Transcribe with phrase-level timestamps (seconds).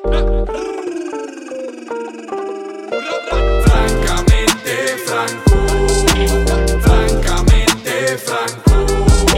[0.00, 0.56] Francamente
[5.04, 5.56] franco,
[6.80, 8.86] francamente franco.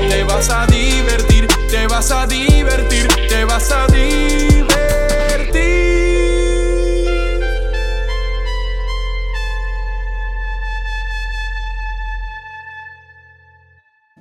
[0.08, 4.60] Te vas a divertir, te vas a divertir, te vas a divertir.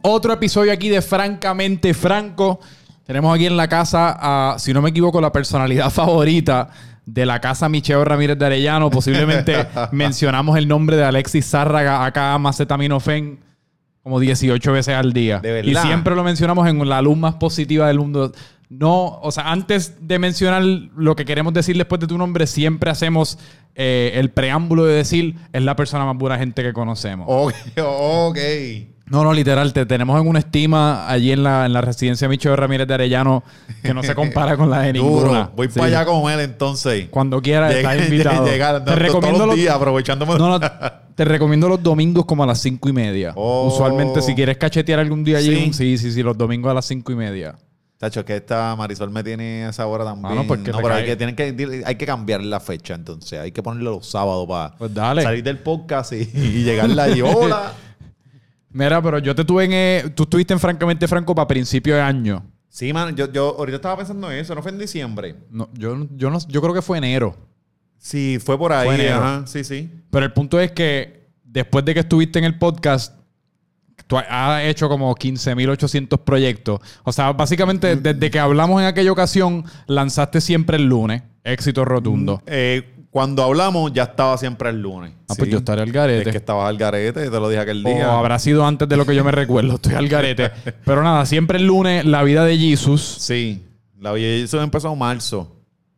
[0.02, 2.62] Otro episodio aquí de Francamente Franco.
[3.10, 6.70] Tenemos aquí en la casa a, si no me equivoco, la personalidad favorita
[7.08, 8.92] de la casa Micheo Ramírez de Arellano.
[8.92, 13.40] Posiblemente mencionamos el nombre de Alexis Zárraga, acá Macetaminofen,
[14.04, 15.40] como 18 veces al día.
[15.40, 15.86] De y verdad.
[15.86, 18.32] siempre lo mencionamos en la luz más positiva del mundo.
[18.70, 22.92] No, o sea, antes de mencionar lo que queremos decir después de tu nombre, siempre
[22.92, 23.40] hacemos
[23.74, 27.26] eh, el preámbulo de decir es la persona más buena gente que conocemos.
[27.28, 28.38] Ok, ok.
[29.10, 32.56] No, no, literal, te tenemos en una estima allí en la, en la residencia Micho
[32.56, 33.44] Ramírez de Arellano
[33.82, 35.28] que no se compara con la de ninguna.
[35.28, 35.52] Duro.
[35.56, 35.80] Voy Sí.
[35.80, 37.08] para allá con él entonces.
[37.10, 38.46] Cuando quieras, Llega- estás invitado.
[38.46, 40.36] llegar, no, te, recomiendo los días, aprovechándome.
[40.38, 40.60] no, no,
[41.16, 43.34] te recomiendo los domingos como a las cinco y media.
[43.36, 43.68] Oh.
[43.68, 45.74] Usualmente, si quieres cachetear algún día allí, Sí.
[45.74, 47.56] sí, sí, sí, los domingos a las cinco y media.
[47.98, 50.32] Tacho, que esta Marisol me tiene esa hora también.
[50.32, 53.38] Ah, no, porque pero hay que, tienen que, hay que cambiar la fecha entonces.
[53.40, 57.22] Hay que ponerlo los sábados para Pues salir del podcast y, y llegarle allí.
[57.22, 57.74] Hola.
[58.72, 59.72] Mira, pero yo te tuve en.
[59.74, 62.44] eh, tú estuviste en Francamente Franco para principio de año.
[62.70, 64.54] Sí, man, yo, yo ahorita estaba pensando en eso.
[64.54, 65.36] ¿No fue en diciembre?
[65.50, 67.36] No, yo, yo, no, yo creo que fue enero.
[67.98, 68.86] Sí, fue por ahí.
[68.86, 69.16] Fue enero.
[69.16, 69.90] Ajá, sí, sí.
[70.12, 73.18] Pero el punto es que después de que estuviste en el podcast,
[74.08, 76.80] tú has hecho como 15.800 proyectos.
[77.04, 81.24] O sea, básicamente desde que hablamos en aquella ocasión, lanzaste siempre el lunes.
[81.44, 82.42] Éxito rotundo.
[82.46, 85.12] Eh, cuando hablamos ya estaba siempre el lunes.
[85.28, 85.52] Ah, pues Sí.
[85.52, 86.30] yo estaré al garete.
[86.30, 88.18] Es que estabas al garete, te lo dije aquel O día.
[88.18, 89.76] habrá sido antes de lo que yo me recuerdo.
[89.76, 90.52] Estoy al garete.
[90.86, 93.02] Pero nada, siempre el lunes, la vida de Jesus.
[93.20, 93.66] Sí.
[94.00, 95.56] La eso empezó en marzo.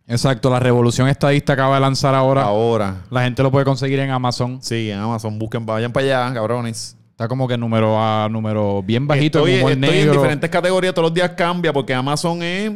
[0.07, 2.43] Exacto, la revolución estadista acaba de lanzar ahora.
[2.43, 3.03] Ahora.
[3.09, 4.59] La gente lo puede conseguir en Amazon.
[4.61, 5.37] Sí, en Amazon.
[5.37, 6.97] Busquen, vayan para allá, cabrones.
[7.11, 10.93] Está como que número a número bien bajito, estoy, en humor estoy en diferentes categorías,
[10.93, 12.71] todos los días cambia porque Amazon es.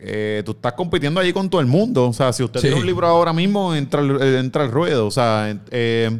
[0.00, 2.08] Eh, tú estás compitiendo allí con todo el mundo.
[2.08, 2.66] O sea, si usted Sí.
[2.68, 5.06] tiene un libro ahora mismo, entra, eh, entra el ruedo.
[5.06, 6.18] O sea, eh,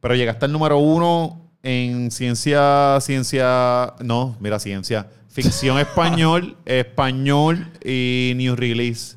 [0.00, 8.32] pero llegaste al número uno en ciencia, ciencia, no, mira, ciencia, ficción español, español y
[8.36, 9.16] new release.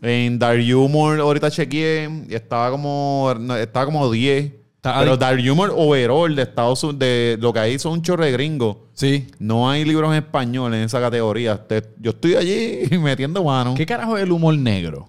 [0.00, 4.52] En Dark Humor, ahorita chequeé, estaba como, estaba como 10.
[4.82, 8.32] Pero Dark Humor overall de Estados Unidos, de lo que hay son un chorro de
[8.32, 8.76] gringos.
[8.94, 9.28] Sí.
[9.38, 11.56] No hay libros en español en esa categoría.
[11.66, 13.74] Te- yo estoy allí metiendo mano.
[13.74, 15.06] ¿Qué carajo es el humor negro?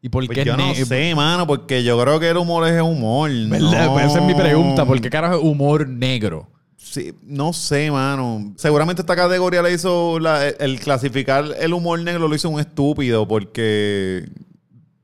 [0.00, 2.68] ¿Y por Pues qué yo es no sé, mano, porque yo creo que el humor
[2.68, 3.28] es humor.
[3.48, 3.86] ¿Verdad?
[3.86, 3.92] No.
[3.94, 4.84] Pues esa es mi pregunta.
[4.86, 6.48] ¿Por qué carajo es humor negro?
[6.76, 8.54] Sí, no sé, mano.
[8.56, 13.26] Seguramente esta categoría le hizo la- el clasificar el humor negro lo hizo un estúpido
[13.26, 14.28] porque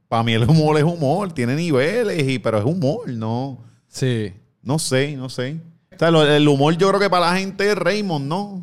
[0.07, 3.59] para mí el humor es humor, tiene niveles y pero es humor, no.
[3.93, 4.33] Sí.
[4.63, 5.57] No sé, no sé.
[5.95, 8.63] O sea, lo- el humor yo creo que para la gente es Raymond, ¿no?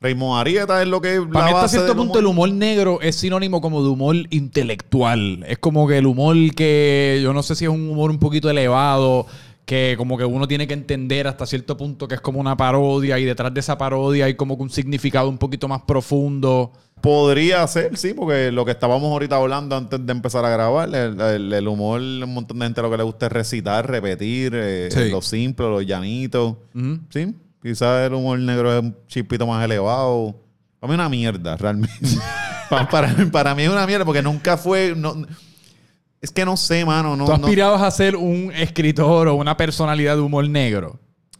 [0.00, 3.60] Raymond Arieta es lo que Para mí hasta cierto punto el humor negro es sinónimo
[3.62, 5.44] como de humor intelectual.
[5.48, 8.50] Es como que el humor que yo no sé si es un humor un poquito
[8.50, 9.26] elevado,
[9.66, 13.18] que como que uno tiene que entender hasta cierto punto que es como una parodia
[13.18, 16.72] y detrás de esa parodia hay como que un significado un poquito más profundo.
[17.02, 21.20] Podría ser, sí, porque lo que estábamos ahorita hablando antes de empezar a grabar, el,
[21.20, 24.88] el- el humor, un montón de gente lo que le gusta es recitar, repetir, eh,
[24.90, 25.10] Sí.
[25.10, 26.62] lo simple, lo llanito.
[27.10, 30.36] Sí, quizás el humor negro es un chispito más elevado.
[30.80, 31.98] Para mí es una mierda, realmente.
[32.70, 34.94] Pa- para, para mí es una mierda porque nunca fue...
[34.96, 35.26] no-
[36.26, 37.16] es que no sé, mano.
[37.16, 40.98] No, ¿Tú no- aspirabas a ser un escritor o una personalidad de humor negro?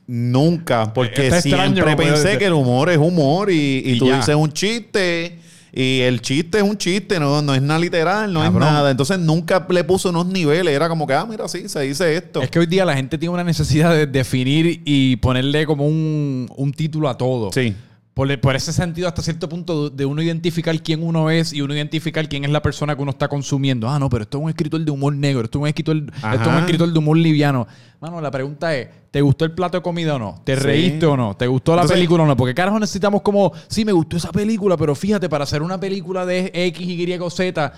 [0.08, 3.98] nunca, porque Está extraño, siempre como pensé que el humor es humor y, y Y
[3.98, 4.18] tú ya.
[4.18, 5.38] dices un chiste
[5.72, 8.62] y el chiste es un chiste, no, no es nada literal, no Cabrón.
[8.62, 8.90] es nada.
[8.92, 12.40] Entonces nunca le puso unos niveles, era como que, ah, mira, sí, se dice esto.
[12.40, 16.48] Es que hoy día la gente tiene una necesidad de definir y ponerle como un,
[16.56, 17.50] un título a todo.
[17.52, 17.74] Sí.
[18.16, 21.74] Por, por ese sentido, hasta cierto punto, de uno identificar quién uno es y uno
[21.74, 23.90] identificar quién es la persona que uno está consumiendo.
[23.90, 26.40] Ah, no, pero esto es un escritor de humor negro, esto es un escritor, esto
[26.40, 27.66] es un escritor de humor liviano.
[28.00, 30.40] Mano, la pregunta es, ¿te gustó el plato de comida o no?
[30.44, 30.62] ¿te Sí.
[30.62, 31.36] reíste o no?
[31.36, 32.34] ¿Te gustó la Entonces- película o no?
[32.38, 36.24] Porque carajo necesitamos como, sí, me gustó esa película, pero fíjate, para hacer una película
[36.24, 37.72] de X, Y o Z,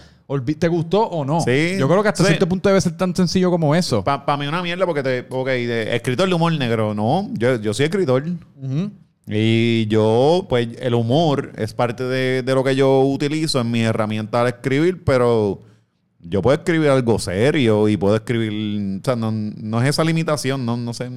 [0.56, 1.41] ¿te gustó o no?
[1.41, 1.73] Sí.
[1.81, 2.29] Yo creo que hasta Sí.
[2.29, 4.05] cierto punto debe ser tan sencillo como eso.
[4.05, 7.61] Para mí es una mierda porque te, ok, de escritor de humor negro, no, yo,
[7.61, 8.23] yo soy escritor.
[8.62, 8.93] Ujú.
[9.31, 13.83] Y yo, pues, el humor es parte de, de lo que yo utilizo en mi
[13.83, 15.61] herramienta al escribir, pero
[16.21, 20.65] yo puedo escribir algo serio y puedo escribir, o sea, no, no es esa limitación,
[20.65, 21.11] no, no sé.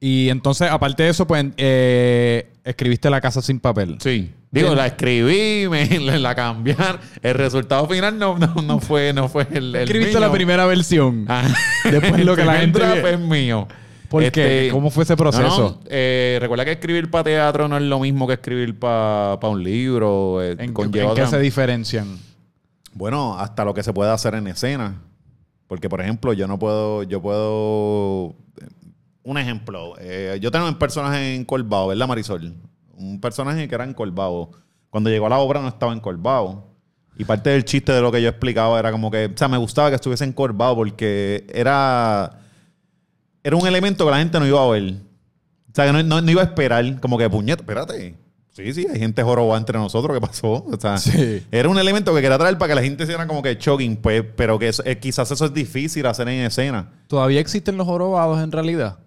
[0.00, 3.98] Y entonces, aparte de eso, pues, eh, escribiste La Casa Sin Papel.
[4.00, 4.32] Sí.
[4.50, 6.98] Digo, la escribí, me la, la cambiar.
[7.22, 10.26] El resultado final no, no, no fue, no fue el, el Escribiste mío.
[10.26, 11.24] la primera versión.
[11.28, 11.48] Ah.
[11.88, 13.68] Después lo que la gente draft ve- es mío.
[14.12, 14.64] ¿Por qué?
[14.66, 15.58] Este, ¿Cómo fue ese proceso?
[15.58, 19.38] No, no, eh, recuerda que escribir para teatro no es lo mismo que escribir para
[19.48, 20.42] un libro.
[20.42, 22.18] eh, ¿En, qué se diferencian?
[22.92, 25.00] Bueno, hasta lo que se puede hacer en escena.
[25.66, 28.36] Porque, por ejemplo, yo no puedo, yo puedo...
[29.22, 29.94] Un ejemplo.
[29.98, 32.52] eh, yo tengo un personaje en Colbao, ¿verdad, Marisol?
[32.98, 34.50] Un personaje que era en Colbao.
[34.90, 36.68] Cuando llegó a la obra no estaba en Colbao.
[37.16, 39.30] Y parte del chiste de lo que yo explicaba era como que...
[39.34, 42.41] O sea, me gustaba que estuviese en Colbao porque era...
[43.44, 44.94] Era un elemento que la gente no iba a ver.
[45.70, 47.00] O sea, que no, no- no iba a esperar.
[47.00, 48.14] Como que, puñeta, espérate.
[48.52, 50.14] Sí, sí, hay gente jorobada entre nosotros.
[50.14, 50.52] ¿Qué pasó?
[50.70, 51.42] O sea, Sí.
[51.50, 54.22] era un elemento que quería traer para que la gente hiciera como que shocking, pues,
[54.36, 56.90] pero que eso- eh, quizás eso es difícil hacer en escena.
[57.06, 58.98] ¿Todavía existen los jorobados en realidad?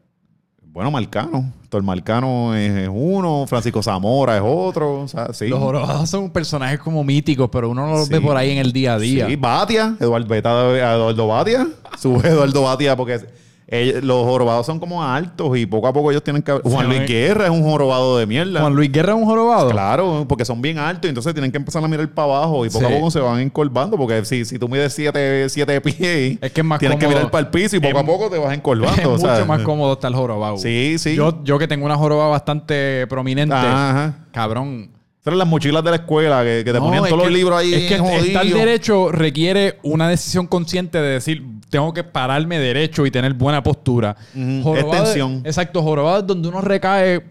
[0.63, 1.53] Bueno, Marcano.
[1.63, 5.01] Héctor Marcano es, es uno, Francisco Zamora es otro.
[5.01, 5.47] O sea, sí.
[5.47, 8.13] Los jorobados son personajes como míticos, pero uno no los Sí.
[8.13, 9.27] ve por ahí en el día a día.
[9.27, 11.67] Sí, Batia, Eduardo, Eduardo Batia.
[11.99, 13.19] Sube Eduardo Batia porque
[13.67, 16.51] ellos- los jorobados son como altos y poco a poco ellos tienen que...
[16.51, 18.61] Juan Luis es- Guerra es un jorobado de mierda.
[18.61, 19.69] Juan Luis Guerra es un jorobado.
[19.71, 22.69] Claro, porque son bien altos y entonces tienen que empezar a mirar para abajo y
[22.69, 22.93] poco Sí.
[22.93, 26.61] a poco se van encorvando porque si, si tú mides 7 siete, pies, Es que
[26.61, 28.51] es más tienes que mirar para el piso y poco Es- a poco te vas
[28.51, 29.13] Es encorvando.
[29.13, 30.57] o mucho más cómodo estar jorobado.
[30.57, 31.15] Sí, sí.
[31.15, 34.13] Yo, yo que tengo una joroba bastante prominente, Ajá.
[34.31, 34.91] cabrón.
[35.25, 37.73] Eran las mochilas de la escuela que, que te No, ponían todos los libros ahí
[37.73, 38.25] Es que jodidos.
[38.27, 43.63] estar derecho requiere una decisión consciente de decir, tengo que pararme derecho y tener buena
[43.63, 44.15] postura.
[44.35, 45.41] Ujú, Jorobado es es- tensión.
[45.43, 47.23] Exacto, jorobado es donde uno recae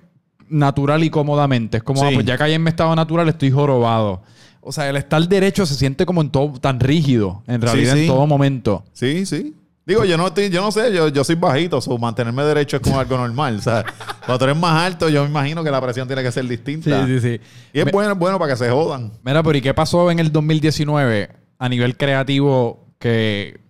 [0.49, 1.76] natural y cómodamente.
[1.79, 2.06] Es como, Sí.
[2.08, 4.23] ah, pues ya caí en mi estado natural, estoy jorobado.
[4.61, 8.00] O sea, el estar derecho se siente como en todo tan rígido, en realidad, sí.
[8.02, 8.82] en todo momento.
[8.93, 9.55] Sí, sí.
[9.87, 12.83] Digo, yo no estoy, yo no sé, yo, yo soy bajito, so mantenerme derecho es
[12.83, 13.57] como algo normal.
[13.57, 13.85] O sea,
[14.25, 17.07] cuando tú eres más alto, yo me imagino que la presión tiene que ser distinta.
[17.07, 17.41] Sí, sí, sí.
[17.73, 19.13] Y es Me- bueno, bueno para que se jodan.
[19.23, 23.61] Mira, pero ¿y qué pasó en el 2019 a nivel creativo que...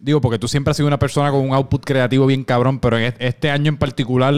[0.00, 2.96] Digo, porque tú siempre has sido una persona con un output creativo bien cabrón, pero
[2.96, 4.32] en est- este año en particular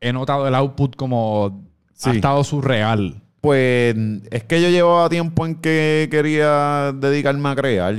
[0.00, 2.08] he notado el output como Sí.
[2.08, 3.22] ha estado surreal.
[3.42, 3.94] Pues
[4.30, 7.94] es que yo llevaba tiempo en que quería dedicarme a crear.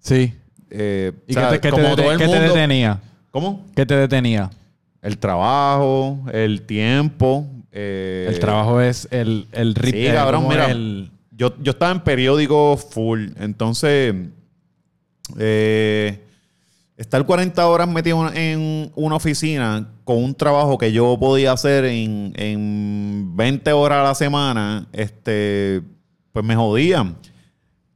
[0.00, 0.34] Sí.
[0.74, 3.00] Eh, ¿Y o sea, qué, te, te como todo el qué te detenía?
[3.30, 3.66] ¿Cómo?
[3.76, 4.50] ¿Qué te detenía?
[5.02, 7.46] El trabajo, el tiempo.
[7.72, 10.70] eh, el trabajo es el, el rit- Sí, cabrón, mira.
[10.70, 13.28] el- Yo, yo estaba en periódico full.
[13.38, 14.14] Entonces,
[15.38, 16.20] eh,
[16.96, 22.32] estar 40 horas metido en una oficina con un trabajo que yo podía hacer en,
[22.36, 25.82] en 20 horas a la semana, este,
[26.32, 27.16] pues me jodían.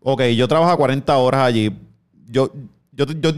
[0.00, 1.70] Ok, yo trabajaba 40 horas allí.
[2.28, 2.50] Yo,
[2.93, 3.31] yo, yo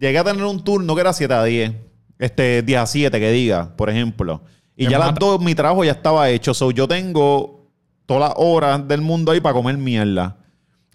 [0.00, 1.72] llegué a tener un turno que era 7 a 10.
[2.18, 4.42] Este, 10 a 7, que diga, por ejemplo.
[4.76, 6.54] Y ya las dos, mi trabajo ya estaba hecho.
[6.54, 7.66] So, yo tengo
[8.06, 10.36] todas las horas del mundo ahí para comer mierda.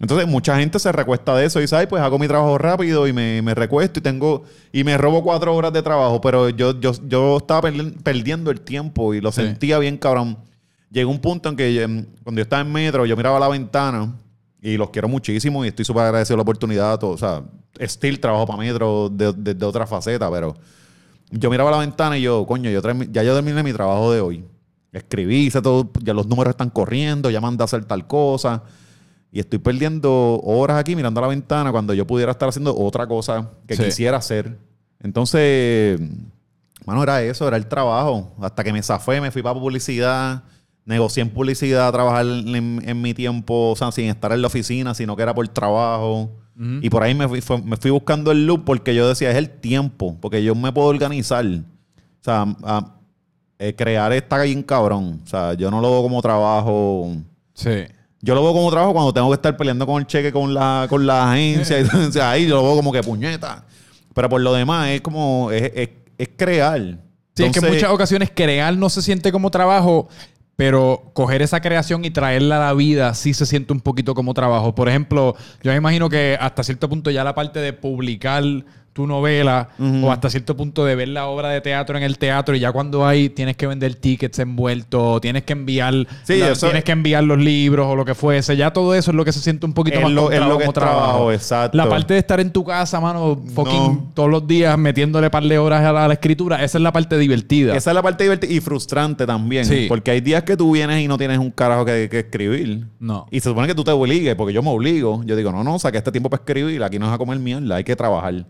[0.00, 3.06] Entonces, mucha gente se recuesta de eso y dice, ay, pues hago mi trabajo rápido
[3.06, 6.20] y me, me recuesto y tengo y me robo cuatro horas de trabajo.
[6.20, 9.42] Pero yo, yo, yo estaba perdi- perdiendo el tiempo y lo Sí.
[9.42, 10.36] sentía bien, cabrón.
[10.90, 14.12] Llegó un punto en que em, cuando yo estaba en metro, yo miraba la ventana
[14.64, 16.98] y los quiero muchísimo y estoy súper agradecido de la oportunidad.
[16.98, 17.42] Todo, o sea,
[17.80, 20.54] still trabajo para metro desde de, de otra faceta, pero
[21.30, 22.80] yo miraba a la ventana y yo, coño, yo
[23.12, 24.44] ya yo terminé mi trabajo de hoy.
[24.90, 28.62] Escribí, hice todo, ya los números están corriendo, ya mandé a hacer tal cosa.
[29.30, 33.06] Y estoy perdiendo horas aquí mirando a la ventana cuando yo pudiera estar haciendo otra
[33.06, 33.82] cosa que Sí.
[33.84, 34.56] quisiera hacer.
[35.00, 36.00] Entonces,
[36.86, 38.32] mano, era eso, era el trabajo.
[38.40, 40.44] Hasta que me zafé, me fui para publicidad,
[40.86, 44.94] negocié en publicidad, trabajar en, en mi tiempo, o sea, sin estar en la oficina,
[44.94, 46.30] sino que era por trabajo.
[46.82, 49.36] Y por ahí me fui, fue- me fui buscando el loop porque yo decía, es
[49.36, 51.44] el tiempo, porque yo me puedo organizar.
[51.44, 51.62] O
[52.24, 52.94] sea, a-
[53.58, 55.20] eh, crear está bien cabrón.
[55.24, 57.12] O sea, yo no lo veo como trabajo.
[57.54, 57.70] Sí.
[58.20, 60.86] Yo lo veo como trabajo cuando tengo que estar peleando con el cheque con la,
[60.88, 61.76] con la agencia.
[61.80, 63.64] y entonces ahí yo lo veo como que puñeta.
[64.14, 65.88] Pero por lo demás es como, es, es-
[66.18, 66.80] es crear.
[67.36, 70.08] Sí, es que en muchas ocasiones crear no se siente como trabajo,
[70.56, 74.34] pero coger esa creación y traerla a la vida sí se siente un poquito como
[74.34, 74.74] trabajo.
[74.74, 78.44] Por ejemplo, yo me imagino que hasta cierto punto ya la parte de publicar
[78.94, 79.68] tu novela
[80.02, 82.72] o hasta cierto punto de ver la obra de teatro en el teatro y ya
[82.72, 86.92] cuando hay tienes que vender tickets envueltos, tienes que enviar Sí, la- eso- tienes que
[86.92, 89.66] enviar los libros o lo que fuese, ya todo eso es lo que se siente
[89.66, 91.76] un poquito más lo- es lo trabajo, que es trabajo, exacto.
[91.76, 94.10] La parte de estar en tu casa, mano, fucking No.
[94.14, 96.92] todos los días metiéndole par de horas a la, a la escritura, esa es la
[96.92, 97.74] parte divertida.
[97.76, 99.64] Esa es la parte divertida y frustrante también.
[99.64, 99.86] Sí.
[99.88, 102.86] Porque hay días que tú vienes y no tienes un carajo que, que escribir.
[103.00, 103.26] No.
[103.32, 105.22] Y se supone que tú te obligues, porque yo me obligo.
[105.24, 106.82] Yo digo, no, no, saqué este tiempo para escribir.
[106.84, 108.44] Aquí no es a comer mierda, hay que trabajar.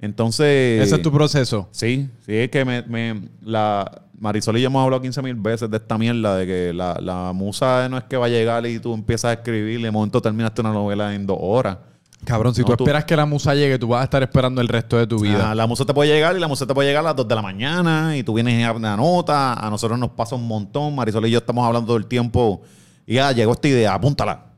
[0.00, 0.82] Entonces...
[0.82, 1.68] Ese es tu proceso.
[1.72, 5.70] Sí, sí, es que me, me- la Marisol y yo hemos hablado 15 mil veces
[5.70, 8.78] de esta mierda, de que la, la musa no es que va a llegar y
[8.78, 11.78] tú empiezas a escribir y de momento terminaste una novela en dos horas.
[12.24, 14.60] Cabrón, si No, tú tú- esperas que la musa llegue, tú vas a estar esperando
[14.60, 15.50] el resto de tu vida.
[15.50, 17.26] Ah, la musa te puede llegar y la musa te puede llegar a las 2
[17.26, 20.94] de la mañana y tú vienes a una nota, a nosotros nos pasa un montón,
[20.94, 22.60] Marisol y yo estamos hablando todo el tiempo
[23.06, 24.49] y ya llegó esta idea, apúntala.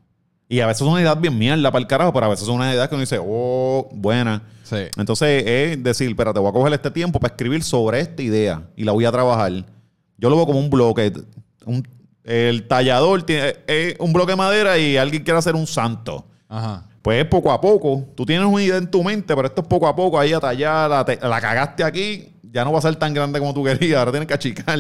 [0.49, 2.49] Y a veces es una idea bien mierda para el carajo, pero a veces es
[2.55, 4.43] una idea que uno dice, oh, buena.
[4.65, 4.77] Sí.
[4.99, 8.85] Entonces es decir, espérate, voy a coger este tiempo para escribir sobre esta idea y
[8.85, 9.53] la voy a trabajar.
[10.19, 11.13] Yo lo veo como un bloque.
[11.65, 11.87] un-
[12.25, 16.25] el tallador tiene es un bloque de madera y alguien quiere hacer un santo.
[16.49, 16.85] Ajá.
[17.03, 18.05] Pues poco a poco.
[18.15, 20.21] Tú tienes una idea en tu mente, pero esto es poco a poco.
[20.21, 23.41] Ahí a tallar, la, te- la cagaste aquí, ya no va a ser tan grande
[23.41, 23.99] como tú querías.
[23.99, 24.79] Ahora tienes que achicar.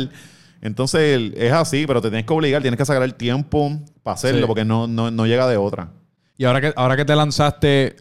[0.62, 4.14] Entonces el- es así, pero te tienes que obligar, tienes que sacar el tiempo para
[4.14, 4.46] hacerlo Sí.
[4.46, 5.90] porque no, no, no llega de otra.
[6.38, 7.96] Y ahora que, ahora que te lanzaste,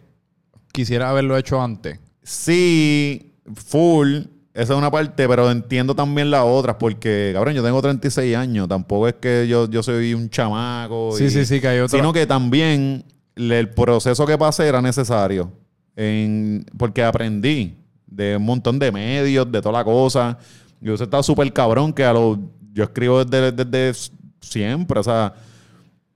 [0.72, 1.98] quisiera haberlo hecho antes.
[2.22, 4.18] Sí, full.
[4.54, 8.68] Esa es una parte, pero entiendo también las otras porque, cabrón, yo tengo 36 años.
[8.68, 11.12] Tampoco es que yo, yo soy un chamaco.
[11.16, 13.04] Sí, y- sí, sí, que hay otra- Sino que también
[13.34, 15.50] le- el proceso que pasé era necesario.
[15.96, 17.76] En, porque aprendí
[18.06, 20.38] de un montón de medios, de toda la cosa.
[20.82, 22.38] Yo he estado súper cabrón que a los...
[22.74, 24.10] Yo escribo desde, desde
[24.40, 25.34] siempre, o sea...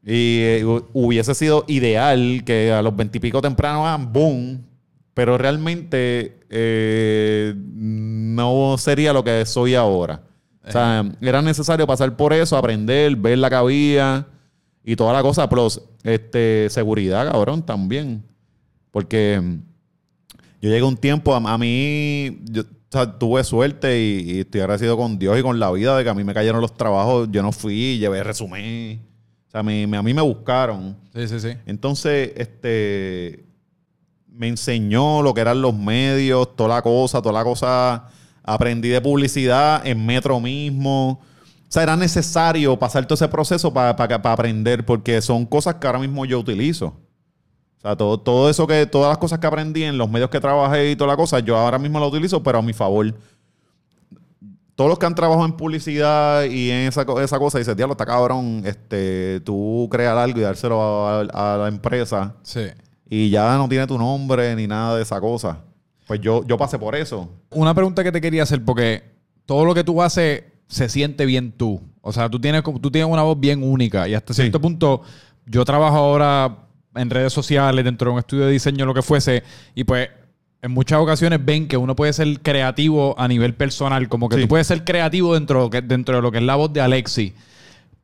[0.09, 4.65] Y eh, hu- hubiese sido ideal que a los veintipico temprano hagan boom,
[5.15, 10.23] pero realmente eh, no sería lo que soy ahora.
[10.65, 14.27] O sea, era necesario pasar por eso, aprender, ver la que había
[14.85, 18.23] y toda la cosa, plus este, seguridad, cabrón, también.
[18.93, 19.55] Porque mm,
[20.63, 22.63] yo llegué un tiempo, a, a mí, yo
[22.97, 26.11] sea, tuve suerte y, y estoy agradecido con Dios y con la vida de que
[26.11, 29.01] a mí me cayeron los trabajos, yo no fui, llevé resumen.
[29.49, 30.97] O sea, me- me- a mí me buscaron.
[31.15, 31.49] Sí, sí, sí.
[31.67, 33.45] Entonces, este
[34.29, 38.09] me enseñó lo que eran los medios, toda la cosa, toda la cosa.
[38.43, 41.21] Aprendí de publicidad en Metro mismo.
[41.23, 45.99] O sea, era necesario pasar todo ese proceso para aprender, porque son cosas que ahora
[46.01, 47.01] mismo yo utilizo.
[47.87, 50.41] O sea, todo, todo eso que, todas las cosas que aprendí en los medios que
[50.41, 53.15] trabajé y toda la cosa, yo ahora mismo la utilizo, pero a mi favor.
[54.75, 58.05] Todos los que han trabajado en publicidad y en esa, esa cosa, dicen, diablo, está
[58.05, 62.63] cabrón, este, tú crear algo y dárselo a, a la empresa Sí.
[63.09, 65.61] y ya no tiene tu nombre ni nada de esa cosa.
[66.09, 67.29] Pues yo, yo pasé por eso.
[67.51, 69.03] Una pregunta que te quería hacer, porque
[69.47, 71.81] todo lo que tú haces se siente bien tú.
[72.03, 74.43] O sea, tú tienes, tú tienes una voz bien única y hasta Sí.
[74.43, 75.03] cierto punto
[75.47, 76.66] yo trabajo ahora
[76.97, 79.43] en redes sociales, dentro de un estudio de diseño, lo que fuese,
[79.75, 80.09] y pues
[80.63, 84.43] en muchas ocasiones ven que uno puede ser creativo a nivel personal, como que Sí.
[84.43, 86.73] tú puedes ser creativo dentro, de lo que- dentro de lo que es la voz
[86.73, 87.35] de Alexi.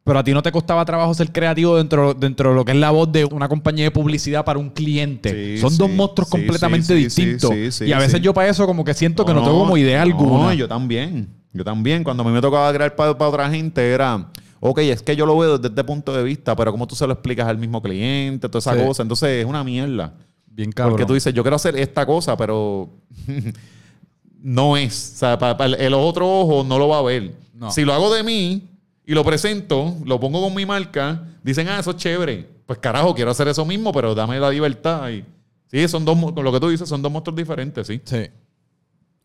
[0.05, 2.79] Pero a ti no te costaba trabajo ser creativo dentro, dentro de lo que es
[2.79, 5.55] la voz de una compañía de publicidad para un cliente.
[5.57, 7.53] Sí, Son dos monstruos completamente distintos.
[7.81, 10.45] y a veces yo para eso como que siento que no, tengo como idea alguna.
[10.47, 11.29] No, yo también.
[11.53, 12.03] Yo también.
[12.03, 14.27] Cuando a mí me tocaba crear para, otra gente era,
[14.65, 17.07] ok, es que yo lo veo desde este punto de vista, pero ¿cómo tú se
[17.07, 18.49] lo explicas al mismo cliente?
[18.49, 18.87] Toda esa Sí.
[18.87, 19.03] cosa.
[19.03, 20.15] Entonces es una mierda.
[20.47, 20.93] Bien cabrón.
[20.93, 22.89] Porque tú dices, yo quiero hacer esta cosa, pero
[24.41, 25.13] no es.
[25.15, 27.33] O sea, pa- pa- el, otro ojo no lo va a ver.
[27.55, 27.71] No.
[27.71, 28.63] Si lo hago de mí
[29.05, 32.49] y lo presento, lo pongo con mi marca, dicen, ah, eso es chévere.
[32.67, 35.11] Pues carajo, quiero hacer eso mismo, pero dame la libertad.
[35.11, 35.25] Y,
[35.69, 38.01] sí, son dos, con lo que tú dices, son dos monstruos diferentes, sí.
[38.05, 38.27] Sí.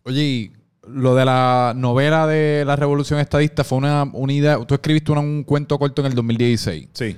[0.04, 0.52] Oye, y
[0.90, 4.58] lo de la novela de la Revolución Estadista fue una, idea.
[4.66, 6.90] Tú escribiste una- un cuento corto en el 2016.
[6.94, 7.16] Sí.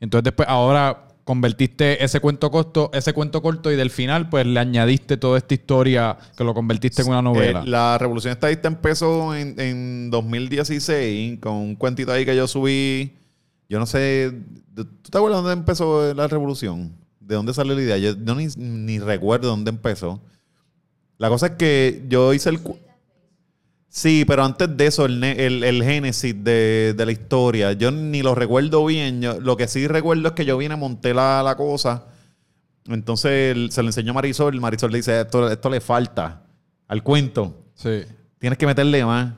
[0.00, 4.58] Entonces después ahora convertiste ese cuento corto, ese cuento corto y del final pues le
[4.60, 7.60] añadiste toda esta historia que lo convertiste en una novela.
[7.62, 13.12] Eh, la Revolución Estadista empezó en, en 2016 con un cuentito ahí que yo subí.
[13.68, 14.32] Yo no sé.
[14.74, 16.92] ¿Tú te acuerdas dónde empezó la revolución?
[17.20, 17.98] ¿De dónde salió la idea?
[17.98, 20.22] Yo no ni, ni recuerdo dónde empezó.
[21.18, 22.60] La cosa es que yo hice el.
[22.60, 22.78] cu-
[23.90, 28.22] Sí, pero antes de eso, el, el, el génesis de, de la historia, yo ni
[28.22, 29.22] lo recuerdo bien.
[29.22, 32.04] Yo- lo que sí recuerdo es que yo vine, monté la, la cosa.
[32.86, 34.60] Entonces el- se lo enseñó a Marisol.
[34.60, 36.42] Marisol le dice: esto, esto le falta
[36.86, 37.54] al cuento.
[37.74, 38.02] sí.
[38.38, 39.32] Tienes que meterle más.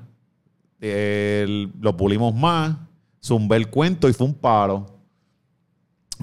[1.80, 2.76] Lo pulimos más.
[3.24, 4.86] Zumbé el cuento y fue un palo.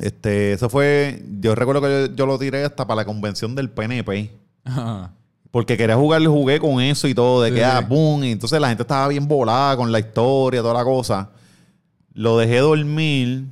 [0.02, 1.24] Este, eso fue.
[1.40, 4.32] Yo recuerdo que yo, yo lo tiré hasta para la convención del PNP.
[4.64, 5.12] Ajá.
[5.52, 7.56] Porque quería jugar, jugué con eso y todo, de Sí.
[7.56, 8.24] que ah, boom.
[8.24, 11.30] Y entonces la gente estaba bien volada con la historia, toda la cosa.
[12.14, 13.46] Lo dejé dormir.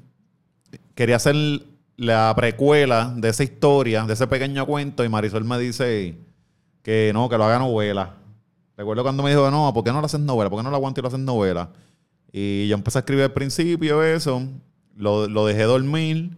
[0.93, 1.35] Quería hacer
[1.97, 5.03] la precuela de esa historia, de ese pequeño cuento.
[5.03, 6.17] Y Marisol me dice
[6.83, 8.15] que no, que lo haga novela.
[8.77, 10.49] Recuerdo cuando me dijo, no, ¿por qué no lo haces novela?
[10.49, 11.69] ¿Por qué no lo aguanto y lo haces novela?
[12.31, 14.43] Y yo empecé a escribir al principio eso.
[14.97, 16.31] Lo, lo dejé dormir.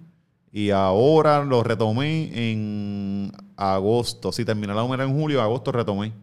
[0.57, 4.31] Y ahora lo retomé en agosto.
[4.31, 6.13] Sí, terminé la húmeda en julio, agosto retomé.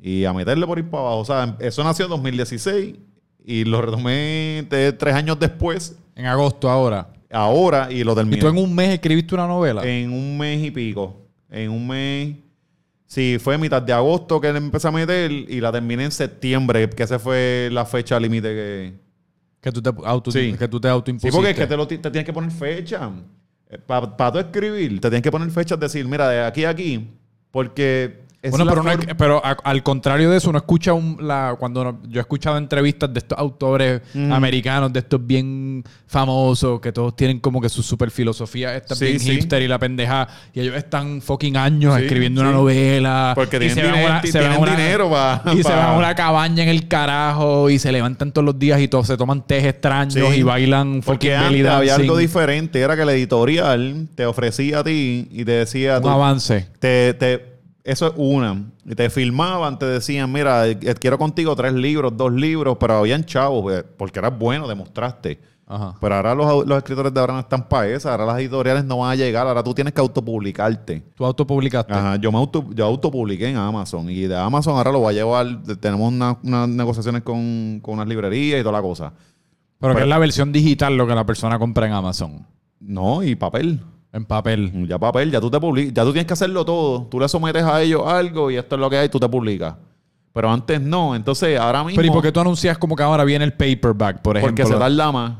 [0.00, 1.18] Y a meterle por ir para abajo.
[1.20, 2.96] O sea, eso nació en 2016
[3.44, 4.66] y lo retomé
[4.98, 7.08] tres años después, En agosto ahora.
[7.30, 8.38] ahora, y lo terminé.
[8.38, 9.86] ¿Y tú en un mes escribiste una novela?
[9.86, 11.14] En un mes y pico.
[11.48, 12.34] En un mes.
[13.06, 16.90] Sí, fue mitad de agosto que le empecé a meter y la terminé en septiembre,
[16.90, 19.05] que esa fue la fecha límite que.
[19.66, 20.54] Que tú te, auto, Sí.
[20.56, 21.36] que tú te Sí, autoimpusiste.
[21.36, 23.10] porque es que te, lo te tienes que poner fecha.
[23.84, 27.10] Para tú escribir, te tienes que poner fechas, decir, mira, de aquí a aquí,
[27.50, 28.24] porque.
[28.46, 31.54] Es Bueno, la pero, forma- pero a- al contrario de eso, uno escucha un, la,
[31.58, 37.14] cuando yo he escuchado entrevistas de estos autores americanos, de estos bien famosos, que todos
[37.16, 39.30] tienen como que su super filosofía esta Sí, bien sí.
[39.32, 43.32] hipster y la pendeja, y ellos están fucking años Sí, escribiendo una novela.
[43.34, 45.68] Porque y tienen se van a dinero- una- se tienen una- dinero pa- Y se
[45.70, 49.06] van a una cabaña en el carajo y se levantan todos los días y todos
[49.06, 54.08] se toman tés extraños y bailan Porque fucking había algo diferente, era que el editorial
[54.14, 55.96] te ofrecía a ti y te decía...
[55.96, 56.68] Un tú- avance.
[56.78, 57.55] te, te-
[57.86, 58.64] eso es una.
[58.84, 63.24] Y te filmaban, te decían, mira, eh, quiero contigo tres libros, dos libros, pero habían
[63.24, 65.40] chavos, pues, porque eras bueno, demostraste.
[65.68, 65.94] Ajá.
[66.00, 68.98] Pero ahora los, los escritores de ahora no están para eso, ahora las editoriales no
[68.98, 71.02] van a llegar, ahora tú tienes que autopublicarte.
[71.16, 71.92] Tú autopublicaste.
[71.92, 75.16] Ajá, yo me auto, yo autopubliqué en Amazon y de Amazon ahora lo voy a
[75.18, 79.12] llevar, tenemos una- unas negociaciones con, con unas librerías y toda la cosa.
[79.80, 82.46] Pero, que Pero- es la versión digital lo que la persona compra en Amazon.
[82.78, 83.80] No, y papel.
[84.16, 84.88] En papel.
[84.88, 87.02] Ya papel, ya tú te publicas, ya tú tienes que hacerlo todo.
[87.02, 89.74] Tú le sometes a ellos algo y esto es lo que hay, tú te publicas.
[90.32, 91.96] Pero antes no, entonces ahora mismo...
[91.96, 94.64] Pero ¿y por qué tú anuncias como que ahora viene el paperback, por ejemplo?
[94.64, 95.32] Porque se tarda más.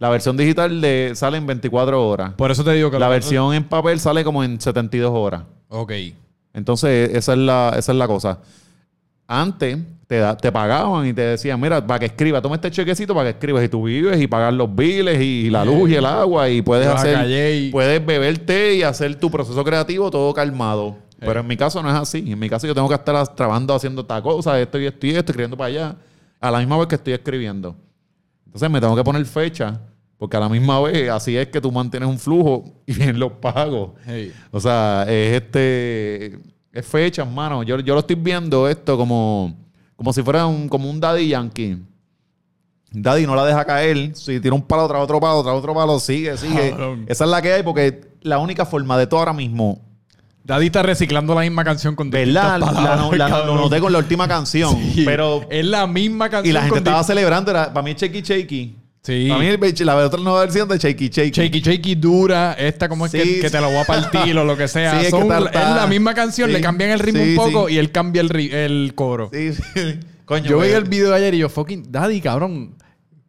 [0.00, 2.32] La versión digital de, sale en 24 horas.
[2.34, 5.44] Por eso te digo que La versión en papel sale como en 72 horas.
[5.68, 5.92] Ok.
[6.54, 8.40] Entonces, esa es la, esa es la cosa.
[9.28, 13.12] Antes te, da- te pagaban y te decían, mira, para que escribas, toma este chequecito
[13.14, 16.06] para que escribas y tú vives y pagar los biles y, la luz y el
[16.06, 17.16] agua y puedes hacer,
[17.66, 20.96] y- puedes beber té y hacer tu proceso creativo todo calmado.
[21.18, 22.30] Pero en mi caso no es así.
[22.30, 25.10] En mi caso yo tengo que estar trabajando haciendo esta cosa, esto y esto y
[25.10, 25.96] esto, escribiendo para allá,
[26.40, 27.74] a la misma vez que estoy escribiendo.
[28.44, 29.80] Entonces me tengo que poner fecha,
[30.18, 33.32] porque a la misma vez así es que tú mantienes un flujo y vienen los
[33.32, 33.92] pagos.
[34.06, 34.32] Hey.
[34.52, 36.38] O sea, es este.
[36.76, 37.62] Es fecha, hermano.
[37.62, 39.56] Yo, yo lo estoy viendo esto como,
[39.96, 41.78] como si fuera un, como un daddy yankee.
[42.90, 44.14] Daddy no la deja caer.
[44.14, 46.70] Si tira un palo tras otro palo, tras otro palo, sigue, sigue.
[46.70, 47.06] Cabrón.
[47.08, 49.80] Esa es la que hay porque la única forma de todo ahora mismo.
[50.44, 52.58] Daddy está reciclando la misma canción con ¿Verdad?
[52.60, 54.76] distintas La- lo noté con la última canción.
[54.76, 55.02] Sí.
[55.06, 55.46] Pero.
[55.50, 57.50] Es la misma canción Y la gente con estaba celebrando.
[57.52, 58.75] Era, para mí es Shaky Shaky.
[59.06, 59.26] Sí.
[59.28, 61.30] Para mí el- la otra nueva versión de Shaky Shaky.
[61.30, 64.56] Shaky Shaky dura, esta como es Sí, que, te lo voy a partir o lo
[64.56, 64.90] que sea.
[65.00, 67.68] Sí, es que está- es está- la misma canción, le cambian el ritmo un poco
[67.68, 69.30] y él cambia el, coro.
[69.32, 69.62] Sí, sí.
[70.24, 72.74] Coño, Yo vi el video de ayer y yo, fucking, Daddy, cabrón.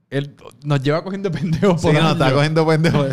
[0.09, 3.05] Él nos lleva cogiendo pendejos Sí, no, está cogiendo pendejo.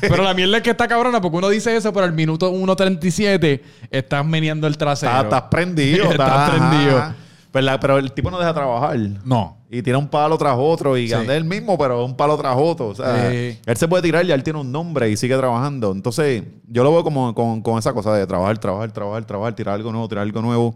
[0.00, 3.60] Pero la mierda es que está cabrona porque uno dice eso, pero al minuto 1.37
[3.90, 5.10] estás meneando el trasero.
[5.10, 6.10] Estás, estás prendido.
[6.10, 6.98] Estás prendido.
[6.98, 7.16] ajá.
[7.52, 8.98] Pero, la- pero el tipo no deja trabajar.
[9.24, 9.58] No.
[9.70, 11.14] Y tira un palo tras otro y Sí.
[11.14, 12.88] anda él mismo, pero un palo tras otro.
[12.88, 13.58] O sea, Sí.
[13.64, 15.92] él se puede tirar y él tiene un nombre y sigue trabajando.
[15.92, 19.74] Entonces, yo lo veo como con, con esa cosa de trabajar, trabajar, trabajar, trabajar, tirar
[19.74, 20.74] algo nuevo, tirar algo nuevo.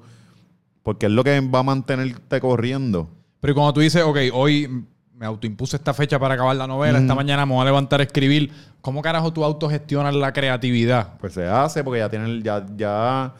[0.83, 3.09] Porque es lo que va a mantenerte corriendo.
[3.41, 4.85] Pero cuando tú dices, ok, hoy
[5.15, 8.03] me autoimpuse esta fecha para acabar la novela, esta mañana me voy a levantar a
[8.03, 11.15] escribir, ¿cómo carajo tú autogestionas la creatividad?
[11.19, 13.33] Pues se hace porque ya tienen, ya, ya,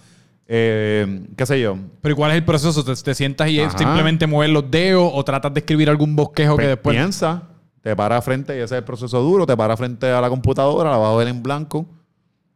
[0.49, 1.77] eh, qué sé yo.
[2.01, 2.85] Pero ¿y cuál es el proceso?
[2.85, 3.79] ¿Te, te sientas y es Ajá.
[3.79, 6.95] simplemente mueves los dedos o tratas de escribir algún bosquejo que después...
[6.97, 7.43] Piensa,
[7.83, 10.91] te para frente, y ese es el proceso duro, te para frente a la computadora,
[10.91, 11.87] la vas a ver en blanco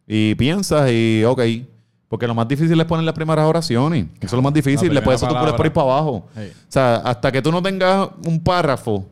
[0.06, 1.40] y piensas y ok.
[2.08, 4.06] Porque lo más difícil es poner las primeras oraciones.
[4.16, 4.92] Eso es lo más difícil.
[4.92, 6.10] Después de eso tú puedes por ahí para abajo.
[6.36, 9.06] O sea, hasta que tú no tengas un párrafo,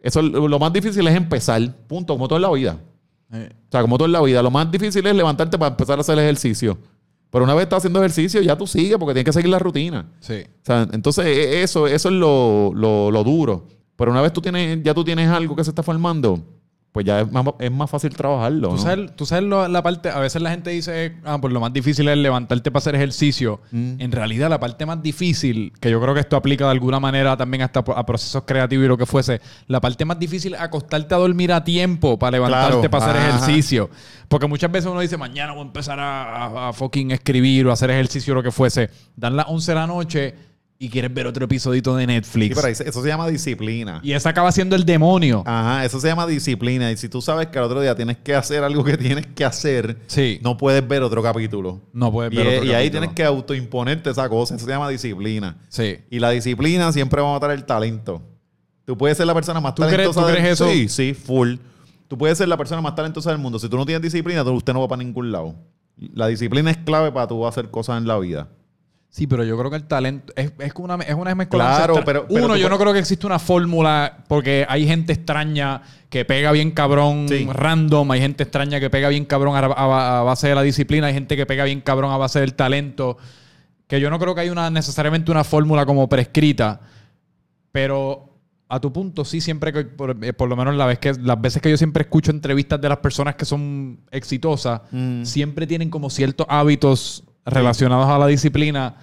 [0.00, 1.62] eso es- lo más difícil es empezar.
[1.86, 2.14] Punto.
[2.14, 2.76] Como todo en la vida.
[3.32, 4.42] O sea, como todo en la vida.
[4.42, 6.76] Lo más difícil es levantarte para empezar a hacer ejercicio.
[7.30, 10.08] Pero una vez estás haciendo ejercicio, ya tú sigues porque tienes que seguir la rutina.
[10.20, 10.42] sí.
[10.62, 13.66] O sea, entonces e- eso, eso es lo, lo- lo duro.
[13.96, 16.42] Pero una vez tú tienes, ya tú tienes algo que se está formando,
[16.92, 18.70] pues ya es más, es más fácil trabajarlo.
[18.70, 18.80] Tú ¿no?
[18.82, 21.72] sabes, tú sabes lo- la parte, a veces la gente dice, ah, pues lo más
[21.72, 23.60] difícil es levantarte para hacer ejercicio.
[23.70, 24.00] Mm.
[24.00, 27.36] En realidad, la parte más difícil, que yo creo que esto aplica de alguna manera
[27.36, 31.14] también hasta a procesos creativos y lo que fuese, la parte más difícil es acostarte
[31.14, 32.90] a dormir a tiempo para levantarte Claro.
[32.90, 33.28] para hacer Ajá.
[33.36, 33.90] ejercicio.
[34.26, 37.72] Porque muchas veces uno dice, mañana voy a empezar a, a- a fucking escribir o
[37.72, 38.90] hacer ejercicio o lo que fuese.
[39.14, 40.34] Dan las 11 de la noche
[40.80, 42.54] y quieres ver otro episodito de Sí, Netflix.
[42.56, 44.00] pero eso eso se llama disciplina.
[44.02, 45.42] y ese acaba siendo el demonio.
[45.44, 46.90] Ajá, eso se llama disciplina.
[46.92, 49.44] Y si tú sabes que al otro día tienes que hacer algo que tienes que
[49.44, 50.38] hacer, Sí.
[50.42, 51.80] no puedes ver otro capítulo.
[51.92, 52.90] No puedes Y, ver otro y ahí capítulo.
[53.00, 54.54] tienes que autoimponerte esa cosa.
[54.54, 55.56] Eso se llama disciplina.
[55.68, 55.96] Sí.
[56.10, 58.22] Y la disciplina siempre va a matar el talento.
[58.84, 60.68] Tú puedes ser la persona más ¿Tú crees- talentosa tú del crees eso?
[60.70, 61.56] Sí, sí, full.
[62.06, 63.58] Tú puedes ser la persona más talentosa del mundo.
[63.58, 65.56] Si tú no tienes disciplina, usted no va para ningún lado.
[66.14, 68.48] La disciplina es clave para tú hacer cosas en la vida.
[69.10, 71.34] Sí, pero yo creo que el talento es, es una, es una.
[71.48, 75.80] Claro, pero- pero Uno, yo no creo que exista una fórmula porque hay gente extraña
[76.10, 77.48] que pega bien cabrón Sí.
[77.50, 81.06] random, hay gente extraña que pega bien cabrón a, a- a base de la disciplina,
[81.06, 83.16] hay gente que pega bien cabrón a base del talento.
[83.86, 86.80] Que yo no creo que hay una necesariamente una fórmula como prescrita,
[87.72, 88.34] pero
[88.68, 91.40] a tu punto sí siempre que por, eh, por lo menos la vez que las
[91.40, 95.24] veces que yo siempre escucho entrevistas de las personas que son exitosas, Mm.
[95.24, 98.96] siempre tienen como ciertos hábitos relacionados a la disciplina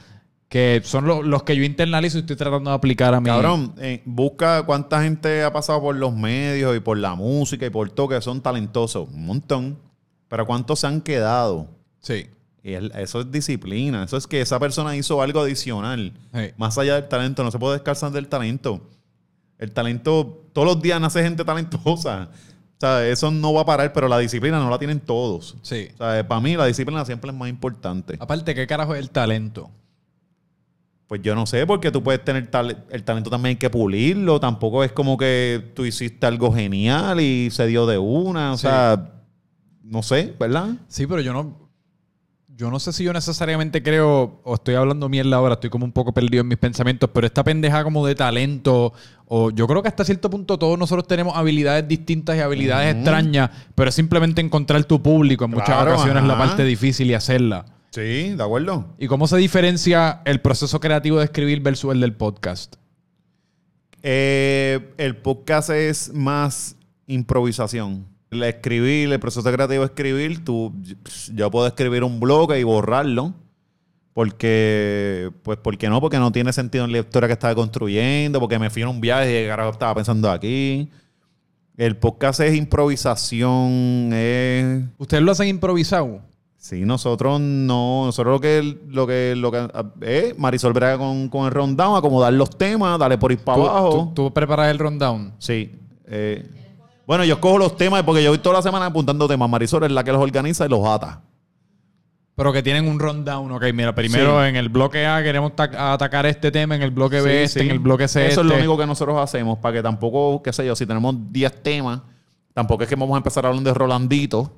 [0.50, 3.74] que son lo- los que yo internalizo y estoy tratando de aplicar a mi Cabrón,
[3.80, 7.90] eh, busca cuánta gente ha pasado por los medios y por la música y por
[7.90, 9.10] todo que son talentosos.
[9.10, 9.80] Un montón.
[10.28, 11.68] Pero cuántos se han quedado.
[12.00, 12.28] Sí.
[12.64, 14.04] Y el- eso es disciplina.
[14.04, 16.14] Eso es que esa persona hizo algo adicional.
[16.34, 16.40] Sí.
[16.58, 17.44] Más allá del talento.
[17.44, 18.82] No se puede descansar del talento.
[19.58, 22.30] El talento, todos los días nace gente talentosa.
[22.78, 25.56] O sea, eso no va a parar, pero la disciplina no la tienen todos.
[25.62, 25.88] Sí.
[25.94, 28.18] O sea, para mí la disciplina siempre es más importante.
[28.20, 29.72] Aparte, ¿qué carajo es el talento?
[31.08, 34.40] Pues yo no sé, porque tú puedes tener tal- el talento también hay que pulirlo.
[34.40, 38.54] Tampoco es como que tú hiciste algo genial y se dio de una.
[38.54, 38.64] O Sí.
[38.64, 39.12] sea,
[39.84, 40.70] no sé, ¿verdad?
[40.88, 41.65] Sí, pero yo no.
[42.58, 45.92] Yo no sé si yo necesariamente creo, o estoy hablando mierda ahora, estoy como un
[45.92, 48.94] poco perdido en mis pensamientos, pero esta pendeja como de talento,
[49.28, 53.50] o yo creo que hasta cierto punto todos nosotros tenemos habilidades distintas y habilidades extrañas,
[53.76, 55.44] pero es simplemente encontrar tu público.
[55.44, 56.46] En muchas Claro, ocasiones la ajá.
[56.46, 57.66] parte difícil y hacerla.
[57.92, 58.96] Sí, de acuerdo.
[59.00, 62.78] ¿Y cómo se diferencia el proceso creativo de escribir versus el del podcast?
[64.02, 68.06] Eh, el podcast es más improvisación.
[68.44, 70.74] Escribir, el proceso creativo de escribir, tú,
[71.34, 73.34] yo puedo escribir un blog y borrarlo.
[74.14, 76.00] Porque, pues, ¿por qué no?
[76.00, 79.02] Porque no tiene sentido en la historia que estaba construyendo, porque me fui en un
[79.02, 80.90] viaje y carajo estaba pensando aquí.
[81.76, 86.22] El podcast es improvisación, es ¿Ustedes lo hacen improvisado?
[86.58, 89.68] Sí, nosotros no, nosotros lo que lo que lo que
[90.02, 93.68] eh, Marisol brega con, con el rundown, acomodar los temas, darle por ir para ¿Tú,
[93.68, 94.12] abajo.
[94.16, 95.34] tú- tú preparas el rundown?
[95.40, 95.74] Sí.
[96.06, 96.44] eh,
[97.08, 99.50] bueno, yo cojo los temas porque yo voy toda la semana apuntando temas.
[99.50, 101.22] Marisol es la que los organiza y los ata.
[102.36, 104.50] Pero que tienen un rundown, ok, mira, primero Sí.
[104.50, 107.60] en el bloque A queremos ta- atacar este tema, en el bloque B Sí, este,
[107.62, 107.66] sí.
[107.68, 108.68] en el bloque C Eso es lo este.
[108.68, 112.02] único que nosotros hacemos para que tampoco, qué sé yo, si tenemos 10 temas,
[112.54, 114.52] tampoco es que vamos a empezar hablando de Rolandito.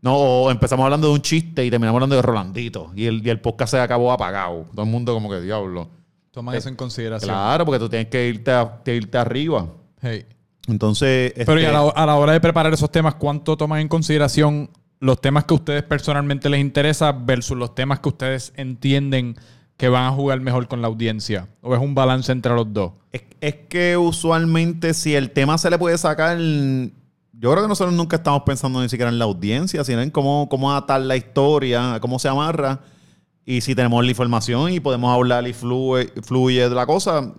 [0.00, 2.92] No, o empezamos hablando de un chiste y terminamos hablando de Rolandito.
[2.94, 4.66] Y el, y el podcast se acabó apagado.
[4.72, 5.88] Todo el mundo como que diablo.
[6.32, 7.28] Toman eso en consideración.
[7.34, 9.66] Claro, porque tú tienes que irte, a- irte arriba.
[10.00, 10.24] Hey.
[10.68, 13.80] Entonces, Pero y este, a la, a la hora de preparar esos temas, ¿cuánto toman
[13.80, 14.70] en consideración
[15.00, 19.36] los temas que a ustedes personalmente les interesa versus los temas que ustedes entienden
[19.76, 21.48] que van a jugar mejor con la audiencia?
[21.60, 22.92] ¿O es un balance entre los dos?
[23.12, 27.94] es, es que usualmente si el tema se le puede sacar, yo creo que nosotros
[27.94, 31.98] nunca estamos pensando ni siquiera en la audiencia, sino en cómo, cómo atar la historia,
[32.00, 32.80] cómo se amarra.
[33.44, 37.34] Y si tenemos la información y podemos hablar y fluye, fluye de la cosa,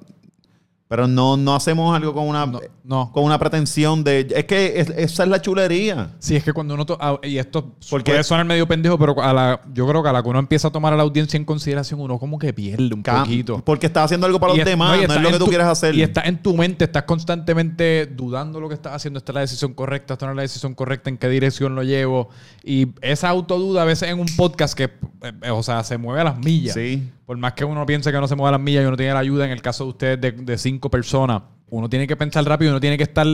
[0.88, 3.12] pero no, no hacemos algo con una, No, no.
[3.12, 4.28] con una pretensión de...
[4.36, 6.12] Es que es- esa es la chulería.
[6.19, 6.86] Sí, es que cuando uno...
[6.86, 10.10] to- ah, y esto Porque- puede sonar medio pendejo, pero a la, yo creo que
[10.10, 12.54] a la que uno empieza a tomar a la audiencia en consideración, uno como que
[12.54, 13.62] pierde un poquito.
[13.65, 15.50] Porque estás haciendo algo para Y los es- demás, no, es lo que tú tu-
[15.50, 15.96] quieres hacer.
[15.96, 19.17] Y está en tu mente, estás constantemente dudando lo que estás haciendo.
[19.17, 21.82] Esta es la decisión correcta, esta no es la decisión correcta, en qué dirección lo
[21.84, 22.30] llevo.
[22.63, 24.84] Y esa autoduda a veces en un podcast que,
[25.22, 26.76] eh, o sea, se mueve a las millas.
[26.76, 27.10] Sí.
[27.26, 29.20] Por más que uno piense que no se mueve las millas y uno tiene la
[29.20, 32.72] ayuda, en el caso de ustedes de, de cinco personas, uno tiene que pensar rápido,
[32.72, 33.26] uno tiene que estar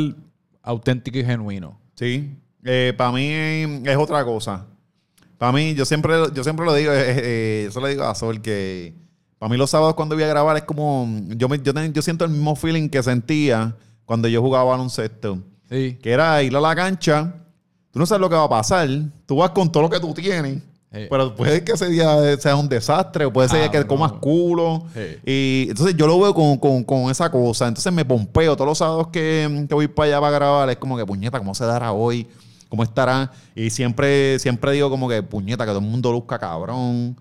[0.62, 1.80] auténtico y genuino.
[1.96, 2.36] Sí.
[2.98, 3.28] para mí
[3.86, 4.66] es otra cosa.
[5.38, 8.42] Para mí, yo siempre, yo siempre lo digo, eh, eh, eso le digo a Sol,
[8.42, 8.94] que
[9.38, 12.02] para mí los sábados cuando voy a grabar es como, yo, me, yo, ten- yo
[12.02, 13.76] siento el mismo feeling que sentía
[14.06, 15.40] cuando yo jugaba baloncesto.
[15.70, 15.98] Sí.
[16.02, 17.36] Que era ir a la cancha,
[17.92, 18.88] tú no sabes lo que va a pasar,
[19.26, 22.68] tú vas con todo lo que tú tienes, Pero puede que ese día sea un
[22.68, 23.88] desastre, o puede ser que Cabrón.
[23.88, 24.86] comas culo.
[25.26, 27.68] Y entonces yo lo veo con, con- con esa cosa.
[27.68, 30.70] Entonces me pompeo todos los sábados que, que voy para allá para grabar.
[30.72, 32.28] Es como que, puñeta, ¿cómo se dará hoy?
[32.70, 33.32] ¿Cómo estará?
[33.56, 37.16] Y siempre, siempre digo como que, puñeta, que todo el mundo luzca cabrón.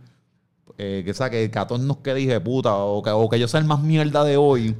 [0.78, 2.74] Eh, que, o sea, que, todos nos quede hije puta.
[2.74, 4.74] O que, o que yo sea el más mierda de hoy.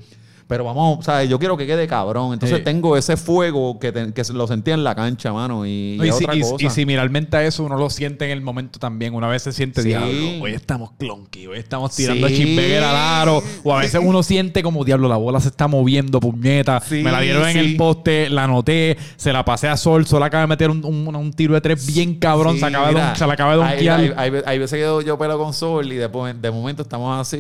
[0.49, 2.33] Pero vamos, o sea, yo quiero que quede cabrón.
[2.33, 2.65] Entonces Sí.
[2.65, 5.67] tengo ese fuego que, te- que lo sentí en la cancha, mano.
[5.67, 6.57] Y, No, y y, si- otra y- cosa.
[6.67, 9.15] y similarmente a eso uno lo siente en el momento también.
[9.15, 9.89] Una vez se siente, Sí.
[9.89, 10.09] diablo,
[10.43, 12.35] hoy estamos clonky, hoy estamos tirando Sí.
[12.35, 13.43] a Chipbeger al aro.
[13.63, 16.83] O a veces uno siente como, diablo, la bola se está moviendo, puñeta.
[16.91, 20.41] Me la dieron en el poste, la anoté, se la pasé a Sol, Sol acaba
[20.43, 23.17] de meter un, un- un tiro de tres bien cabrón, se, acaba de mira, don-
[23.17, 24.01] se la acaba de donkear.
[24.01, 27.21] hay, hay- hay veces que yo, yo pelo con Sol y después, de momento estamos
[27.21, 27.37] así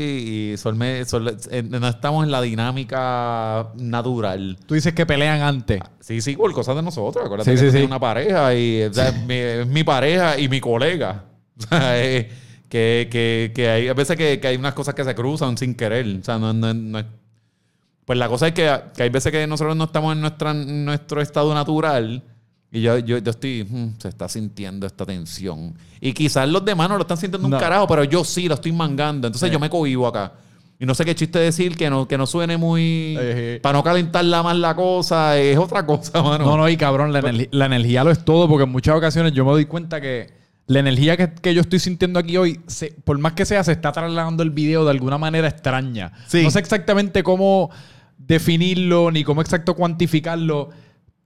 [0.52, 2.97] y Sol, me- Sol- eh, no estamos en la dinámica
[3.76, 4.56] natural.
[4.66, 5.80] Tú dices que pelean antes.
[6.00, 7.24] Sí, sí, por cosas de nosotros.
[7.24, 10.48] Acuérdate Sí, que sí, una pareja y o sea, es, mi, es mi pareja y
[10.48, 11.24] mi colega.
[11.58, 12.30] O sea, eh,
[12.68, 15.74] que, que, que hay a veces que, que hay unas cosas que se cruzan sin
[15.74, 16.06] querer.
[16.20, 17.06] O sea, no, no- no es-
[18.04, 20.84] Pues la cosa es que, que hay veces que nosotros no estamos en, nuestra, en
[20.84, 22.22] nuestro estado natural
[22.70, 25.74] y yo, yo, yo estoy, "Mm, se está sintiendo esta tensión.
[26.00, 27.56] Y quizás los demás no lo están sintiendo No.
[27.56, 29.26] un carajo, pero yo sí lo estoy mangando.
[29.26, 29.52] Entonces Sí.
[29.52, 30.32] yo me cohibo acá.
[30.80, 33.16] Y no sé qué chiste decir, que no, que no suene muy...
[33.20, 33.60] Ejé.
[33.60, 36.44] Para no calentarla más la cosa, es otra cosa, mano.
[36.44, 39.32] No, no, y cabrón, la, energi- la energía lo es todo, porque en muchas ocasiones
[39.32, 40.28] yo me doy cuenta que
[40.66, 43.72] la energía que, que yo estoy sintiendo aquí hoy, se- por más que sea, se
[43.72, 46.12] está trasladando el video de alguna manera extraña.
[46.28, 46.44] Sí.
[46.44, 47.70] No sé exactamente cómo
[48.18, 50.70] definirlo, ni cómo exacto cuantificarlo,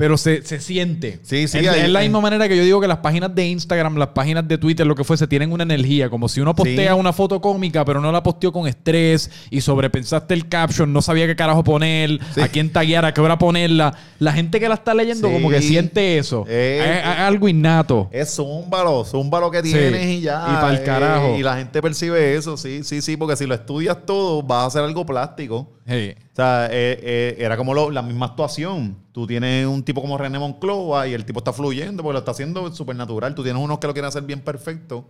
[0.03, 1.21] pero se, se siente.
[1.23, 3.33] Sí, sí, Es, hay- es la hay- misma manera que yo digo que las páginas
[3.37, 6.11] de Instagram, las páginas de Twitter, lo que fuese, tienen una energía.
[6.11, 6.99] Como si uno postea Sí.
[6.99, 11.29] una foto cómica, pero no la posteó con estrés y sobrepensaste el caption, no sabía
[11.29, 12.41] qué carajo poner, Sí.
[12.41, 13.95] a quién taguear, a qué hora ponerla.
[14.19, 15.35] La gente que la está leyendo Sí.
[15.35, 16.45] como que siente eso.
[16.49, 18.09] Eh, es, es algo innato.
[18.11, 20.45] Es zúmbalo, zúmbalo que tienes y ya.
[20.49, 21.37] Y pa'l eh, carajo.
[21.39, 24.67] y la gente percibe eso, sí, sí, sí, porque si lo estudias todo, vas a
[24.67, 25.71] hacer algo plástico.
[25.87, 26.15] Sí.
[26.33, 28.97] O sea, eh, eh, era como lo- la misma actuación.
[29.13, 32.31] Tú tienes un tipo como René Monclova y el tipo está fluyendo porque lo está
[32.31, 33.35] haciendo súper natural.
[33.35, 35.07] Tú tienes unos que lo quieren hacer bien perfecto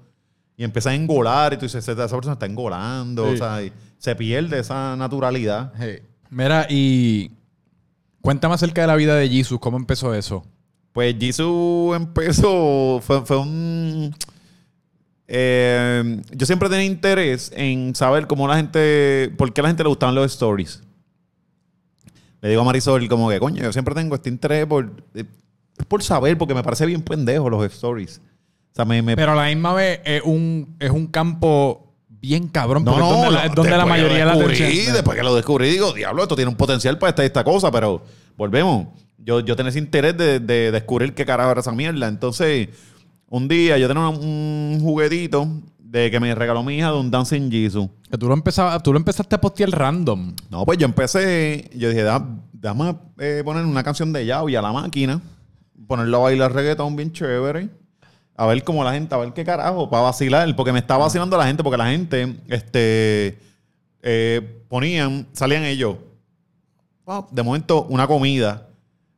[0.56, 3.28] y empiezan a engolar y tú dices, esa persona está engolando.
[3.28, 3.34] Sí.
[3.34, 5.72] O sea, y se pierde esa naturalidad.
[6.28, 7.30] Mira, y
[8.20, 10.44] cuéntame acerca de la vida de Jesus, ¿cómo empezó eso?
[10.92, 14.12] Pues Jisoo empezó, fue, fue un...
[15.28, 19.82] eh, yo siempre tenía interés en saber cómo la gente, por qué a la gente
[19.84, 20.82] le gustaban los stories.
[22.42, 25.24] Le digo a Marisol como que, coño, yo siempre tengo este interés por, eh,
[25.78, 28.20] es por saber, porque me parece bien pendejo los stories.
[28.72, 29.00] O sea, me...
[29.00, 33.08] me- Pero a la misma vez es un, es un campo bien cabrón, porque es
[33.10, 34.92] donde, la, lo- es donde la que mayoría de la atención.
[34.92, 38.02] Después que lo descubrí, digo, diablo, esto tiene un potencial para esta, esta cosa, pero
[38.36, 38.88] volvemos.
[39.18, 42.08] Yo, yo tenía ese interés de, de descubrir qué carajo era esa mierda.
[42.08, 42.68] Entonces,
[43.28, 44.16] un día yo tenía un,
[44.74, 45.48] un juguetito
[45.92, 47.86] de que me regaló mi hija de un Dancing Jesus.
[48.10, 50.32] Que tú lo, empezabas, tú lo empezaste a postear random.
[50.48, 54.56] No, pues yo empecé, yo dije, "Da- déjame eh, poner una canción de Yao y
[54.56, 55.20] a la máquina,
[55.86, 57.68] ponerlo a bailar reggaetón bien chévere,
[58.34, 61.36] a ver cómo la gente, a ver qué carajo, para vacilar, porque me estaba vacilando
[61.36, 63.38] la gente, porque la gente, este,
[64.00, 65.96] eh, ponían, salían ellos,
[67.06, 68.66] ah, de momento una comida,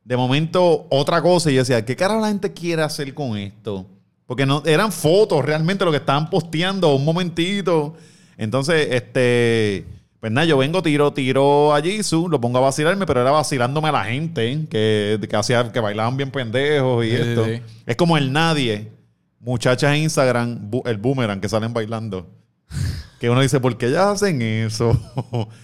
[0.03, 3.85] de momento otra cosa, y yo decía, ¿qué carajo la gente quiere hacer con esto?
[4.27, 7.95] Porque no, eran fotos realmente lo que estaban posteando, un momentito.
[8.37, 9.85] Entonces, este,
[10.19, 13.89] pues nada, yo vengo, tiro, tiro a Jisoo, lo pongo a vacilarme, pero era vacilándome
[13.89, 17.45] a la gente que, que hacía, que bailaban bien pendejos y Sí, esto.
[17.45, 17.61] sí.
[17.85, 18.91] Es como el nadie.
[19.39, 22.27] Muchachas en Instagram, el boomerang que salen bailando.
[23.19, 24.99] que uno dice, ¿por qué ellas hacen eso?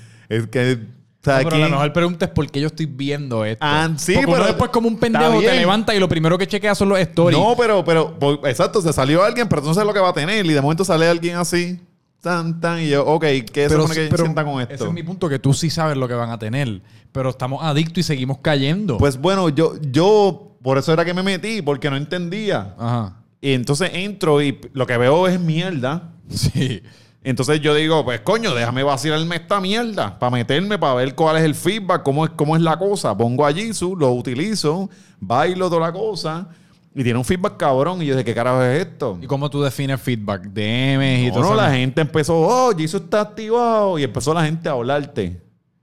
[0.30, 1.01] es que.
[1.22, 3.64] O sea, No, pero la ¿quién- mejor pregunta es por qué yo estoy viendo esto.
[3.64, 6.48] Ah, sí, Porque uno pero- después como un pendejo te levanta y lo primero que
[6.48, 7.38] chequea son los stories.
[7.40, 10.10] No, pero, pero, pues, exacto, se salió alguien, pero tú no sabes lo que va
[10.10, 10.44] a tener.
[10.46, 11.80] Y de momento sale alguien así,
[12.22, 13.22] tan, tan, y yo, ok,
[13.54, 14.74] ¿qué se supone que sienta con esto?
[14.74, 16.82] Ese es mi punto, que tú sí sabes lo que van a tener.
[17.12, 18.98] Pero estamos adictos y seguimos cayendo.
[18.98, 22.74] Pues bueno, yo, yo, por eso era que me metí, porque no entendía.
[22.80, 23.18] Ajá.
[23.42, 26.14] Y entonces entro y lo que veo es mierda.
[26.30, 26.82] Sí.
[27.24, 31.44] Entonces yo digo, pues coño, déjame vacilarme esta mierda para meterme, para ver cuál es
[31.44, 33.16] el feedback, cómo es, cómo es la cosa.
[33.16, 36.48] Pongo a Jisoo, lo utilizo, bailo toda la cosa
[36.96, 38.02] y tiene un feedback cabrón.
[38.02, 39.20] Y yo dije, ¿qué carajo es esto?
[39.22, 40.44] ¿Y cómo tú defines feedback?
[40.48, 41.56] DMs y No, todo no, eso.
[41.56, 44.00] la gente empezó, oh, Jisoo está activado.
[44.00, 45.40] Y empezó la gente a hablarte.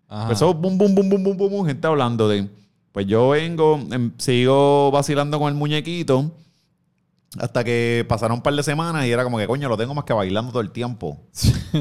[0.08, 0.22] Ajá.
[0.24, 2.48] Empezó bum, bum, bum, bum, bum, bum, bum, gente hablando de.
[2.92, 6.32] Pues yo vengo, em, sigo vacilando con el muñequito.
[7.38, 10.04] Hasta que pasaron un par de semanas y era como que, coño, lo tengo más
[10.04, 11.18] que bailando todo el tiempo.
[11.18, 11.28] O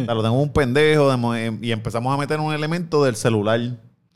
[0.06, 1.10] sea, lo tengo un pendejo.
[1.10, 3.60] de em, y empezamos a meter un elemento del celular.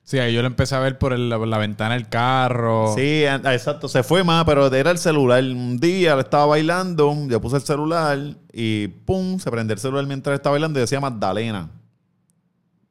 [0.03, 2.93] Sí, ahí yo lo empecé a ver por, el- por la ventana del carro.
[2.97, 3.87] Sí, exacto.
[3.87, 5.41] Se fue más, pero era el celular.
[5.43, 8.19] Un día le estaba bailando, yo puse el celular
[8.51, 11.69] y pum, se prende el celular mientras estaba bailando y decía Magdalena.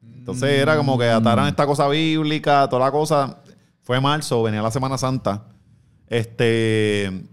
[0.03, 3.37] Entonces era como que ataran esta cosa bíblica, toda la cosa.
[3.83, 5.43] Fue marzo, venía la Semana Santa.
[6.07, 7.23] Este.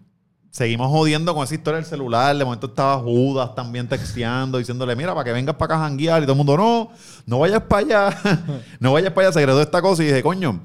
[0.51, 2.37] Seguimos jodiendo con esa historia del celular.
[2.37, 6.23] De momento estaba Judas también texteando, diciéndole, mira, para que vengas para acá a janguear.
[6.23, 6.91] Y todo el mundo, no,
[7.27, 8.19] no vayas para allá.
[8.81, 9.33] no vayas para allá.
[9.35, 10.61] Se agregó esta cosa y dije, coño,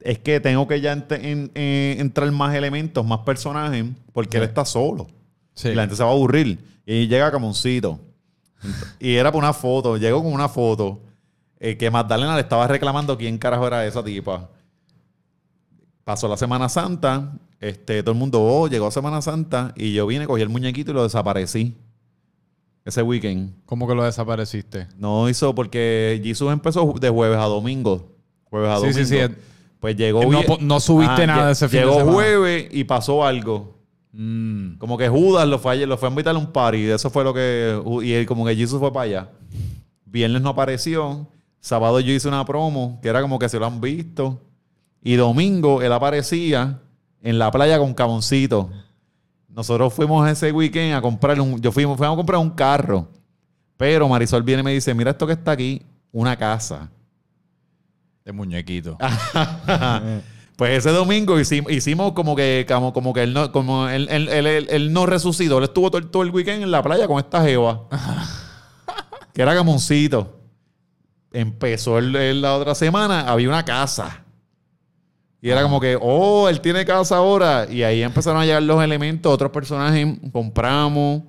[0.00, 4.44] es que tengo que ya ent- en- en- entrar más elementos, más personajes, porque él
[4.44, 5.08] está solo.
[5.54, 5.68] Sí.
[5.68, 6.64] Y la gente se va a aburrir.
[6.86, 7.98] Y llega Camoncito.
[9.00, 9.96] Y era por una foto.
[9.96, 11.00] Llegó con una foto
[11.58, 14.48] eh, que Magdalena le estaba reclamando quién carajo era esa tipa.
[16.04, 17.32] Pasó la Semana Santa.
[17.60, 19.72] Este, todo el mundo, oh, llegó Semana Santa.
[19.76, 21.74] Y yo vine, cogí el muñequito y lo desaparecí.
[22.84, 23.52] Ese weekend.
[23.66, 24.86] ¿Cómo que lo desapareciste?
[24.96, 28.12] No hizo porque Jesus empezó de jueves a domingo.
[28.44, 28.98] Jueves a Sí, domingo.
[29.04, 29.34] sí, sí.
[29.80, 32.12] Pues llegó No no subiste nada lle- de ese fin de Llegó semana.
[32.12, 33.74] jueves y pasó algo.
[34.12, 34.76] Mm.
[34.78, 36.78] Como que Judas lo fue, a- lo fue a invitar a un party.
[36.78, 37.80] Y eso fue lo que.
[38.02, 39.30] Y él, como que Jesus fue para allá.
[40.04, 41.28] Viernes no apareció.
[41.60, 44.40] Sábado yo hice una promo que era como que se lo han visto.
[45.02, 46.80] Y domingo él aparecía
[47.28, 48.70] en la playa con caboncito.
[49.48, 51.60] Nosotros fuimos ese weekend a comprar un.
[51.60, 53.08] Yo fuimos, fuimos a comprar un carro.
[53.76, 56.90] Pero Marisol viene y me dice: Mira esto que está aquí, una casa.
[58.24, 58.96] De muñequito.
[60.56, 64.28] Pues ese domingo hicimos, hicimos como que como, como que él no, como él, él,
[64.30, 65.58] él- él- no resucitó.
[65.58, 67.82] Él estuvo todo, el- todo el weekend en la playa con esta jeva.
[69.34, 70.40] que era gamoncito.
[71.30, 74.24] Empezó la otra semana, había una casa.
[75.46, 77.66] Y era como que, oh, él tiene casa ahora.
[77.70, 81.22] Y ahí empezaron a llegar los elementos, otros personajes, compramos.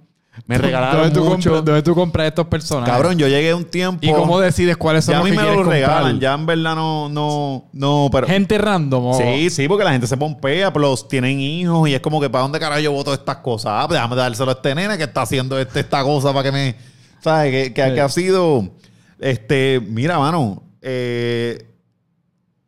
[0.46, 1.50] Me regalaron ¿Dónde tú, mucho.
[1.52, 2.94] compras, ¿Dónde tú compras estos personajes?
[2.94, 4.00] Cabrón, yo llegué un tiempo.
[4.06, 5.98] ¿Y cómo decides cuáles son ya a los mí que me quieres lo regalan.
[6.12, 6.20] comprar?
[6.20, 8.28] Ya en verdad no, no, no, pero.
[8.28, 9.06] Gente random.
[9.08, 12.30] o- Sí, sí, porque la gente se pompea, plus tienen hijos y es como que
[12.30, 13.72] ¿para dónde carajo yo voto estas cosas?
[13.76, 16.52] Ah, pues déjame dárselo a este nene que está haciendo este- esta cosa para que
[16.52, 16.76] me...
[17.20, 17.52] ¿Sabes?
[17.52, 17.94] Que, que- Sí.
[17.96, 18.70] que ha sido...
[19.20, 21.64] Este, mira, mano, eh,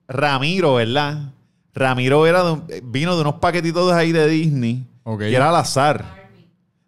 [0.08, 1.34] Ramiro, ¿verdad?
[1.80, 5.22] Ramiro era de un- vino de unos paquetitos de ahí de Disney Ok.
[5.24, 6.06] y era al azar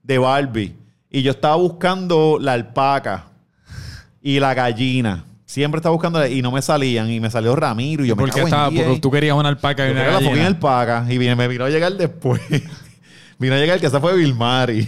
[0.04, 0.76] de Barbie.
[1.10, 3.26] Y yo estaba buscando la alpaca
[4.22, 5.26] y la gallina.
[5.46, 7.10] Siempre estaba buscando y no me salían.
[7.12, 8.06] Y me salió Ramiro.
[8.06, 8.84] Y yo me Porque, cago en estaba, 10.
[8.86, 11.06] porque tú querías una alpaca y Yo una quería la fucking alpaca.
[11.10, 12.42] Y vine- me vino a llegar después.
[13.40, 14.88] vino a llegar que esa fue Bill Mari.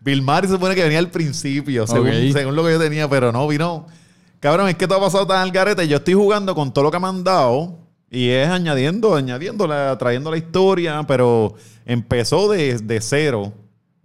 [0.00, 2.32] Bill Mari se supone que venía al principio, según, Ok.
[2.32, 3.86] según lo que yo tenía, pero no, vino.
[4.38, 5.88] Cabrón, es que todo ha pasado tan al garete.
[5.88, 7.76] Yo estoy jugando con todo lo que me han dado.
[8.10, 13.52] Y es añadiendo, añadiéndole, trayendo la historia, pero empezó de, de cero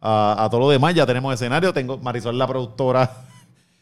[0.01, 0.93] a, a todo lo demás.
[0.93, 1.73] Ya tenemos escenario.
[1.73, 3.09] Tengo Marisol la productora.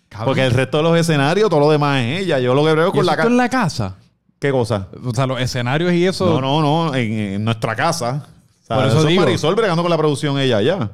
[0.10, 0.28] Cabrón.
[0.28, 2.38] Porque el resto de los escenarios, todo lo demás es ella.
[2.40, 3.28] Yo lo que veo ¿Y con la casa.
[3.30, 3.96] en la casa?
[4.40, 4.88] ¿Qué cosa?
[5.04, 6.40] O sea, los escenarios y eso.
[6.40, 8.28] No, no, no, en, en nuestra casa.
[8.64, 9.22] O sea, Por eso eso es digo.
[9.24, 10.92] Marisol bregando con la producción ella ya.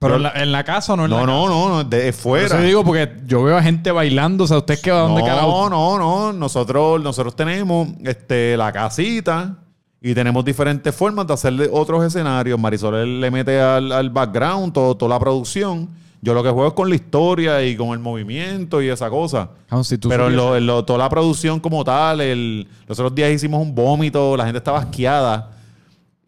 [0.00, 1.54] Pero en la, en la casa o no en No, la no, casa?
[1.54, 2.46] no, no, de Por fuera.
[2.46, 4.44] eso digo porque yo veo a gente bailando.
[4.44, 5.00] O sea, ¿usted qué va?
[5.00, 5.68] ¿Dónde no, carajo?
[5.70, 6.32] no, no.
[6.32, 9.56] Nosotros, nosotros tenemos este, la casita
[10.00, 12.58] y tenemos diferentes formas de hacerle otros escenarios.
[12.60, 15.88] Marisol le mete al, al background todo, toda la producción.
[16.20, 19.50] Yo lo que juego es con la historia y con el movimiento y esa cosa.
[19.68, 23.30] Cabrón, si Pero lo- en lo- toda la producción como tal, el, los otros días
[23.32, 25.50] hicimos un vómito, la gente estaba asqueada.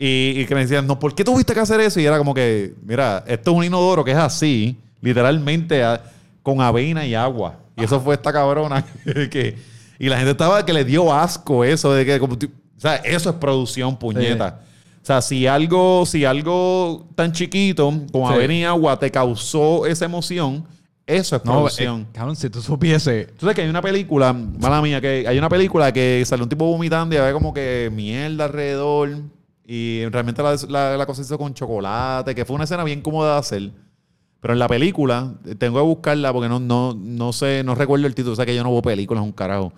[0.03, 2.01] Y, y que me decían, no, ¿por qué tuviste que hacer eso?
[2.01, 6.01] Y era como que, mira, esto es un inodoro que es así, literalmente a-
[6.43, 7.57] con avena y agua.
[7.77, 8.83] Y eso fue esta cabrona
[9.31, 9.59] que...
[9.99, 12.19] Y la gente estaba que le dio asco eso de que...
[12.19, 12.39] Como, o
[12.81, 14.61] sea, eso es producción, puñeta.
[15.03, 18.35] O sea, si algo, si algo tan chiquito como Sí.
[18.35, 20.65] avena y agua te causó esa emoción,
[21.07, 22.01] eso es No, producción.
[22.03, 23.27] eh, cabrón, si tú supiese.
[23.37, 26.49] Tú sabes que hay una película, mala mía, que hay una película que salió un
[26.49, 29.19] tipo vomitando y había como que mierda alrededor.
[29.73, 33.03] Y realmente la, la, la cosa se hizo con chocolate, que fue una escena bien
[33.03, 33.71] cómoda de hacer.
[34.41, 38.09] Pero en la película, eh, tengo que buscarla porque no, no, no sé, no recuerdo
[38.09, 38.33] el título.
[38.33, 39.73] O sea que yo no veo películas, un carajo.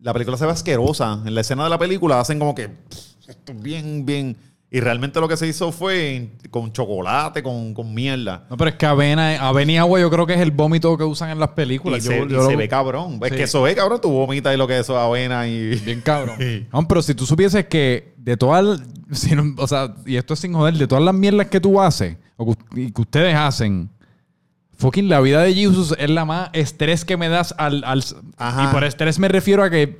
[0.00, 1.22] La película se ve asquerosa.
[1.24, 4.36] En la escena de la película hacen como que "Pff, esto es bien, bien.
[4.76, 8.44] Y realmente lo que se hizo fue con chocolate, con, con mierda.
[8.50, 11.04] No, pero es que avena, avena y agua yo creo que es el vómito que
[11.04, 12.02] usan en las Y, películas.
[12.02, 13.20] se, Yo- y se ve cabrón.
[13.22, 13.36] Es Sí.
[13.36, 14.00] que eso ve cabrón.
[14.00, 15.76] Tu vomita y lo que es eso, avena y.
[15.76, 16.36] Bien cabrón.
[16.40, 16.66] Sí.
[16.72, 18.80] No, pero si tú supieses que de todas,
[19.12, 21.80] si no- o sea, y esto es sin joder, de todas las mierdas que tú
[21.80, 23.90] haces, o que, y que ustedes hacen,
[24.76, 28.02] fucking la vida de Jesus es la más estrés que me das al, al-
[28.38, 28.64] Ajá.
[28.64, 29.96] y por estrés me refiero a que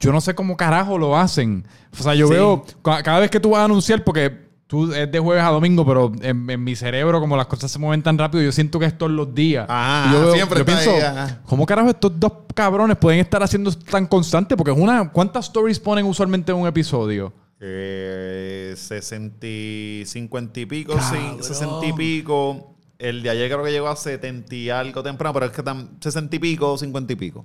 [0.00, 1.66] yo no sé cómo carajo lo hacen.
[1.98, 2.32] O sea, yo Sí.
[2.34, 5.48] veo, ca- cada vez que tú vas a anunciar, porque tú es de jueves a
[5.48, 8.78] domingo, pero en, en mi cerebro, como las cosas se mueven tan rápido, yo siento
[8.78, 9.66] que es todos los días.
[9.68, 11.40] Y yo veo- siempre yo pienso, ahí, ajá.
[11.44, 14.56] ¿Cómo carajo estos dos cabrones pueden estar haciendo tan constante?
[14.56, 15.10] Porque es una.
[15.10, 17.32] ¿Cuántas stories ponen usualmente en un episodio?
[17.60, 21.42] Eh, 60 y 50 y pico, sí, Cabrón.
[21.42, 22.76] 60 y pico.
[22.98, 25.90] El de ayer creo que llegó a 70 y algo temprano, pero es que tan
[26.00, 27.44] 60 y pico, 50 y pico.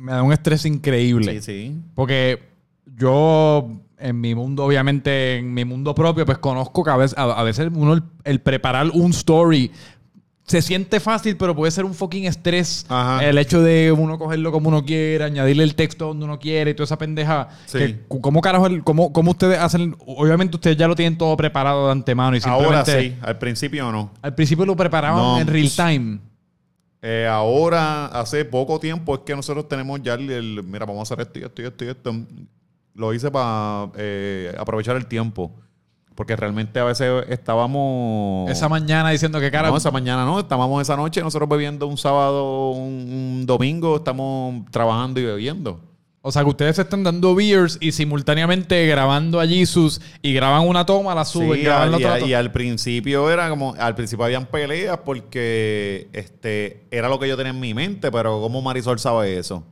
[0.00, 1.40] Me da un estrés increíble.
[1.40, 1.76] Sí, sí.
[1.94, 2.42] Porque
[2.96, 7.24] yo, en mi mundo, obviamente, en mi mundo propio, pues conozco que a veces, a,
[7.24, 9.70] a veces uno, el, el preparar un story
[10.44, 12.84] se siente fácil, pero puede ser un fucking estrés.
[12.88, 13.24] Ajá.
[13.24, 16.74] El hecho de uno cogerlo como uno quiere, añadirle el texto donde uno quiere y
[16.74, 17.50] toda esa pendeja.
[17.66, 17.78] Sí.
[17.78, 19.94] Que, ¿Cómo carajo, el- cómo, cómo ustedes hacen?
[20.06, 24.10] Obviamente ustedes ya lo tienen todo preparado de antemano y Ahora sí, al principio no.
[24.22, 25.38] Al principio lo preparaban No.
[25.40, 26.18] en real time.
[27.02, 31.14] Eh, ahora, hace poco tiempo, es que nosotros tenemos ya el, el- mira, vamos a
[31.14, 32.14] hacer esto y esto y esto y esto.
[32.94, 33.84] Lo hice para
[34.58, 35.52] aprovechar el tiempo.
[36.14, 38.50] Porque realmente a veces estábamos...
[38.50, 39.70] Esa mañana diciendo que cara.
[39.70, 44.66] No, esa mañana no, estábamos esa noche nosotros bebiendo un sábado, un, un domingo, estamos
[44.70, 45.80] trabajando y bebiendo.
[46.22, 50.68] O sea, que ustedes se están dando beers y simultáneamente grabando a Jesus y graban
[50.68, 52.18] una toma, la suben, Sí, graban la y, otra.
[52.18, 52.38] y toma.
[52.38, 57.52] al principio era como, al principio habían peleas porque este era lo que yo tenía
[57.52, 59.64] en mi mente, pero ¿cómo Marisol sabe eso?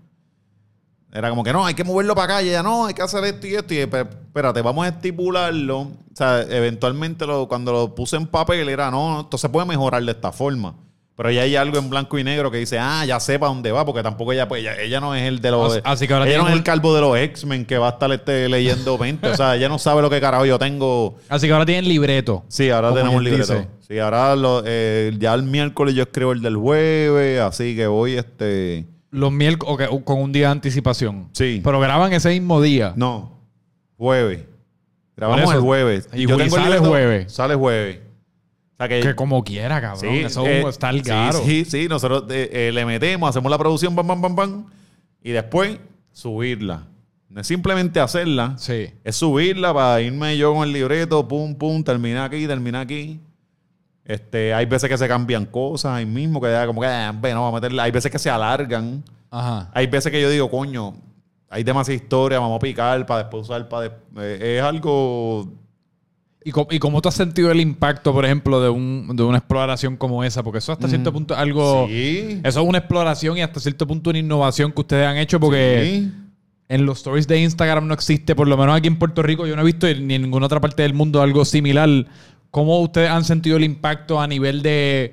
[1.12, 3.24] Era como que no, hay que moverlo para acá, y ella no, hay que hacer
[3.24, 3.72] esto y esto.
[3.74, 5.78] Y espérate, vamos a estipularlo.
[5.80, 10.02] O sea, eventualmente lo- cuando lo puse en papel era no, esto se puede mejorar
[10.04, 10.74] de esta forma.
[11.18, 13.84] Pero ya hay algo en blanco y negro que dice, ah, ya sepa dónde va,
[13.84, 15.80] porque tampoco ella, pues, ella, ella no es el de los.
[15.82, 18.12] Así- que ahora ella no es el calvo de los X-Men que va a estar
[18.12, 19.26] este, leyendo 20.
[19.30, 21.16] o sea, ella no sabe lo que carajo yo tengo.
[21.28, 22.44] Así que ahora tienen libreto.
[22.46, 23.52] Sí, ahora tenemos libreto.
[23.52, 23.66] dice.
[23.80, 28.12] Sí, ahora lo- eh, ya el miércoles yo escribo el del jueves, así que voy
[28.12, 28.86] este.
[29.10, 31.30] Los miércoles, ok, con un día de anticipación.
[31.32, 31.60] Sí.
[31.64, 32.92] Pero graban ese mismo día.
[32.94, 33.40] No,
[33.96, 34.44] jueves.
[35.16, 36.08] Grabamos el jueves.
[36.14, 37.32] Y Yo tengo el libreto- jueves.
[37.32, 37.98] Sale jueves.
[38.78, 39.00] O sea que.
[39.00, 40.00] Que como quiera, cabrón.
[40.00, 41.42] sí, Eso eh, está el sí, garo.
[41.44, 44.66] Sí, sí, nosotros eh, eh, le metemos, hacemos la producción, pam, pam, pam, pam.
[45.20, 45.78] Y después
[46.12, 46.86] subirla.
[47.28, 48.56] No es simplemente hacerla.
[48.56, 48.86] Sí.
[49.02, 53.20] Es subirla para irme yo con el libreto, pum, pum, terminar aquí, terminar aquí.
[54.04, 57.58] Este, hay veces que se cambian cosas ahí mismo, que como que, ah, bueno, vamos
[57.58, 57.82] a meterla.
[57.82, 59.02] Hay veces que se alargan.
[59.30, 59.70] Ajá.
[59.74, 60.94] Hay veces que yo digo, coño,
[61.50, 63.86] hay demasiada historia, vamos a picar para después usar para...
[64.18, 65.52] eh, es algo...
[66.44, 69.38] ¿Y cómo, ¿Y cómo tú has sentido el impacto, por ejemplo, de, un, de una
[69.38, 70.42] exploración como esa?
[70.42, 71.86] Porque eso hasta cierto punto es algo...
[71.88, 72.40] Sí.
[72.44, 76.00] Eso es una exploración y hasta cierto punto una innovación que ustedes han hecho porque
[76.00, 76.12] Sí.
[76.68, 79.56] en los stories de Instagram no existe, por lo menos aquí en Puerto Rico, yo
[79.56, 81.88] no he visto ni en ninguna otra parte del mundo algo similar.
[82.50, 85.12] ¿Cómo ustedes han sentido el impacto a nivel de,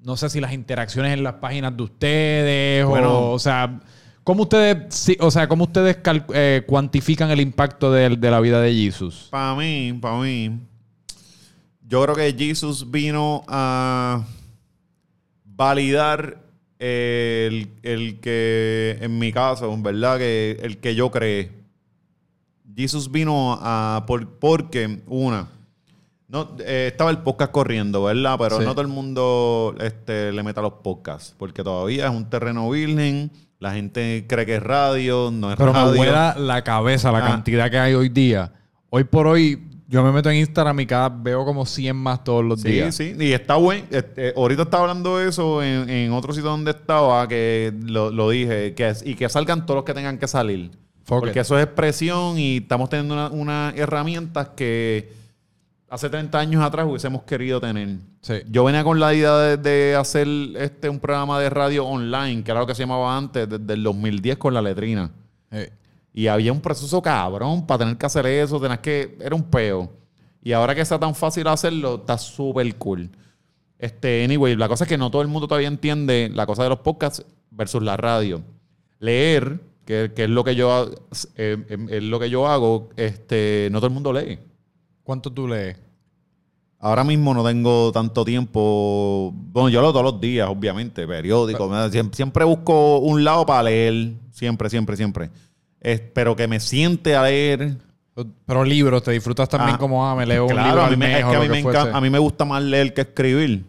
[0.00, 3.10] no sé si las interacciones en las páginas de ustedes Bueno.
[3.12, 3.80] o, o sea,
[4.24, 8.60] cómo ustedes, o sea, cómo ustedes cal- eh, cuantifican el impacto de, de la vida
[8.60, 9.28] de Jesus?
[9.30, 10.58] Para mí, para mí,
[11.86, 14.24] yo creo que Jesus vino a
[15.44, 16.38] validar
[16.78, 21.50] el, el que, en mi caso, verdad, que el que yo creé.
[22.76, 25.48] Jesus vino a, por, porque, una,
[26.26, 28.36] no, eh, estaba el podcast corriendo, ¿verdad?
[28.38, 28.64] Pero Sí.
[28.64, 32.68] no todo el mundo este, le mete a los podcasts, porque todavía es un terreno
[32.68, 33.30] virgen,
[33.60, 35.96] la gente cree que es radio, no es Pero me radio.
[35.96, 37.28] vuela la cabeza la Ah.
[37.28, 38.52] cantidad que hay hoy día.
[38.90, 42.44] Hoy por hoy, yo me meto en Instagram y cada veo como 100 más todos
[42.44, 42.94] los Sí, días.
[42.94, 43.84] sí, y está bueno.
[43.90, 48.28] Este, ahorita estaba hablando de eso en, en otro sitio donde estaba, que lo, lo
[48.30, 50.70] dije, que, y que salgan todos los que tengan que salir.
[51.04, 51.44] Fuck Porque it.
[51.44, 55.12] eso es expresión y estamos teniendo una- unas herramientas que
[55.88, 57.98] hace 30 años atrás hubiésemos querido tener.
[58.20, 58.34] Sí.
[58.50, 60.26] Yo venía con la idea de, de hacer
[60.56, 63.82] este un programa de radio online, que era lo que se llamaba antes, desde el
[63.82, 65.10] 2010 con la letrina.
[65.50, 65.70] Eh,
[66.12, 69.16] Y había un proceso cabrón para tener que hacer eso, tenías que.
[69.20, 69.90] Era un peo.
[70.42, 73.10] Y ahora que sea tan fácil hacerlo, está súper cool.
[73.78, 76.68] Este, anyway, la cosa es que no todo el mundo todavía entiende la cosa de
[76.70, 78.42] los podcasts versus la radio.
[79.00, 80.90] Leer, que, que es lo que yo
[81.36, 84.38] eh, es lo que yo hago, este, no todo el mundo lee.
[85.04, 85.76] ¿Cuánto tú lees?
[86.80, 89.30] Ahora mismo no tengo tanto tiempo.
[89.34, 91.70] Bueno, yo leo todos los días, obviamente, periódico.
[91.90, 94.14] Siempre, siempre busco un lado para leer.
[94.32, 95.30] Siempre, siempre, siempre.
[95.80, 97.76] Es- pero que me siente a leer.
[98.46, 100.90] Pero libros, ¿te disfrutas también Ah, como, ah, me leo un Claro, libro a al
[100.92, 102.92] mí, me, mes es que a mí, me encanta- a mí me gusta más leer
[102.94, 103.64] que escribir.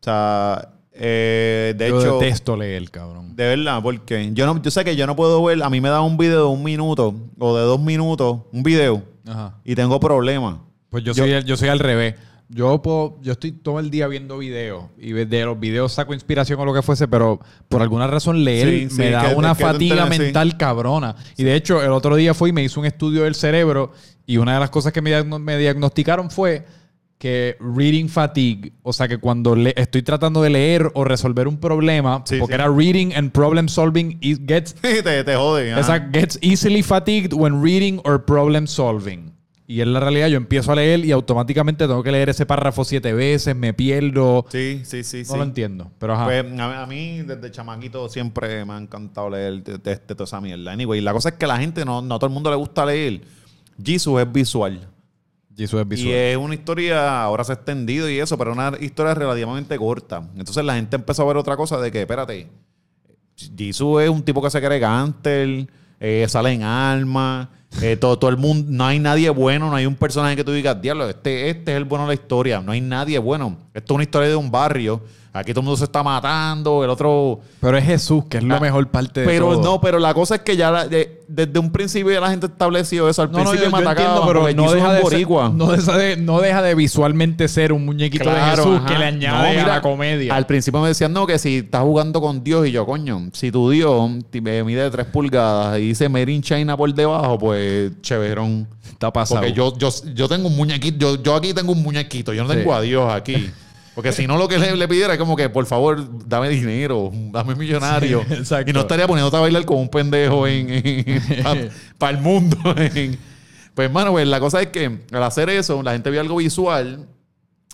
[0.00, 3.34] O sea, eh, de Yo hecho, detesto leer, cabrón.
[3.36, 5.88] de verdad, porque yo no, yo sé que yo no puedo ver, a mí me
[5.88, 9.56] da un video de un minuto o de dos minutos, un video, Ajá.
[9.64, 10.58] y tengo problemas.
[10.90, 12.14] Pues yo, Yo- soy, el- yo soy al revés.
[12.50, 16.58] Yo puedo, yo estoy todo el día viendo videos y de los videos saco inspiración
[16.58, 17.38] o lo que fuese, pero
[17.68, 20.18] por alguna razón leer Sí, sí, me da que- una que fatiga sí.
[20.18, 21.14] mental cabrona.
[21.36, 23.92] Y de hecho, el otro día fui y me hizo un estudio del cerebro
[24.24, 26.64] y una de las cosas que me diagnosticaron fue
[27.18, 31.58] que reading fatigue, o sea que cuando le- estoy tratando de leer o resolver un
[31.58, 32.60] problema, Sí, porque sí.
[32.60, 35.32] era reading and problem solving, it gets te, te.
[35.72, 36.18] Exacto.
[36.18, 39.36] Gets easily fatigued when reading or problem solving.
[39.70, 42.84] Y en la realidad yo empiezo a leer y automáticamente tengo que leer ese párrafo
[42.84, 44.46] siete veces, me pierdo.
[44.48, 45.18] Sí, sí, sí.
[45.18, 45.36] no sí.
[45.36, 45.90] lo entiendo.
[45.98, 46.24] Pero ajá.
[46.24, 50.24] Pues a, a mí, desde chamaquito, siempre me ha encantado leer de, de- de toda
[50.24, 50.72] esa mierda.
[50.72, 52.56] Anyway, la cosa es que a la gente, no, no a todo el mundo le
[52.56, 53.20] gusta leer.
[53.84, 54.88] Jesus es visual.
[55.58, 56.08] Jesus es visual.
[56.08, 60.22] Y es una historia, ahora se ha extendido y eso, pero una historia relativamente corta.
[60.36, 62.48] Entonces la gente empezó a ver otra cosa de que, espérate,
[63.56, 67.48] Jisoo es un tipo que se cree gánster, eh, sale en armas,
[67.82, 70.52] eh, todo, todo el mundo, no hay nadie bueno, no hay un personaje que tú
[70.52, 73.58] digas, diablo, este, este es el bueno de la historia, no hay nadie bueno.
[73.74, 75.02] Esto es una historia de un barrio,
[75.38, 77.40] aquí todo el mundo se está matando, el otro...
[77.60, 79.62] Pero es Jesús, que es la Ah, mejor parte de Pero todo.
[79.62, 82.46] no, pero la cosa es que ya la- de, desde un principio ya la gente
[82.46, 83.22] estableció eso.
[83.22, 84.92] Al No, no, principio yo, me yo atacaban entiendo, pero porque no Jesus deja, es
[84.92, 85.52] de ser, boricua.
[85.54, 88.86] no, deja de, no deja de visualmente ser un muñequito de Claro, Jesús ajá.
[88.86, 90.34] que le No, añade a la comedia.
[90.34, 93.50] Al principio me decían, no, que si estás jugando con Dios y yo, coño, si
[93.52, 98.66] tu Dios me mide 3 pulgadas y dice Made in China por debajo, pues chéverón.
[98.88, 99.40] Está pasado.
[99.40, 102.48] Porque yo, yo, yo tengo un muñequito, yo, yo aquí tengo un muñequito, yo no
[102.52, 102.78] tengo Sí.
[102.78, 103.50] a Dios aquí.
[103.98, 107.10] Porque si no, lo que le, le pidiera es como que, por favor, dame dinero,
[107.32, 108.24] dame millonario.
[108.44, 111.20] Sí, y no estaría poniéndote a bailar como un pendejo en,
[111.98, 112.56] para el mundo.
[112.76, 113.18] en-
[113.74, 117.08] pues, hermano, pues la cosa es que al hacer eso, la gente ve algo visual,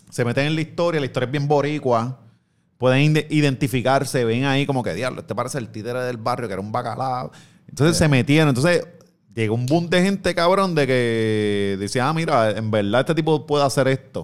[0.08, 2.18] se meten en la historia, la historia es bien boricua.
[2.78, 6.62] Pueden identificarse, ven ahí como que, diablo, este parece el títere del barrio, que era
[6.62, 7.32] un bacalao.
[7.68, 8.48] Entonces se metieron.
[8.48, 8.82] Entonces
[9.34, 13.46] llegó un boom de gente, cabrón, de que decía, ah, mira, en verdad este tipo
[13.46, 14.20] puede hacer esto.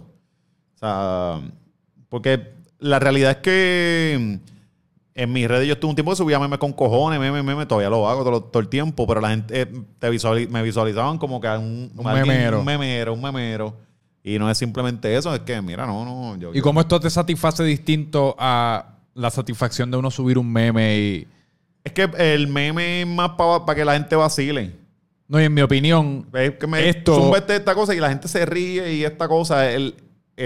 [0.76, 1.40] O sea,
[2.11, 4.39] porque la realidad es que
[5.15, 7.89] en mis redes yo estuve un tiempo que subía memes con cojones, meme, meme, todavía
[7.91, 9.67] lo hago todo, todo el tiempo, pero la gente eh,
[9.99, 12.59] te me visualizaban como que un, Un alguien- memero.
[12.61, 13.75] Un memero, un memero.
[14.23, 16.37] Y no es simplemente eso, es que, mira, no, no.
[16.39, 20.51] Yo, ¿Y yo- cómo esto te satisface distinto a la satisfacción de uno subir un
[20.53, 21.27] meme y...
[21.83, 24.73] Es que el meme es más para que la gente vacile.
[25.27, 28.29] No, y en mi opinión, Es que me Esto- este- esta cosa y la gente
[28.29, 29.71] se ríe y esta cosa.
[29.71, 29.95] El,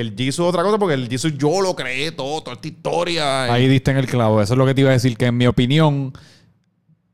[0.00, 3.44] el Jesus es otra cosa porque el Jesus yo lo creé todo, toda esta historia.
[3.52, 4.42] ahí diste en el clavo.
[4.42, 6.12] Eso es lo que te iba a decir, que en mi opinión,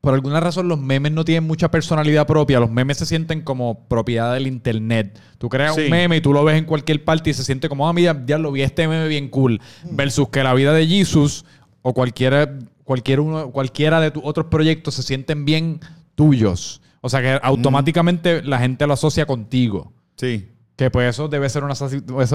[0.01, 2.59] por alguna razón los memes no tienen mucha personalidad propia.
[2.59, 5.19] Los memes se sienten como propiedad del internet.
[5.37, 5.81] Tú creas Sí.
[5.81, 8.23] un meme y tú lo ves en cualquier parte y se siente como, ah, mira,
[8.25, 9.61] ya lo vi este meme bien cool.
[9.91, 11.45] Versus que la vida de Jesus
[11.83, 15.79] o cualquiera, cualquier uno, cualquiera de tus otros proyectos se sienten bien
[16.15, 16.81] tuyos.
[17.01, 19.91] O sea que automáticamente la gente lo asocia contigo.
[20.17, 20.47] Sí.
[20.81, 21.89] Que pues eso debe ser una, eso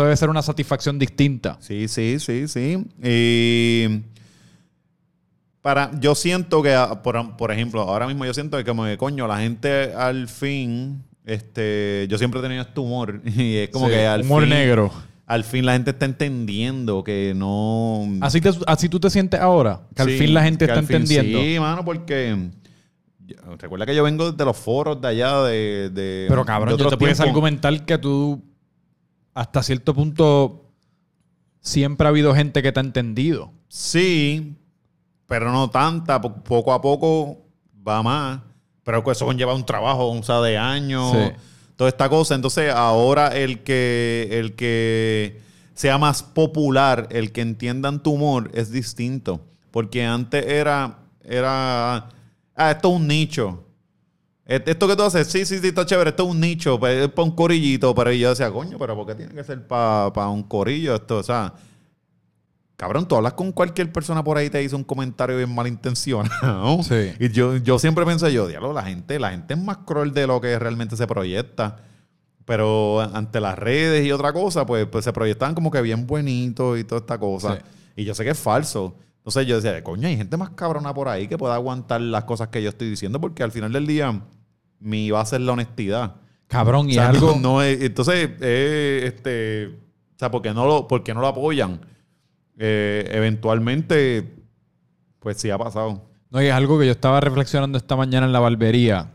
[0.04, 1.56] debe ser una satisfacción distinta.
[1.58, 2.78] Sí, sí, sí, sí.
[3.02, 4.02] Y
[5.62, 8.96] para, yo siento que, ah, por, por ejemplo, ahora mismo yo siento que como que,
[8.96, 13.86] coño, la gente al fin, este, yo siempre he tenido este humor y es como
[13.86, 14.92] Sí, que al humor fin, negro.
[15.26, 18.06] al fin la gente está entendiendo que no...
[18.20, 21.40] Así, te- así tú te sientes ahora, que al fin la gente está fin entendiendo.
[21.40, 22.36] Sí, mano, porque
[23.58, 26.74] recuerda que yo vengo de los foros de allá de, de Pero de cabrón, yo
[26.76, 28.42] otros te puedes argumentar que tú
[29.34, 30.70] hasta cierto punto
[31.60, 33.52] siempre ha habido gente que te ha entendido.
[33.68, 34.56] Sí,
[35.26, 36.20] pero no tanta.
[36.20, 37.38] po- Poco a poco
[37.86, 38.40] va más.
[38.84, 41.32] Pero eso conlleva un trabajo, o sea, de años, Sí.
[41.74, 42.36] toda esta cosa.
[42.36, 45.40] Entonces, ahora el que, el que
[45.74, 49.40] sea más popular, el que entiendan tu humor, es distinto.
[49.72, 52.08] Porque antes era, era,
[52.56, 53.62] ah, esto es un nicho.
[54.46, 57.08] Esto que tú haces, sí, sí, sí, está chévere, esto es un nicho, pues, es
[57.08, 60.44] para un corillito, pero yo decía, coño, pero ¿por qué tiene que ser para un
[60.44, 61.18] corillo esto?
[61.18, 61.52] O sea,
[62.76, 66.80] cabrón, tú hablas con cualquier persona por ahí y te dice un comentario bien malintencionado.
[66.84, 67.12] Sí.
[67.18, 70.28] Y yo, yo siempre pensé, yo, diablo, la gente, la gente es más cruel de
[70.28, 71.78] lo que realmente se proyecta.
[72.44, 76.78] Pero ante las redes y otra cosa, pues, pues se proyectaban como que bien bonitos
[76.78, 77.56] y toda esta cosa.
[77.56, 77.62] Sí.
[77.96, 78.94] Y yo sé que es falso.
[79.26, 82.46] Entonces yo decía, coño, hay gente más cabrona por ahí que pueda aguantar las cosas
[82.48, 84.22] que yo estoy diciendo, porque al final del día
[84.78, 86.14] mi base es la honestidad.
[86.46, 87.32] Cabrón, y O sea, algo.
[87.32, 89.66] no, no es- entonces, eh, este,
[90.14, 91.80] o sea, ¿por qué no lo, por qué no lo apoyan?
[92.56, 94.32] Eh, eventualmente,
[95.18, 96.04] pues sí ha pasado.
[96.30, 99.12] No, y es algo que yo estaba reflexionando esta mañana en la barbería.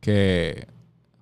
[0.00, 0.68] Que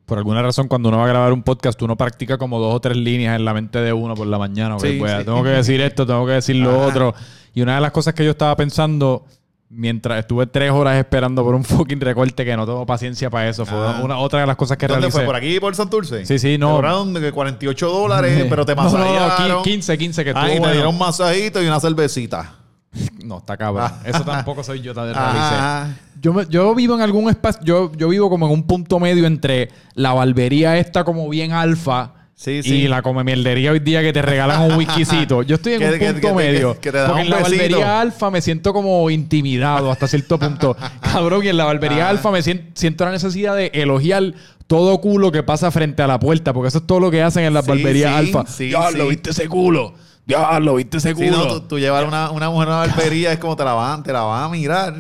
[0.06, 2.80] por alguna razón, cuando uno va a grabar un podcast, uno practica como dos o
[2.80, 4.78] tres líneas en la mente de uno por la mañana.
[4.78, 5.24] Sí, pues, sí.
[5.24, 6.86] Tengo que decir esto, tengo que decir lo Ajá.
[6.86, 7.14] otro.
[7.54, 9.24] Y una de las cosas que yo estaba pensando
[9.68, 13.66] mientras estuve tres horas esperando por un fucking recorte que no tengo paciencia para eso.
[13.66, 14.02] Fue Ajá.
[14.04, 15.18] una, otra de las cosas que ¿Dónde realicé.
[15.18, 15.26] fue?
[15.26, 16.24] ¿Por aquí, por Santurce?
[16.24, 16.68] Sí, sí, no.
[16.68, 19.62] Te cobraron de que 48 dólares, pero te No, no, no, masajearon.
[19.64, 20.72] 15, 15 que estuvo Ah, y te bueno.
[20.74, 22.54] dieron un masajito y una cervecita.
[23.24, 23.90] No, está cabrón.
[24.04, 26.00] Eso tampoco soy yo tan realicé.
[26.20, 29.26] Yo, me- yo vivo en algún espacio, yo, yo vivo como en un punto medio
[29.26, 32.74] entre la barbería esta como bien alfa Sí, sí.
[32.74, 35.42] y la come mierdería hoy día que te regalan un whiskycito.
[35.42, 36.78] Yo estoy en un punto que medio.
[36.80, 40.76] que te porque un en la barbería alfa me siento como intimidado hasta cierto punto.
[41.00, 42.10] Cabrón, y en la barbería Ah.
[42.10, 44.34] alfa me sien- siento la necesidad de elogiar
[44.66, 47.44] todo culo que pasa frente a la puerta, porque eso es todo lo que hacen
[47.44, 48.44] en las Sí, barberías sí, alfa.
[48.46, 49.10] sí, Diablo, sí.
[49.10, 49.94] ¿viste ese culo?
[50.26, 51.38] Diablo, ¿viste ese Sí, culo?
[51.38, 54.02] no, tú, tú llevar una, una mujer a una barbería es como te la van,
[54.02, 54.94] te la van a mirar.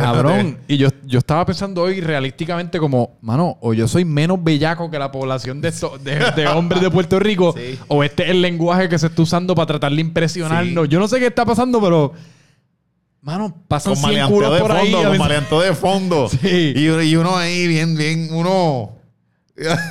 [0.00, 0.58] Cabrón.
[0.68, 4.98] Y yo, yo estaba pensando hoy realísticamente como, mano, o yo soy menos bellaco que
[4.98, 7.78] la población de, de hombres de Puerto Rico, Sí.
[7.88, 10.84] o este es el lenguaje que se está usando para tratar de impresionarnos.
[10.86, 10.90] Sí.
[10.90, 12.12] Yo no sé qué está pasando, pero,
[13.22, 16.28] mano, pasan Con 100 maleanteo culos de por fondo, con maleanteo de fondo.
[16.42, 16.72] Sí.
[16.76, 18.92] Y, y uno ahí bien, bien, uno...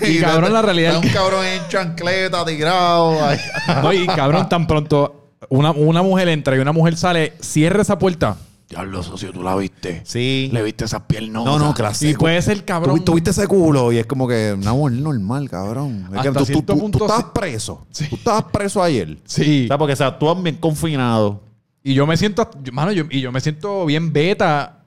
[0.02, 3.16] Y, cabrón, la realidad es un cabrón en chancleta, tirado.
[3.84, 5.16] No, y cabrón, tan pronto
[5.50, 8.36] una, una mujer entra y una mujer sale, cierra esa puerta.
[8.70, 10.04] Diablo, socio, tú la viste.
[10.06, 10.50] Sí.
[10.54, 11.44] Le viste esas piernas.
[11.44, 12.10] No, no, clase.
[12.10, 13.00] Y puede ser cabrón.
[13.00, 16.08] Tú, tuviste ese culo y es como que una mujer normal, cabrón.
[16.14, 17.32] Es que Hasta tú, tú, punto tú estabas sí.
[17.34, 17.88] preso.
[18.10, 19.18] Tú estabas preso ayer.
[19.26, 19.64] Sí.
[19.64, 21.42] O sea, porque o sea, tú bien confinado.
[21.82, 24.84] Y yo me siento, mano, yo, y yo me siento bien beta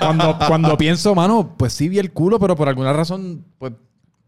[0.00, 3.74] cuando, cuando pienso, mano, pues sí vi el culo, pero por alguna razón, pues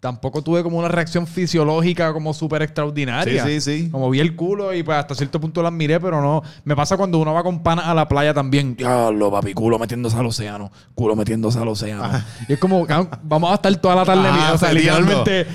[0.04, 3.42] tampoco tuve como una reacción fisiológica como súper extraordinaria.
[3.42, 3.90] Sí, sí, sí.
[3.90, 6.42] Como vi el culo y pues hasta cierto punto lo admiré, pero no.
[6.62, 8.76] Me pasa cuando uno va con panas a la playa también.
[8.76, 10.70] Diablo, papi, culo metiéndose al océano.
[10.94, 12.04] Culo metiéndose al océano.
[12.46, 12.86] Y es como,
[13.22, 15.24] vamos a estar toda la tarde, Ah, o sea, peleando.
[15.24, 15.46] literalmente,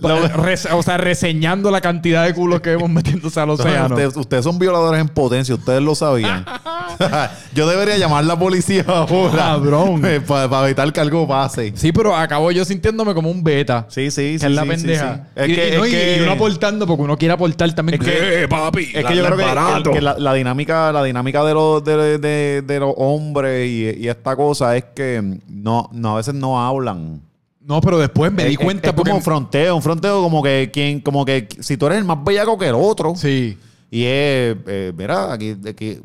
[0.36, 3.94] re- o sea, reseñando la cantidad de culos que vemos metiéndose al océano.
[3.96, 6.46] Ustedes, ustedes son violadores en potencia, ustedes lo sabían.
[7.54, 9.36] Yo debería llamar a la policía ahora.
[9.36, 10.02] Cabrón.
[10.26, 11.72] Para evitar que algo pase.
[11.76, 13.86] Sí, pero acabo yo sintiéndome como un beta.
[13.90, 14.46] Sí, sí, que sí.
[14.46, 15.14] es la sí, sí, pendeja.
[15.16, 15.20] sí.
[15.42, 17.72] Es y, que, y no, es y- que- y uno aportando porque uno quiere aportar
[17.74, 18.00] también.
[18.00, 18.80] Es que- ¿Qué, papi?
[18.94, 22.18] Es que yo creo que, que- que la, la dinámica, la dinámica de los, de,
[22.18, 26.64] de- de los hombres y, y esta cosa es que no, no, a veces no
[26.64, 27.20] hablan.
[27.62, 29.10] No, pero después me di cuenta es, porque...
[29.10, 32.24] como un fronteo, un fronteo como que quien, como que si tú eres el más
[32.24, 33.14] bellaco que el otro.
[33.14, 33.56] Sí.
[33.90, 35.98] Y es, eh, mira, aquí, aquí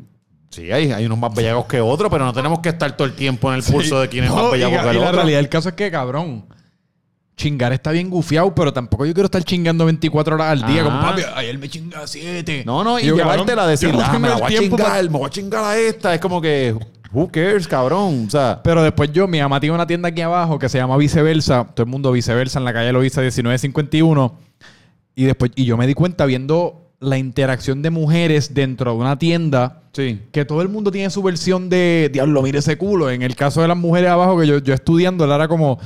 [0.50, 3.14] sí, hay, hay unos más bellacos que otros, pero no tenemos que estar todo el
[3.14, 5.02] tiempo en el pulso de quién es No, más y, bellaco que y el la
[5.08, 5.12] otro.
[5.16, 6.44] realidad del caso es que, cabrón,
[7.36, 10.80] chingar está bien gufiado, pero tampoco yo quiero estar chingando 24 horas al día.
[10.80, 10.84] Ajá.
[10.84, 12.62] Como, papi, ayer me chinga 7.
[12.64, 15.30] No, no, y llevártela a decir, ah, me la voy a chingar, me voy a
[15.30, 16.14] chingar a esta.
[16.14, 16.74] Es como que,
[17.12, 18.24] who cares, cabrón?
[18.26, 20.96] O sea, Pero después yo, mi mamá tiene una tienda aquí abajo que se llama
[20.96, 21.66] Viceversa.
[21.74, 24.38] Todo el mundo Viceversa en la calle Loiza 1951.
[25.14, 29.18] Y después, y yo me di cuenta viendo la interacción de mujeres dentro de una
[29.18, 29.82] tienda.
[29.92, 30.22] sí.
[30.32, 33.10] Que todo el mundo tiene su versión de diablo, mire ese culo.
[33.10, 35.78] En el caso de las mujeres abajo, que yo, yo estudiando, era como.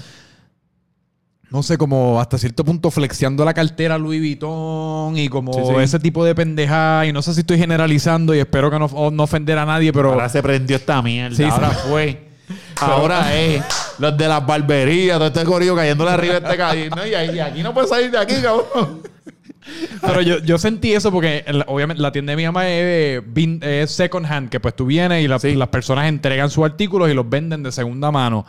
[1.51, 5.75] No sé, como hasta cierto punto flexiando la cartera Louis Vuitton y como Sí, sí.
[5.81, 7.05] ese tipo de pendeja.
[7.07, 10.13] Y no sé si estoy generalizando y espero que no, no ofender a nadie, pero.
[10.13, 11.37] Ahora se prendió esta mierda.
[11.37, 12.31] Sí, ahora fue.
[12.81, 13.63] Ahora es
[13.99, 16.91] los de las barberías, todo este corillo cayéndole arriba este calle.
[16.91, 19.03] No, y, y aquí no puede salir de aquí, cabrón.
[20.01, 23.23] Pero yo, yo sentí eso porque obviamente la tienda de mi mamá es,
[23.63, 27.15] es second hand, que pues tú vienes y la- las personas entregan sus artículos y
[27.15, 28.45] los venden de segunda mano.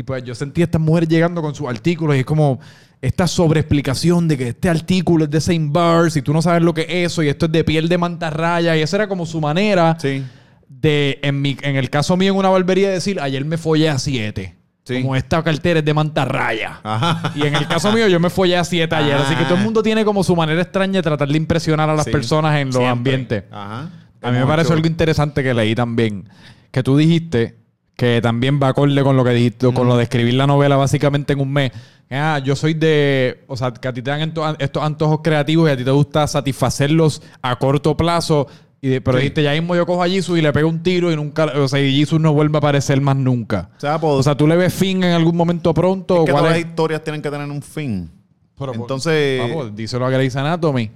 [0.00, 2.58] Y pues yo sentí a estas mujeres llegando con sus artículos y es como
[3.02, 6.72] esta sobreexplicación de que este artículo es de Saint Bars y tú no sabes lo
[6.72, 9.42] que es eso y esto es de piel de mantarraya y esa era como su
[9.42, 10.24] manera Sí.
[10.70, 13.98] de, en, mi, en el caso mío en una barbería, decir, ayer me follé a
[13.98, 14.56] siete.
[14.84, 15.02] Sí.
[15.02, 16.80] Como esta cartera es de mantarraya.
[16.82, 17.32] Ajá.
[17.36, 19.16] Y en el caso mío, yo me follé a siete ayer.
[19.16, 19.64] Así que todo el Ah.
[19.64, 22.10] mundo tiene como su manera extraña de tratar de impresionar a las Sí.
[22.10, 22.90] personas en los Siempre.
[22.90, 23.44] ambientes.
[23.52, 23.90] Ajá.
[24.22, 26.26] A mí me pareció algo interesante que leí también.
[26.70, 27.56] Que tú dijiste
[28.00, 31.34] que también va acorde con lo que dijiste, con lo de escribir la novela básicamente
[31.34, 31.70] en un mes.
[32.10, 33.44] Ah, yo soy de.
[33.46, 36.26] O sea, que a ti te dan estos antojos creativos y a ti te gusta
[36.26, 38.46] satisfacerlos a corto plazo.
[38.80, 39.24] Y de- pero Sí.
[39.24, 41.44] dijiste, ya mismo yo cojo a Jesus y le pego un tiro y nunca.
[41.56, 43.68] O sea, y Jesus no vuelve a aparecer más nunca.
[43.76, 46.20] O sea, pues, O sea, ¿tú le ves fin en algún momento pronto?
[46.20, 46.50] es que todas es?
[46.52, 48.10] las historias tienen que tener un fin.
[48.58, 50.90] Pero, Entonces, Vamos, díselo a Grey's Anatomy.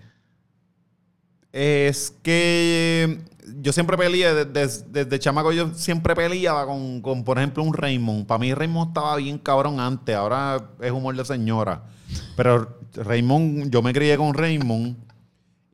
[1.52, 3.18] es que
[3.61, 8.26] yo siempre peleé, desde, desde chamaco yo siempre peleaba con, con, por ejemplo, un Raymond.
[8.26, 11.82] Para mí Raymond estaba bien cabrón antes, ahora es humor de señora.
[12.36, 14.97] Pero Raymond, yo me crié con Raymond,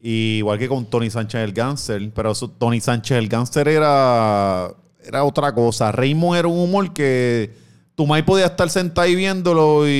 [0.01, 4.73] igual que con Tony Sánchez el Gánster, pero Tony Sánchez el Gánster era,
[5.05, 5.93] era otra cosa.
[5.93, 7.55] Raymond era un humor que
[7.95, 9.91] tu maíz podía estar sentado ahí viéndolo y,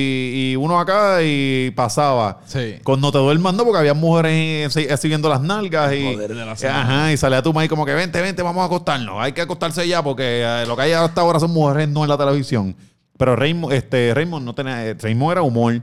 [0.51, 2.39] y uno acá y pasaba.
[2.45, 2.75] Sí.
[2.83, 6.03] Con no te duermas, no, porque había mujeres así, viendo las nalgas y.
[6.67, 9.15] Ajá, y salía tu maíz como que vente, vente, vamos a acostarnos.
[9.19, 12.09] Hay que acostarse ya porque eh, lo que hay hasta ahora son mujeres, no en
[12.09, 12.75] la televisión.
[13.17, 14.87] Pero Raymond, este, Raymond no tenía.
[14.87, 15.79] eh, Raymond era humor.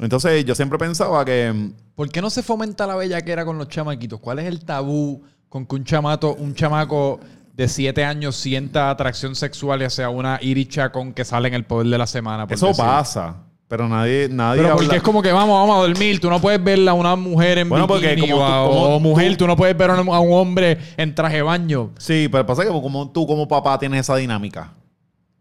[0.00, 1.52] Entonces yo siempre pensaba que.
[1.54, 4.18] mm, ¿Por qué no se fomenta la bellaquera con los chamaquitos?
[4.18, 7.20] ¿Cuál es el tabú con que un chamato, un chamaco
[7.56, 11.86] de siete años sienta atracción sexual hacia una iricha con que sale en el poder
[11.88, 12.46] de la semana?
[12.46, 12.84] por Eso decir?
[12.84, 13.36] pasa.
[13.66, 16.20] Pero nadie, nadie Pero habla- porque es como que vamos, vamos a dormir.
[16.20, 18.68] Tú no puedes ver a una mujer en Bueno, porque bikini como o, tú- a-
[18.68, 19.30] como o mujer.
[19.32, 21.90] tú- Tú no puedes ver a un, a un hombre en traje de baño.
[21.98, 24.70] Sí, pero pasa que como tú como papá tienes esa dinámica.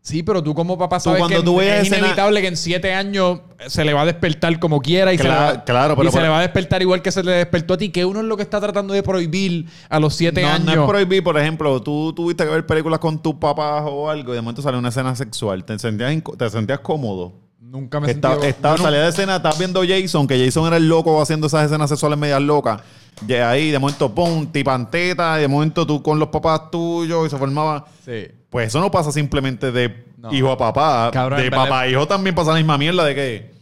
[0.05, 2.93] Sí, pero tú como papá sabes cuando que tú es escena- inevitable que en siete
[2.93, 6.11] años se le va a despertar como quiera y, se, le va, claro, pero y
[6.11, 8.25] se le va a despertar igual que se le despertó a ti, que uno es
[8.25, 10.75] lo que está tratando de prohibir a los siete no, años.
[10.75, 14.33] no es prohibir, por ejemplo, tú tuviste que ver películas con tus papás o algo
[14.33, 15.63] y de momento sale una escena sexual.
[15.63, 17.31] ¿Te sentías, te sentías cómodo?
[17.61, 18.47] Nunca me Está, sentí...
[18.47, 21.89] está- salía de escena, estás viendo Jason, que Jason era el loco haciendo esas escenas
[21.89, 22.81] sexuales medias locas.
[23.27, 27.37] Y ahí, de momento, pum, tipanteta, de momento tú con los papás tuyos y se
[27.37, 27.85] formaba.
[28.05, 28.27] Sí.
[28.49, 30.33] Pues eso no pasa simplemente de No.
[30.33, 31.09] hijo a papá.
[31.11, 33.53] Cabrón, de papá a hijo también pasa la misma mierda de que.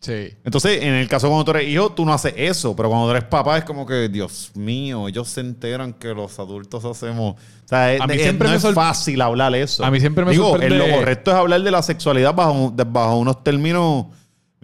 [0.00, 0.34] Sí.
[0.44, 3.12] Entonces, en el caso cuando tú eres hijo, tú no haces eso, pero cuando tú
[3.12, 7.36] eres papá es como que, Dios mío, ellos se enteran que los adultos hacemos...
[7.36, 9.82] O sea, es, A mí es- siempre no me es fácil hablar eso.
[9.82, 12.84] A mí siempre me Digo, sorprende- lo correcto es hablar de la sexualidad bajo, de-
[12.84, 14.06] bajo unos términos...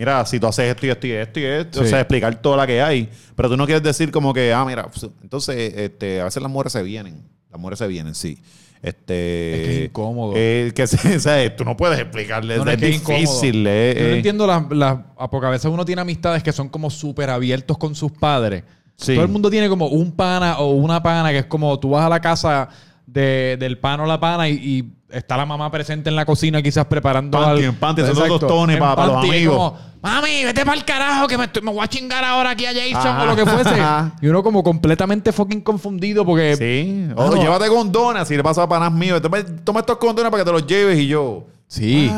[0.01, 2.57] Mira, si tú haces esto y esto y esto y esto, o sea, explicar toda
[2.57, 3.07] la que hay.
[3.37, 4.89] Pero tú no quieres decir como que, ah, mira,
[5.23, 7.23] entonces, este, a veces las mujeres se vienen.
[7.51, 8.39] Las mujeres se vienen, sí.
[8.83, 10.33] Este, Es que es incómodo.
[10.37, 12.57] eh, que o sea, tú no puedes explicarle.
[12.57, 13.67] No, no, es, que difícil.
[13.69, 14.63] eh, Yo no entiendo las...
[14.71, 14.99] las-
[15.31, 18.65] porque a veces uno tiene amistades que son como súper abiertos con sus padres.
[18.97, 19.13] Sí.
[19.15, 22.07] Todo el mundo tiene como un pana o una pana que es como tú vas
[22.07, 22.69] a la casa
[23.13, 26.63] de- del pana o la pana y, y está la mamá presente en la cocina
[26.63, 28.47] quizás preparando Panty, al- panty, haciendo Exacto.
[28.47, 29.57] tostones En pa- pa los amigos.
[29.57, 32.65] como, Mami, vete para el carajo que me, estoy- me voy a chingar ahora aquí
[32.65, 33.75] a Jason o lo que fuese.
[34.23, 36.57] Y uno como completamente fucking confundido porque...
[36.57, 37.07] Sí.
[37.11, 37.37] Ah, O no.
[37.43, 38.27] llévate condones.
[38.27, 39.21] Si le pasa a panas míos.
[39.21, 41.45] Toma, toma estos condones para que te los lleves y yo.
[41.67, 42.11] Sí.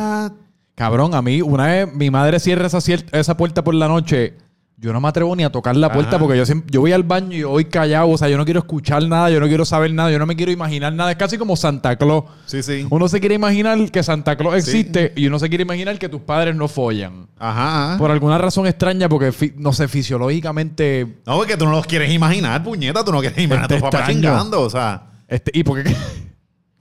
[0.77, 2.79] Cabrón, a mí una vez mi madre cierra esa,
[3.13, 4.35] esa puerta por la noche.
[4.83, 6.19] Yo no me atrevo ni a tocar la puerta Ajá.
[6.19, 8.09] porque yo siempre, yo voy al baño y yo voy callado.
[8.11, 10.35] O sea, yo no quiero escuchar nada, yo no quiero saber nada, yo no me
[10.35, 11.13] quiero imaginar nada.
[11.13, 12.25] Es casi como Santa Claus.
[12.47, 12.85] Sí, sí.
[12.91, 14.71] Uno se quiere imaginar que Santa Claus Sí.
[14.81, 17.29] existe y uno se quiere imaginar que tus padres no follan.
[17.39, 17.97] Ajá.
[17.97, 21.07] Por alguna razón extraña, porque no sé, fisiológicamente.
[21.27, 23.05] No, porque tú no los quieres imaginar, puñeta.
[23.05, 24.21] Tú no quieres imaginar a tu Este papá extraño.
[24.21, 24.61] chingando.
[24.63, 25.91] O sea, Este, y porque.
[25.91, 25.95] o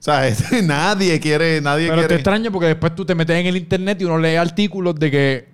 [0.04, 2.14] sea es- nadie quiere, nadie Pero te quiere.
[2.16, 5.51] extraño porque después tú te metes en el internet y uno lee artículos de que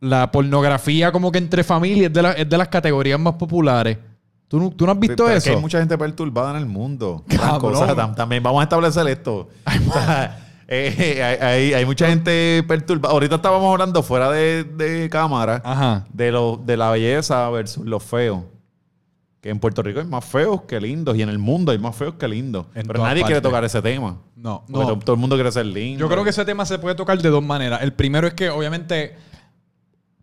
[0.00, 3.98] la pornografía, como que entre familias, es de, la- es de las categorías más populares.
[4.48, 5.58] ¿Tú, no- tú no has visto Pero es que eso?
[5.58, 7.22] hay mucha gente perturbada en el mundo.
[7.28, 9.48] Tam- también vamos a establecer esto.
[9.88, 13.12] O sea, eh, hay, hay- hay mucha gente perturbada.
[13.12, 16.06] Ahorita estábamos hablando fuera de, de cámara Ajá.
[16.12, 18.40] de, lo, de la belleza versus los feos.
[19.40, 21.94] Que en Puerto Rico hay más feos que lindos y en el mundo hay más
[21.94, 22.66] feos que lindos.
[22.74, 24.18] En Pero nadie quiere tocar ese tema.
[24.34, 24.86] No, no.
[24.86, 26.00] to- todo el mundo quiere ser lindo.
[26.00, 27.80] Yo creo que ese tema se puede tocar de dos maneras.
[27.82, 29.14] El primero es que, obviamente,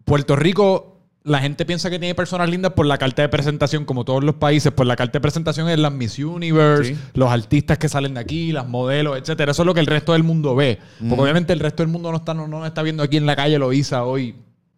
[0.05, 0.91] Puerto Rico,
[1.23, 4.35] la gente piensa que tiene personas lindas por la carta de presentación, como todos los
[4.35, 4.71] países.
[4.71, 7.01] Pues la carta de presentación es las Miss Universe, Sí.
[7.15, 9.51] los artistas que salen de aquí, las modelos, etcétera.
[9.51, 10.77] Eso es lo que el resto del mundo ve.
[10.99, 13.35] Porque obviamente el resto del mundo no está, no, no está viendo aquí en la
[13.35, 14.35] calle Loíza hoy.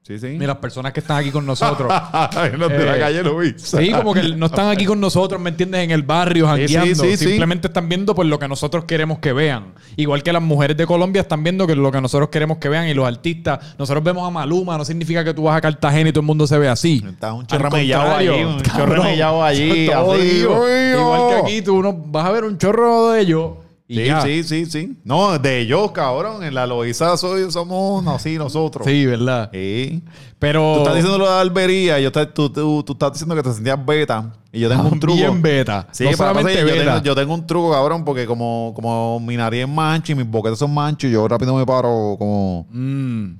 [0.07, 0.37] Sí, sí.
[0.37, 1.91] Ni las personas que están aquí con nosotros.
[2.57, 3.53] Los de la Eh, calle lo vi.
[3.57, 5.81] Sí, como que no están aquí con nosotros, ¿me entiendes?
[5.83, 6.95] En el barrio, jangueando.
[7.03, 7.25] sí, sí.
[7.25, 9.73] Simplemente están viendo pues lo que nosotros queremos que vean.
[9.97, 12.87] Igual que las mujeres de Colombia están viendo que lo que nosotros queremos que vean
[12.87, 13.59] y los artistas.
[13.77, 16.47] Nosotros vemos a Maluma, no significa que tú vas a Cartagena y todo el mundo
[16.47, 17.03] se ve así.
[17.05, 22.31] Está un chorramellado allí, un chorramellado allí, así, Igual que aquí, tú no, vas a
[22.31, 23.51] ver un chorro de ellos.
[23.89, 24.21] Y Sí, ya.
[24.21, 24.97] sí, sí, sí.
[25.05, 26.43] No, de ellos, cabrón.
[26.43, 28.85] En la Loiza soy, somos así nosotros.
[28.85, 29.49] Sí, ¿verdad?
[29.53, 30.03] Sí.
[30.39, 30.73] Pero...
[30.73, 31.97] Tú estás diciendo lo de albería.
[31.99, 34.33] Yo te- tú, tú, tú estás diciendo que te sentías beta.
[34.51, 35.15] Y yo tengo un truco.
[35.17, 35.87] Bien beta.
[35.91, 36.91] Sí, no solamente pasa que yo, beta.
[36.95, 40.27] tengo, yo tengo un truco, cabrón, porque como, como mi nariz es mancha y mis
[40.29, 42.67] boquetes son manchos, yo rápido me paro como...
[42.71, 43.35] Mm,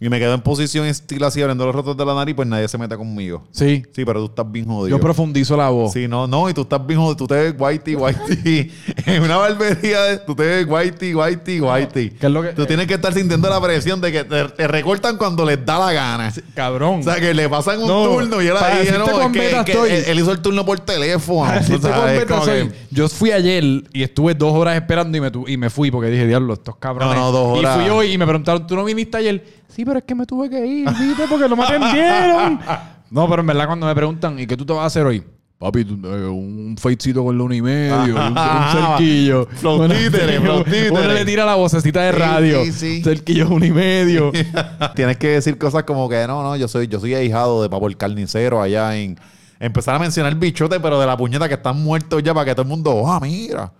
[0.00, 2.68] Y me quedo en posición estilo así, abriendo los rotos de la nariz, pues nadie
[2.68, 3.42] se mete conmigo.
[3.50, 3.82] sí.
[3.92, 4.96] Sí, pero tú estás bien jodido.
[4.96, 5.92] Yo profundizo la voz.
[5.92, 7.16] Sí, no, no, y tú estás bien jodido.
[7.16, 8.70] Tú te ves whitey, whitey.
[9.06, 12.10] en una barbería, de- tú te ves whitey, whitey, whitey.
[12.10, 14.68] ¿Qué es lo que- Tú tienes que estar sintiendo la presión de que te, te
[14.68, 16.32] recortan cuando les da la gana.
[16.54, 17.00] Cabrón.
[17.00, 19.96] O sea, que le pasan un No, turno y él ahí, no, es que, que
[19.98, 21.44] él, él hizo el turno por teléfono.
[21.50, 22.68] Así O te sea, con es beta como soy.
[22.68, 25.90] que- Yo fui ayer y estuve dos horas esperando y me, tu- y me fui
[25.90, 27.16] porque dije, diablo, estos cabrones.
[27.16, 27.76] No, no, dos horas.
[27.76, 29.57] Y fui hoy y me preguntaron, ¿tú no viniste ayer?
[29.78, 31.22] Sí, pero es que me tuve que ir, ¿viste?
[31.30, 32.58] Porque no me atendieron.
[33.12, 35.22] no, pero en verdad cuando me preguntan, ¿y qué tú te vas a hacer hoy?
[35.56, 35.84] Papi, eh,
[36.26, 38.34] un feitcito con la una y medio, un,
[38.72, 39.46] cerquillo.
[39.46, 40.90] Flow Bueno, títere, sí, flow uno- títere.
[40.90, 42.64] Uno le tira la vocecita de Sí, radio.
[42.64, 43.02] sí, sí.
[43.04, 44.32] Cerquillo una y medio.
[44.96, 47.86] Tienes que decir cosas como que no, no, yo soy, yo soy ahijado de Papo
[47.86, 49.16] el Carnicero allá en.
[49.60, 52.62] Empezar a mencionar bichote, pero de la puñeta que están muertos ya para que todo
[52.62, 53.72] el mundo, ah, mira.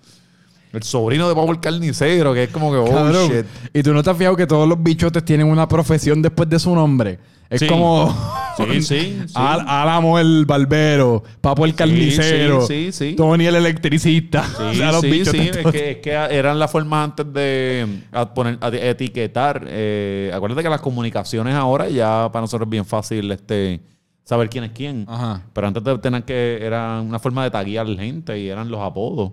[0.73, 3.31] El sobrino de Papo el Carnicero, que es como que, oh Cabrón.
[3.31, 3.47] shit.
[3.75, 6.59] Y tú no te has fijado que todos los bichotes tienen una profesión después de
[6.59, 7.19] su nombre.
[7.51, 7.67] Es Sí.
[7.67, 8.15] como
[8.59, 9.33] Sí, sí, sí.
[9.35, 13.17] Al- Álamo el barbero, Papo el carnicero, sí, sí, sí.
[13.17, 14.43] Tony el electricista.
[14.45, 17.05] Sí, O sea, los sí, bichotes sí, es todos- que, es que eran las formas
[17.05, 19.65] antes de a poner, a etiquetar.
[19.67, 23.81] Eh, acuérdate que las comunicaciones ahora ya para nosotros es bien fácil este
[24.25, 25.07] saber quién es quién.
[25.09, 25.41] Ajá.
[25.55, 29.33] Pero antes de tener que era una forma de taguear gente y eran los apodos.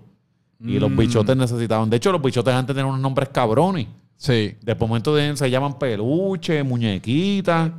[0.60, 0.80] Y Mm.
[0.80, 1.90] los bichotes necesitaban.
[1.90, 3.86] De hecho, los bichotes antes tenían unos nombres cabrones.
[4.16, 4.54] Sí.
[4.62, 7.72] De momento de, se llaman peluche, muñequita.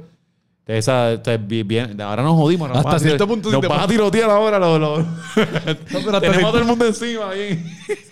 [0.68, 2.68] Esa, esta es bi- bien, ahora nos jodimos.
[2.68, 4.60] Nos Hasta cierto punto Nos te vas a pon- tirotear ahora.
[4.60, 5.06] Los, los-
[5.36, 7.30] pero hasta Tenemos todo el mundo encima.
[7.32, 7.66] Bien.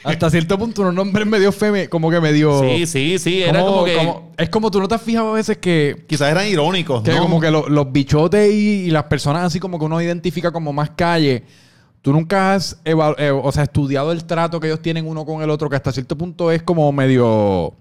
[0.05, 2.61] Hasta cierto punto unos nombres medio feme, como que medio...
[2.61, 3.43] Sí, sí, sí.
[3.43, 3.95] Era como- como que.
[3.97, 7.11] como- es como tú no te has fijado a veces que Quizás eran irónicos, Que
[7.11, 7.20] ¿no?
[7.24, 10.72] como que lo- los bichotes y, y las personas así como que uno identifica como
[10.72, 11.43] más calle.
[12.06, 15.49] Tú nunca has eh, o sea, estudiado el trato que ellos tienen uno con el
[15.49, 17.74] otro, que hasta cierto punto es como medio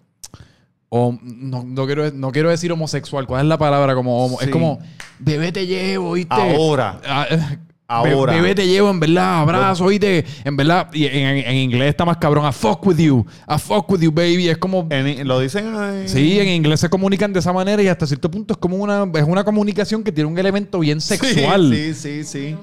[0.89, 4.41] o no, no quiero, no quiero decir homosexual, ¿cuál es la palabra como homo?
[4.41, 4.51] Es Sí.
[4.51, 4.79] como,
[5.19, 6.35] bebé te llevo, ¿viste?
[6.35, 7.01] Ahora.
[7.07, 7.39] Ah, eh,
[7.87, 8.33] Ahora.
[8.33, 10.25] be- Bebé te llevo, en verdad, abrazo, ¿oíste?
[10.43, 13.59] En verdad, y en, en- en inglés está más cabrón, I fuck with you, I
[13.59, 14.49] fuck with you, baby.
[14.49, 14.87] Es como...
[14.89, 18.31] En- lo dicen en- Sí, en inglés se comunican de esa manera y hasta cierto
[18.31, 21.71] punto es como una, es una comunicación que tiene un elemento bien Sí, sexual.
[21.75, 22.57] Sí, sí, sí.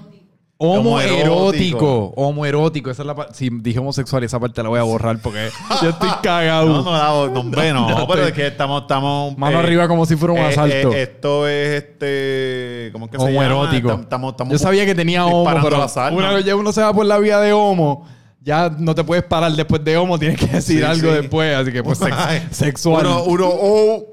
[0.63, 2.13] Homoerótico.
[2.15, 2.91] Homoerótico.
[2.91, 3.27] Esa es la.
[3.33, 5.49] Si dije homosexual, esa parte la voy a borrar porque
[5.81, 6.67] yo estoy cagado.
[6.67, 10.33] No, no, no, no, pero es que estamos, estamos Mano eh, arriba como si fuera
[10.33, 10.93] un eh, asalto.
[10.93, 13.55] eh, esto es este, ¿cómo es que se llama?
[13.55, 14.05] homoerótico.
[14.49, 17.39] Yo sabía que tenía homo, pero una vez ya uno se va por la vía
[17.39, 18.05] de homo,
[18.41, 21.55] ya no te puedes parar después de homo, tienes que decir algo después.
[21.55, 21.99] Así que pues
[22.51, 23.07] sexual.
[23.07, 24.03] Uno, uno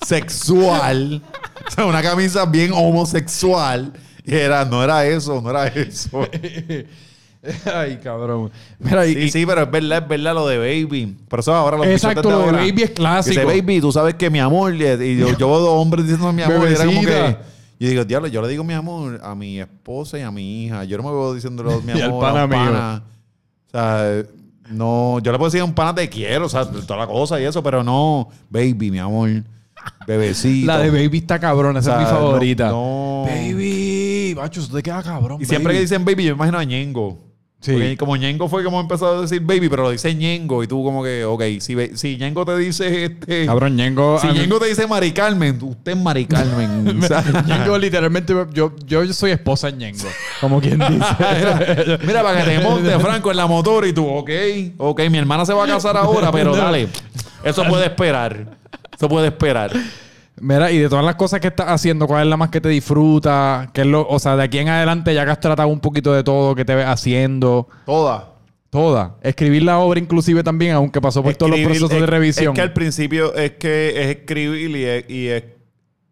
[0.00, 1.22] homosexual.
[1.66, 3.92] o sea, una camisa bien homosexual.
[4.24, 6.26] Y era, no era eso, no era eso.
[7.74, 8.50] Ay, cabrón.
[8.78, 11.16] Mira, y- Sí, sí, pero es verdad, es verdad lo de Baby.
[11.28, 13.40] Por eso ahora los Exacto, lo de ahora Baby es clásico.
[13.40, 14.74] Dice Baby, tú sabes que mi amor.
[14.74, 16.68] Y yo, yo veo dos hombres diciendo mi amor.
[16.70, 17.36] Y era como que.
[17.78, 20.84] Yo digo, diablo, yo le digo mi amor a mi esposa y a mi hija.
[20.84, 23.02] Yo no me veo diciéndolo mi Y al amor pana a un pana.
[23.66, 24.22] O sea,
[24.68, 27.40] no, yo le puedo decir a un pana te quiero, o sea, toda la cosa
[27.40, 29.30] y eso, pero no, baby, mi amor,
[30.06, 30.66] bebecito.
[30.66, 32.68] la de Baby está cabrón, esa O sea, es mi favorita.
[32.68, 33.30] no- no.
[34.30, 35.40] Baby, macho, eso te queda cabrón.
[35.40, 37.30] Y siempre que dicen baby, yo me imagino a Ñengo.
[37.60, 37.72] Sí.
[37.72, 40.82] Porque como Ñengo fue como empezó a decir baby, pero lo dice Ñengo y tú
[40.82, 43.44] como que, ok, si, si Ñengo te dice este...
[43.44, 44.18] Cabrón, Ñengo.
[44.18, 46.84] si Ñengo te dice Mari Carmen, usted es Mari Carmen.
[47.46, 50.08] Ñengo literalmente, yo, yo soy esposa de Ñengo.
[50.40, 50.90] Como quien dice.
[51.18, 54.30] Mira, mira, para que te monte Franco en la motor y tú, ok,
[54.78, 56.88] ok, mi hermana se va a casar ahora, pero dale,
[57.44, 58.56] eso puede esperar.
[58.96, 59.72] Eso puede esperar.
[60.40, 62.68] Mira, y de todas las cosas que estás haciendo, ¿cuál es la más que te
[62.70, 63.70] disfruta?
[63.74, 66.12] ¿Qué es lo, o sea, de aquí en adelante ya que has tratado un poquito
[66.12, 68.32] de todo que te ves haciendo, Toda.
[68.70, 69.16] toda.
[69.22, 72.52] Escribir la obra inclusive también, aunque pasó por todos los procesos de revisión.
[72.52, 75.44] Es que al principio es que es escribir y es, y es,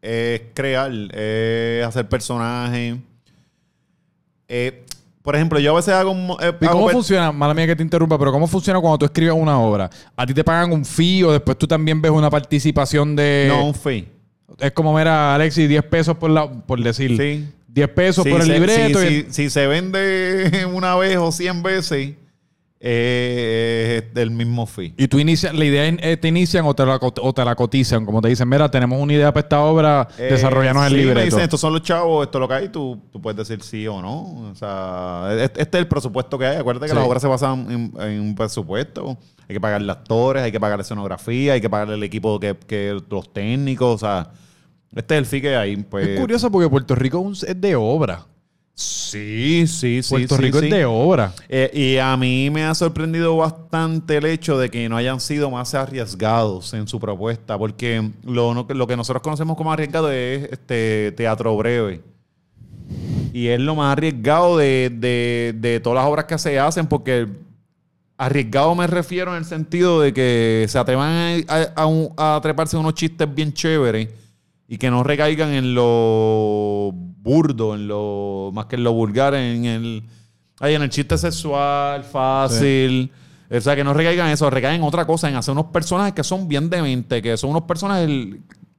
[0.02, 2.96] es crear, es hacer personajes.
[4.48, 4.84] Eh,
[5.22, 6.36] por ejemplo, yo a veces hago un...
[6.40, 7.32] eh, ¿Y hago cómo funciona?
[7.32, 9.90] Mala mía que te interrumpa, pero ¿cómo funciona cuando tú escribes una obra?
[10.16, 13.46] ¿A ti te pagan un fee o después tú también ves una participación de...
[13.48, 14.08] No, un fee.
[14.58, 17.16] Es como, mira, Alexis, 10 pesos por, la, por decir.
[17.16, 17.46] Sí.
[17.68, 18.98] 10 pesos Sí, por el libreto.
[19.00, 22.14] sí, y- si se vende una vez o 100 veces,
[22.80, 24.94] eh, es del mismo fee.
[24.96, 28.06] Y tú inicias, la idea eh, te inician o te, la, o te la cotizan,
[28.06, 31.02] como te dicen, mira, tenemos una idea para esta obra, Eh, desarrollanos el sí, Me
[31.02, 31.24] libreto.
[31.26, 33.86] dicen, estos son los chavos, esto es lo que hay, tú, tú puedes decir sí
[33.86, 34.50] o no.
[34.50, 36.56] O sea, este, este es el presupuesto que hay.
[36.56, 39.18] Acuérdate que las obras se basan en, en un presupuesto.
[39.48, 43.00] Hay que pagarle actores, hay que pagarle escenografía, hay que pagarle el equipo que, que
[43.08, 43.94] los técnicos.
[43.94, 44.30] O sea,
[44.94, 45.76] este es el fee que hay.
[45.76, 48.26] Pues, es curioso porque Puerto Rico es de obra.
[48.74, 50.08] Sí, sí, sí.
[50.10, 50.66] Puerto sí, Rico sí.
[50.66, 51.32] es de obra.
[51.48, 55.50] Eh, y a mí me ha sorprendido bastante el hecho de que no hayan sido
[55.50, 61.12] más arriesgados en su propuesta, porque lo, lo que nosotros conocemos como arriesgado es este
[61.16, 62.02] teatro breve.
[63.32, 67.26] Y es lo más arriesgado de, de- de todas las obras que se hacen, porque
[68.18, 72.94] arriesgado me refiero en el sentido de que se atrevan a, a- a treparse unos
[72.94, 74.08] chistes bien chéveres
[74.68, 79.64] y que no recaigan en lo burdo, en lo más que en lo vulgar, en
[79.64, 80.02] el,
[80.60, 83.10] ay, en el chiste sexual, fácil.
[83.50, 86.12] O sea, que no recaigan en eso, recaigan en otra cosa, en hacer unos personajes
[86.12, 88.08] que son bien dementes, que son unos personajes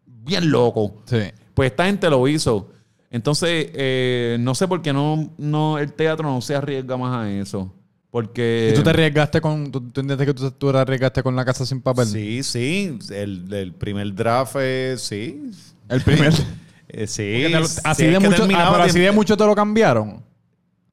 [0.06, 0.92] bien locos.
[1.06, 1.22] Sí.
[1.56, 2.70] Pues esta gente lo hizo.
[3.10, 7.32] Entonces, eh, no sé por qué no, no el teatro no se arriesga más a
[7.32, 7.74] eso.
[8.12, 8.72] Porque...
[8.74, 9.72] ¿Y tú te arriesgaste con.
[9.72, 12.07] ¿Tú, tú entiendes que tú, tú te arriesgaste con la casa sin papel?
[12.07, 12.97] Sí, sí.
[13.12, 14.55] El, el primer draft,
[14.97, 15.51] sí.
[15.88, 16.34] El primer.
[16.91, 17.45] Eh, sí.
[17.51, 20.24] Te así, de mucho, ah, pero así de mucho te lo cambiaron.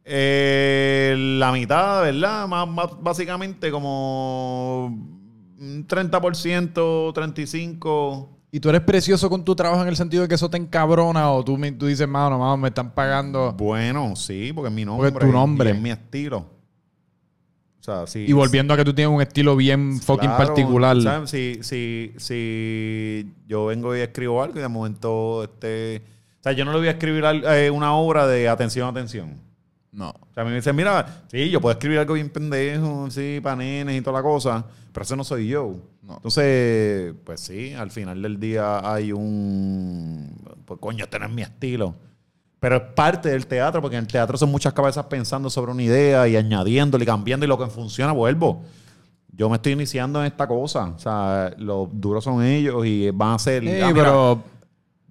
[0.05, 2.47] Eh, la mitad, ¿verdad?
[2.47, 4.87] Más, más básicamente como
[5.59, 8.29] un 30%, 35%.
[8.53, 11.33] ¿Y tú eres precioso con tu trabajo en el sentido de que eso te encabrona
[11.33, 13.53] o tú, tú dices, mano, mano, me están pagando?
[13.53, 15.11] Bueno, sí, porque es mi nombre.
[15.11, 15.71] Porque es tu nombre.
[15.71, 16.56] y es mi estilo.
[17.87, 18.25] Sea, sí.
[18.27, 21.01] Y volviendo a que tú tienes un estilo bien fucking Claro, particular.
[21.01, 21.31] ¿sabes?
[21.31, 26.03] Si, si, si yo vengo y escribo algo y de momento, este...
[26.41, 29.41] O sea, yo no le voy a escribir eh, una obra de atención, atención.
[29.93, 30.09] No.
[30.09, 33.39] O sea, a mí me dicen, mira, sí, yo puedo escribir algo bien pendejo, sí,
[33.41, 35.77] para nenes y toda la cosa, pero eso no soy yo.
[36.03, 36.17] No.
[36.17, 40.37] Entonces, pues sí, al final del día hay un...
[40.65, 41.95] Pues coño, este no es mi estilo.
[42.67, 45.85] Pero es parte del teatro, porque en el teatro son muchas cabezas pensando sobre una
[45.85, 48.65] idea y añadiéndole y cambiando y lo que funciona, vuelvo.
[49.33, 50.87] Yo me estoy iniciando en esta cosa.
[50.87, 53.63] O sea, los duros son ellos y van a ser...
[53.63, 54.43] Sí, ah, pero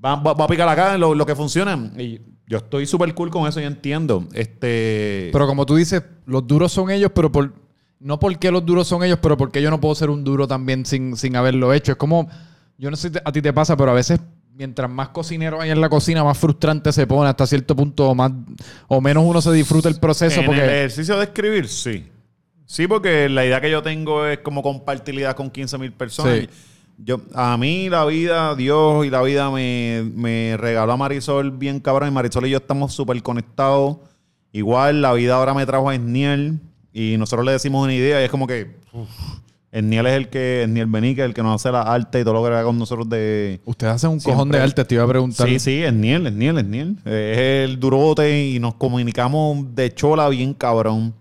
[0.03, 1.79] Va, va- va a picar acá en lo, lo que funciona.
[1.97, 4.25] Y yo estoy súper cool con eso y entiendo.
[4.33, 5.29] Este.
[5.31, 7.53] Pero como tú dices, los duros son ellos, pero por
[8.01, 10.85] no porque los duros son ellos, pero porque yo no puedo ser un duro también
[10.85, 11.93] sin, sin haberlo hecho.
[11.93, 12.27] Es como,
[12.77, 14.19] yo no sé si a ti te pasa, pero a veces
[14.55, 18.15] mientras más cocineros hay en la cocina, más frustrante se pone hasta cierto punto, o
[18.15, 18.31] más
[18.87, 20.39] o menos uno se disfruta el proceso.
[20.39, 22.05] En porque el ejercicio de escribir, sí.
[22.65, 26.39] Sí, porque la idea que yo tengo es como compartir ideas con 15 mil personas.
[26.39, 26.49] Sí.
[26.97, 31.79] Yo, a mí la vida, Dios y la vida me, me regaló a Marisol bien
[31.79, 32.09] cabrón.
[32.09, 33.97] Y Marisol y yo estamos súper conectados.
[34.51, 36.59] Igual la vida ahora me trajo a Esniel.
[36.93, 38.77] Y nosotros le decimos una idea y es como que...
[38.93, 39.09] uf,
[39.77, 40.63] Esniel es el que...
[40.63, 43.09] Esniel Benique, el que nos hace la arte y todo lo que haga con nosotros
[43.09, 43.59] de...
[43.65, 44.33] ustedes hacen un Siempre.
[44.33, 45.47] cojón de arte, te iba a preguntar.
[45.49, 46.95] Sí, sí, Esniel, Esniel, Esniel.
[47.05, 51.13] Eh, Es el durote y nos comunicamos de chola bien cabrón.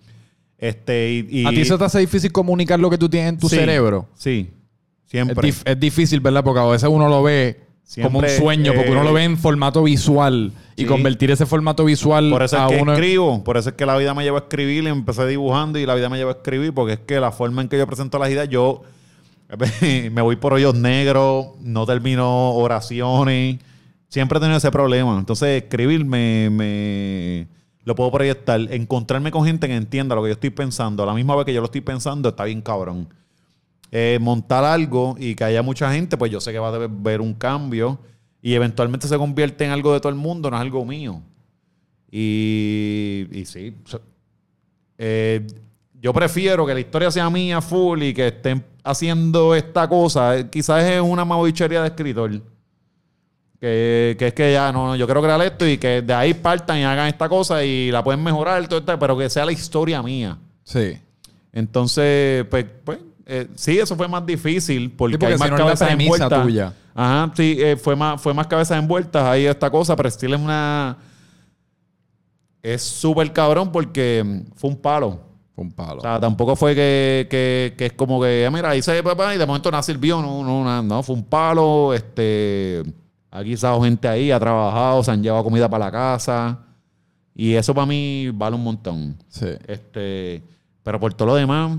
[0.59, 3.39] Este, y, y- ¿A ti se te hace difícil comunicar lo que tú tienes en
[3.39, 4.09] tu Sí, cerebro?
[4.15, 4.49] Sí,
[5.05, 5.49] Es, siempre.
[5.49, 6.45] dif- es difícil, ¿verdad?
[6.45, 7.61] Porque a veces uno lo ve
[8.03, 10.53] como un sueño, porque uno eh, lo ve en formato visual.
[10.77, 10.89] Y sí.
[10.89, 12.93] convertir ese formato visual Por eso a es que uno...
[12.95, 15.87] escribo, por eso es que la vida me llevó a escribir y empecé dibujando y
[15.87, 18.19] la vida me llevó a escribir porque es que la forma en que yo presento
[18.19, 18.83] las ideas, yo
[19.81, 23.59] me voy por hoyos negros, no termino oraciones,
[24.09, 25.17] siempre he tenido ese problema.
[25.19, 27.47] Entonces escribir me, me-
[27.85, 31.13] lo puedo proyectar, encontrarme con gente que entienda lo que yo estoy pensando, a la
[31.15, 33.09] misma vez que yo lo estoy pensando, está bien cabrón.
[33.93, 37.21] Eh, montar algo y que haya mucha gente, pues yo sé que va a ver
[37.21, 37.99] un cambio
[38.45, 41.23] y eventualmente se convierte en algo de todo el mundo, no es algo mío.
[42.11, 44.01] Y, y sí, o sea,
[44.99, 45.47] eh,
[45.95, 50.37] yo prefiero que la historia sea mía full y que estén haciendo esta cosa.
[50.37, 52.33] Eh, Quizás es una mabichería de escritor.
[53.59, 56.35] Que, que es que ya, no, no, yo quiero crear esto y que de ahí
[56.35, 59.53] partan y hagan esta cosa y la pueden mejorar, todo esto, pero que sea la
[59.53, 60.37] historia mía.
[60.65, 60.99] Sí.
[61.51, 66.43] Entonces, pues, pues eh, sí, eso fue más difícil porque, Sí, porque hay más cabezas
[66.43, 66.75] tuya.
[66.95, 70.41] Ajá, sí, eh, fue, más, fue más cabezas envueltas ahí esta cosa, pero Steel es
[70.41, 70.97] una...
[72.63, 75.21] Es súper cabrón porque mm, fue un palo.
[75.55, 75.99] Fue un palo.
[75.99, 79.39] O sea, tampoco fue que, que, que es como que, ah, mira, hice papá y
[79.39, 80.23] de momento el bio.
[80.23, 81.93] No, no, no, no, fue un palo.
[81.93, 82.83] Este,
[83.31, 86.59] ha guisado gente ahí, ha trabajado, se han llevado comida para la casa.
[87.35, 89.17] Y eso para mí vale un montón.
[89.29, 89.49] sí.
[89.67, 90.43] Este,
[90.85, 91.79] pero por todo lo demás,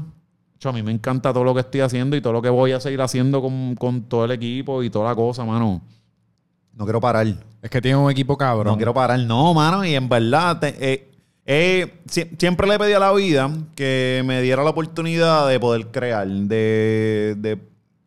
[0.69, 2.79] a mí me encanta todo lo que estoy haciendo y todo lo que voy a
[2.79, 5.81] seguir haciendo con, con todo el equipo y toda la cosa, mano.
[6.73, 7.27] No quiero parar.
[7.61, 8.73] Es que tiene un equipo cabrón.
[8.73, 9.85] No quiero parar, no, mano.
[9.85, 11.11] Y en verdad, te- eh,
[11.45, 15.87] eh, sie- siempre le pedí a la vida que me diera la oportunidad de poder
[15.87, 16.27] crear.
[16.27, 17.57] De, de-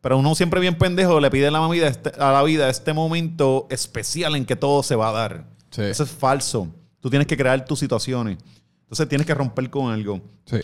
[0.01, 2.93] pero uno siempre bien pendejo le pide a la, vida este- a la vida este
[2.93, 5.45] momento especial en que todo se va a dar.
[5.71, 5.83] Sí.
[5.83, 6.69] Eso es falso.
[7.01, 8.39] Tú tienes que crear tus situaciones.
[8.83, 10.21] Entonces tienes que romper con algo.
[10.45, 10.59] Sí.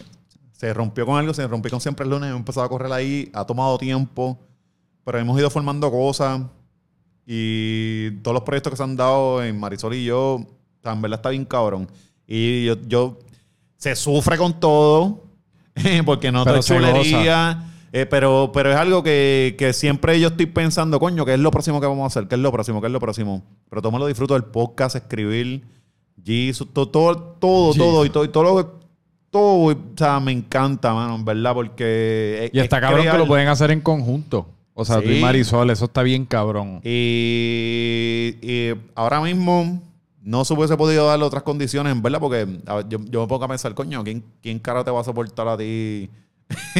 [0.64, 3.30] Se rompió con algo, se rompió con siempre el lunes, hemos empezado a correr ahí,
[3.34, 4.38] ha tomado tiempo,
[5.04, 6.40] pero hemos ido formando cosas
[7.26, 10.46] y todos los proyectos que se han dado en Marisol y yo, o
[10.82, 11.86] sea, en verdad está bien cabrón.
[12.26, 13.18] Y yo, yo
[13.76, 15.24] se sufre con todo,
[16.06, 17.70] porque no Pero te chulería.
[17.92, 21.50] eh, pero, pero es algo que, que siempre yo estoy pensando, coño, ¿qué es lo
[21.50, 22.26] próximo que vamos a hacer?
[22.26, 22.80] ¿Qué es lo próximo?
[22.80, 23.44] ¿Qué es lo próximo?
[23.68, 25.62] Pero todo me lo disfruto del podcast, escribir,
[26.24, 28.83] Jesus, todo, todo, todo, todo, y todo, y todo lo que-
[29.34, 32.44] todo, o sea, me encanta, mano, en verdad, porque...
[32.46, 34.46] es- Y está es cabrón que lo pueden hacer en conjunto.
[34.74, 35.20] O sea, tú y Sí.
[35.20, 36.80] Marisol, eso está bien cabrón.
[36.84, 39.80] Y, y ahora mismo
[40.22, 43.44] no se hubiese podido darle otras condiciones, en verdad, porque ver, yo, yo me pongo
[43.44, 46.08] a pensar, coño, ¿quién, quién cara te va a soportar a ti?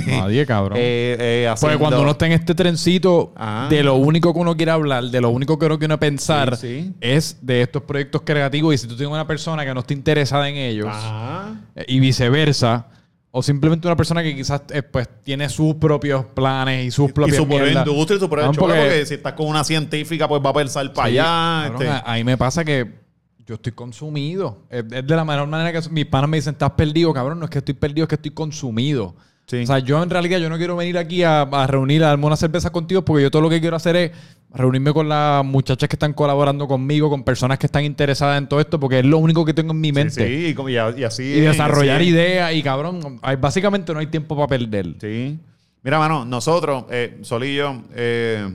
[0.07, 0.79] Nadie, cabrón.
[0.81, 1.17] Eh,
[1.49, 3.69] eh, Porque cuando uno está en este trencito, Ajá.
[3.69, 6.83] de lo único que uno quiere hablar, de lo único que uno quiere pensar, Sí,
[6.83, 6.95] sí.
[7.01, 8.75] es de estos proyectos creativos.
[8.75, 11.55] Y si tú tienes una persona que no está interesada en ellos, Ajá.
[11.77, 12.87] eh, y viceversa,
[13.31, 17.13] o simplemente una persona que quizás eh, pues tiene sus propios planes y sus Y
[17.13, 20.41] propias su propia industria y su propia porque- porque si estás con una científica, pues
[20.45, 21.71] va a pensar para Sí, allá.
[21.73, 22.03] cabrón, este.
[22.05, 23.03] Ahí me pasa que
[23.47, 24.59] yo estoy consumido.
[24.71, 27.39] Es, es de la mejor manera que mis panas me dicen, estás perdido, cabrón.
[27.41, 29.17] No es que estoy perdido, es que estoy consumido.
[29.47, 29.63] Sí.
[29.63, 32.27] O sea, yo en realidad yo no quiero venir aquí a, a reunir, a darme
[32.27, 34.11] una cerveza contigo porque yo todo lo que quiero hacer es
[34.53, 38.61] reunirme con las muchachas que están colaborando conmigo, con personas que están interesadas en todo
[38.61, 40.27] esto, porque es lo único que tengo en mi mente.
[40.27, 41.25] sí, y, como- y a- y así.
[41.25, 44.95] Y desarrollar así ideas y cabrón, hay- básicamente no hay tiempo para perder.
[45.01, 45.39] Sí.
[45.83, 48.49] Mira, mano, nosotros, eh, Sol y yo, eh,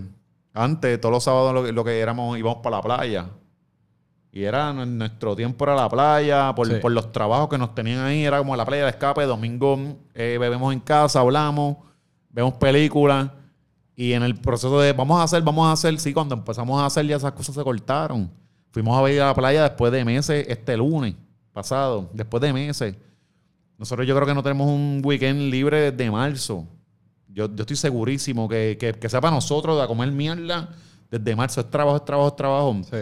[0.54, 3.26] antes, todos los sábados lo que éramos, íbamos para la playa.
[4.32, 6.76] Y era nu- nuestro tiempo era la playa, por, Sí.
[6.82, 10.38] por los trabajos que nos tenían ahí, era como la playa de escape, domingo eh,
[10.40, 11.78] bebemos en casa, hablamos,
[12.30, 13.30] vemos películas.
[13.96, 16.86] Y en el proceso de vamos a hacer, vamos a hacer, sí, cuando empezamos a
[16.86, 18.30] hacer ya esas cosas se cortaron.
[18.72, 21.16] Fuimos a ver a la playa después de meses, este lunes
[21.52, 22.96] pasado, después de meses.
[23.78, 26.66] Nosotros yo creo que no tenemos un weekend libre desde marzo.
[27.28, 30.70] Yo, yo estoy segurísimo que, que, que sea para nosotros de a comer mierda
[31.10, 31.62] desde marzo.
[31.62, 32.76] Es trabajo, es trabajo, es trabajo.
[32.84, 32.98] Sí.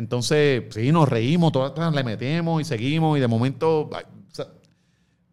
[0.00, 3.90] Entonces, sí, nos reímos, todas le metemos y seguimos y de momento...
[3.92, 4.46] ay, o sea,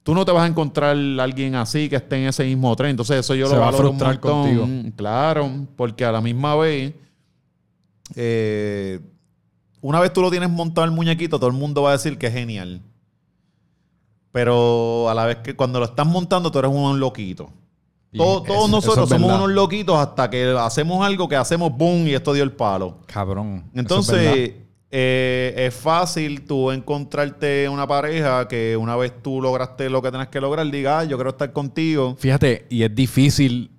[0.03, 2.89] tú no te vas a encontrar alguien así que esté en ese mismo tren.
[2.89, 4.17] Entonces, eso yo Se lo va a valoro un montón.
[4.17, 4.67] contigo.
[4.97, 6.93] Claro, porque a la misma vez,
[8.15, 8.99] eh,
[9.79, 12.27] una vez tú lo tienes montado el muñequito, todo el mundo va a decir que
[12.27, 12.81] es genial.
[14.33, 17.53] Pero a la vez que cuando lo estás montando, tú eres un loquito.
[18.15, 22.07] Todos, eso- nosotros eso es somos unos loquitos hasta que hacemos algo que hacemos boom
[22.07, 22.97] y esto dio el palo.
[23.05, 23.65] Cabrón.
[23.73, 24.51] es Entonces,
[24.89, 30.29] eh, es fácil tú encontrarte una pareja que una vez tú lograste lo que tenías
[30.29, 32.15] que lograr, diga, "Ah, yo quiero estar contigo.
[32.17, 33.69] Fíjate, y es difícil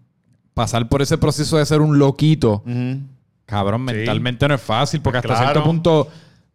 [0.53, 2.62] pasar por ese proceso de ser un loquito.
[3.47, 3.95] Cabrón, Sí.
[3.95, 5.61] mentalmente no es fácil, porque Pues hasta claro.
[5.62, 6.09] cierto punto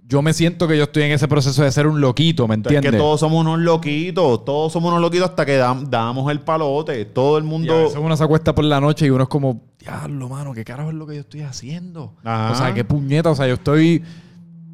[0.08, 2.58] yo me siento que yo estoy en ese proceso de ser un loquito, ¿me Es
[2.58, 2.92] entiendes?
[2.92, 7.06] que todos somos unos loquitos, todos somos unos loquitos hasta que dam- damos el palote.
[7.06, 7.78] Todo el Y a mundo...
[7.84, 10.90] veces uno se acuesta por la noche y uno es como, diablo, mano, ¿qué carajo
[10.90, 12.14] es lo que yo estoy haciendo?
[12.24, 12.52] Ajá.
[12.52, 13.32] O sea, qué puñeta.
[13.32, 14.04] O sea, yo estoy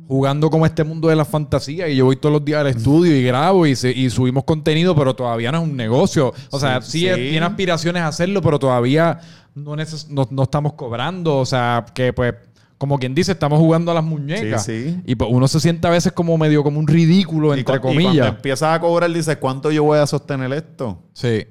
[0.07, 3.15] jugando como este mundo de la fantasía y yo voy todos los días al estudio
[3.15, 6.33] y grabo y, se- y subimos contenido, pero todavía no es un negocio.
[6.49, 7.29] O sea, sí, Sí, es- sí.
[7.29, 9.19] tiene aspiraciones a hacerlo, pero todavía
[9.53, 9.75] no,
[10.31, 11.37] no estamos cobrando.
[11.37, 12.33] O sea, que pues,
[12.79, 14.65] como quien dice, estamos jugando a las muñecas.
[14.65, 15.01] Sí, sí.
[15.05, 17.89] Y pues uno se siente a veces como medio como un ridículo, y entre cu-
[17.89, 18.27] y cuando comillas.
[18.29, 20.97] empiezas a cobrar, dices, ¿cuánto yo voy a sostener esto?
[21.13, 21.45] Sí.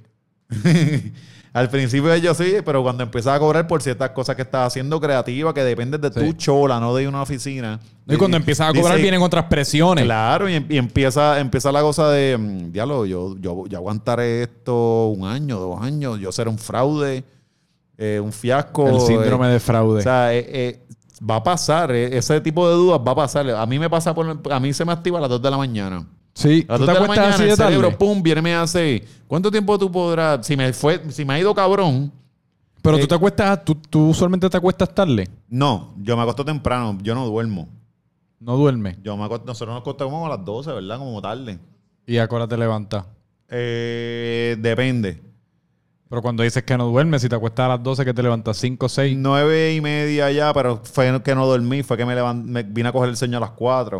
[1.53, 5.01] Al principio yo sí, pero cuando empiezas a cobrar por ciertas cosas que estás haciendo
[5.01, 6.20] creativa, que dependen de Sí.
[6.20, 7.81] tu chola, no de una oficina.
[8.07, 10.05] Y cuando empiezas a cobrar Dice- vienen otras presiones.
[10.05, 14.43] Claro, y, em- y empieza, empieza la cosa de, mm, diablo, yo, yo, yo aguantaré
[14.45, 17.24] esto un año, dos años, yo seré un fraude,
[17.97, 18.87] eh, un fiasco.
[18.89, 19.99] El síndrome eh, de fraude.
[19.99, 20.83] O sea, eh, eh,
[21.28, 23.48] va a pasar, eh, ese tipo de dudas va a pasar.
[23.50, 25.56] A mí me pasa por, a mí se me activa a las 2 de la
[25.56, 26.06] mañana.
[26.34, 26.64] sí.
[26.68, 27.70] A las ¿Tú 2 te de la mañana así el de tarde?
[27.76, 30.46] cerebro, pum, viene me hace, ¿cuánto tiempo tú podrás?
[30.46, 32.12] Si me fue, si me ha ido cabrón,
[32.82, 35.28] Pero Eh, tú te acuestas, tú, tú usualmente te acuestas tarde.
[35.48, 37.68] no, yo me acuesto temprano, yo no duermo.
[38.40, 38.96] No duermes.
[39.02, 40.98] Yo me acuesto, nosotros nos acostamos como a las 12, ¿verdad?
[40.98, 41.58] Como tarde.
[42.06, 43.04] Y a qué hora te levantas.
[43.48, 45.20] Eh, depende.
[46.09, 48.56] Pero cuando dices que no duermes, si te acuestas a las 12, que te levantas
[48.56, 49.16] 5 o 6.
[49.18, 52.88] Nueve y media ya, pero fue que no dormí, fue que me, levan- me vine
[52.88, 53.98] a coger el sueño a las 4.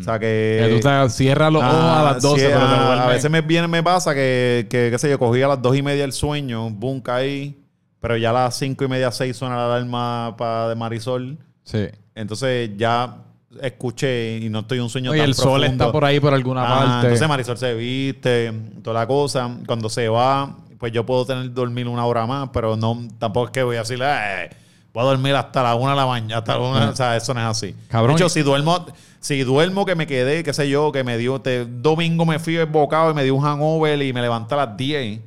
[0.00, 0.60] O sea que...
[0.62, 0.68] Mm.
[0.68, 3.06] que tú te cierras los ojos a Ah, las 12, sí, pero te ah, duermes.
[3.06, 5.76] A veces me viene, me pasa que, que, qué sé yo, cogí a las dos
[5.76, 7.58] y media el sueño, boom, caí,
[8.00, 11.38] pero ya a las cinco y media, seis suena la alarma para de Marisol.
[11.64, 11.88] Sí.
[12.14, 13.24] Entonces ya
[13.60, 16.32] escuché y no estoy en un sueño Oye, tan el sol está por ahí por
[16.34, 17.06] alguna Ah, parte.
[17.06, 19.50] Entonces Marisol se viste, toda la cosa.
[19.66, 23.52] Cuando se va, pues yo puedo tener dormir una hora más, pero no tampoco es
[23.52, 24.50] que voy a decirle, "Eh,
[24.94, 27.34] voy a dormir hasta la una de la mañana, hasta la una", o sea, eso
[27.34, 27.74] no es así.
[27.88, 28.16] Cabrón.
[28.16, 28.86] De hecho, si duermo,
[29.18, 32.56] si duermo que me quedé, qué sé yo, que me dio, te- domingo me fui
[32.64, 35.20] bocado y me dio un hangover y me levanté a las 10,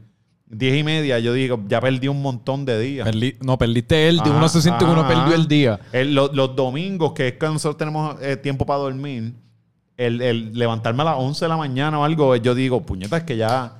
[0.53, 3.09] 10 y media, yo digo, ya perdí un montón de días.
[3.41, 4.25] No, perdiste el día.
[4.27, 5.09] Ajá, Uno se siente que uno ajá.
[5.09, 5.79] perdió el día.
[5.91, 9.33] El- lo- los domingos, que es que nosotros tenemos eh, tiempo para dormir,
[9.97, 13.23] el, el levantarme a las 11 de la mañana o algo, yo digo, puñeta, es
[13.23, 13.73] que ya.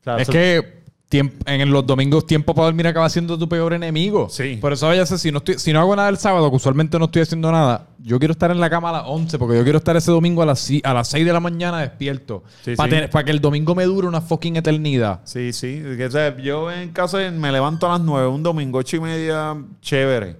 [0.00, 0.75] o sea, Es que
[1.10, 4.28] tiemp- en los domingos tiempo para dormir acaba siendo tu peor enemigo.
[4.30, 4.58] Sí.
[4.60, 7.04] Por eso vaya si no estoy, si no hago nada el sábado, que usualmente no
[7.06, 9.78] estoy haciendo nada, yo quiero estar en la cama a las 11, porque yo quiero
[9.78, 12.42] estar ese domingo a las, a las 6 de la mañana despierto.
[12.64, 13.24] Sí, para, sí.
[13.24, 15.20] que el domingo me dure una fucking eternidad.
[15.24, 15.82] Sí, sí.
[15.82, 19.00] o sea, yo en caso de- me levanto a las 9, un domingo, 8 y
[19.00, 20.36] media, chévere.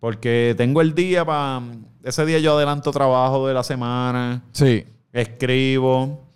[0.00, 1.62] Porque tengo el día para.
[2.02, 4.42] Ese día yo adelanto trabajo de la semana.
[4.52, 4.84] Sí.
[5.12, 6.26] escribo.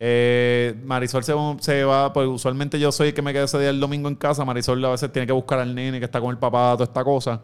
[0.00, 3.70] Eh, Marisol se, se va, pues usualmente yo soy el que me queda ese día
[3.70, 4.44] el domingo en casa.
[4.44, 7.04] Marisol a veces tiene que buscar al nene que está con el papá, toda esta
[7.04, 7.40] cosa.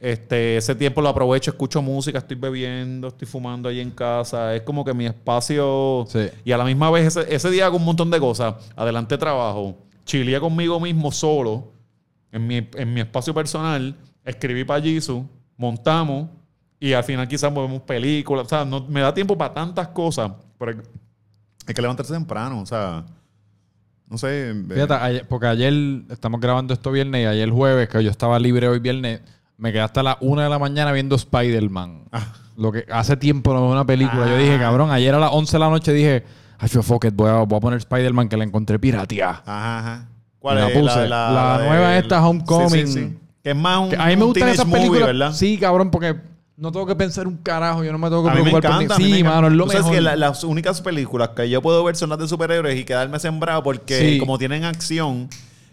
[0.00, 4.54] Este, ese tiempo lo aprovecho, escucho música, estoy bebiendo, estoy fumando ahí en casa.
[4.54, 6.04] Es como que mi espacio.
[6.08, 6.28] Sí.
[6.44, 8.54] Y a la misma vez, ese, ese día hago un montón de cosas.
[8.76, 11.72] Adelante trabajo, chilía conmigo mismo solo,
[12.30, 13.96] en mi, en mi espacio personal.
[14.24, 15.26] Escribí para Jisoo,
[15.56, 16.28] montamos
[16.78, 18.46] y al final quizás movemos películas.
[18.46, 20.30] O sea, no, me da tiempo para tantas cosas.
[20.58, 20.80] Pero
[21.68, 23.04] hay, que levantarse temprano, o sea.
[24.10, 24.50] No sé.
[24.50, 25.72] eh, Fíjate, ayer- porque ayer
[26.10, 29.20] estamos grabando esto viernes y ayer jueves, que yo estaba libre hoy viernes,
[29.58, 32.04] me quedé hasta las 1 de la mañana viendo Spider-Man.
[32.56, 34.26] Lo que hace tiempo no veo una película.
[34.26, 34.60] Yo dije, Ah.
[34.60, 36.24] cabrón, ayer a las 11 de la noche dije,
[36.58, 39.42] ay, yo fuck it, voy a, voy a poner Spider-Man que la encontré pirateada.
[39.44, 40.08] Ajá, ajá.
[40.40, 41.08] Y la puse.
[41.08, 43.18] La nueva esta, Homecoming.
[43.42, 45.06] Que es más un, Que a mí me gustan esas movie, películas.
[45.06, 45.32] ¿verdad?
[45.32, 46.16] Sí, cabrón, porque
[46.58, 48.72] no tengo que pensar un carajo, yo no me tengo que A mí me preocupar
[48.72, 48.98] por encanta.
[49.02, 49.96] ni- mí Sí, mano, es lo Tú sabes mejor.
[49.96, 53.18] que la- las únicas películas que yo puedo ver son las de superhéroes y quedarme
[53.20, 54.18] sembrado porque Sí.
[54.18, 55.28] como tienen acción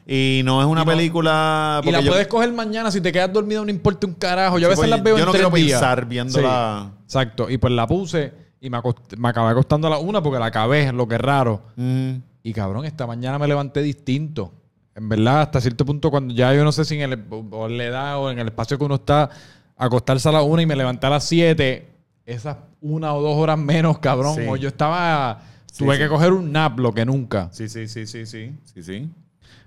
[0.07, 1.81] y no es una Y no- película...
[1.83, 4.59] Y la yo- puedes coger mañana, si te quedas dormido no importa un carajo.
[4.59, 5.79] Yo a Sí, veces pues, las veo yo en no tres quiero días.
[5.79, 6.91] pensar viéndola.
[6.91, 7.49] Sí, exacto.
[7.49, 10.45] Y pues la puse y me, acost- me acabé acostando a la una porque la
[10.45, 11.61] acabé, lo que es raro.
[11.77, 12.11] Mm.
[12.43, 14.51] Y cabrón, esta mañana me levanté distinto.
[14.93, 17.83] En verdad, hasta cierto punto, cuando ya yo no sé si en el, o la
[17.83, 19.29] edad o en el espacio que uno está,
[19.77, 21.89] acostarse a la una y me levanté a las siete,
[22.25, 24.35] esas una o dos horas menos, cabrón.
[24.35, 24.41] Sí.
[24.47, 25.41] O yo estaba
[25.77, 26.01] Tuve sí.
[26.03, 27.49] que coger un nap, lo que nunca.
[27.51, 28.53] Sí, sí, sí, sí, sí.
[28.63, 29.09] Sí, sí.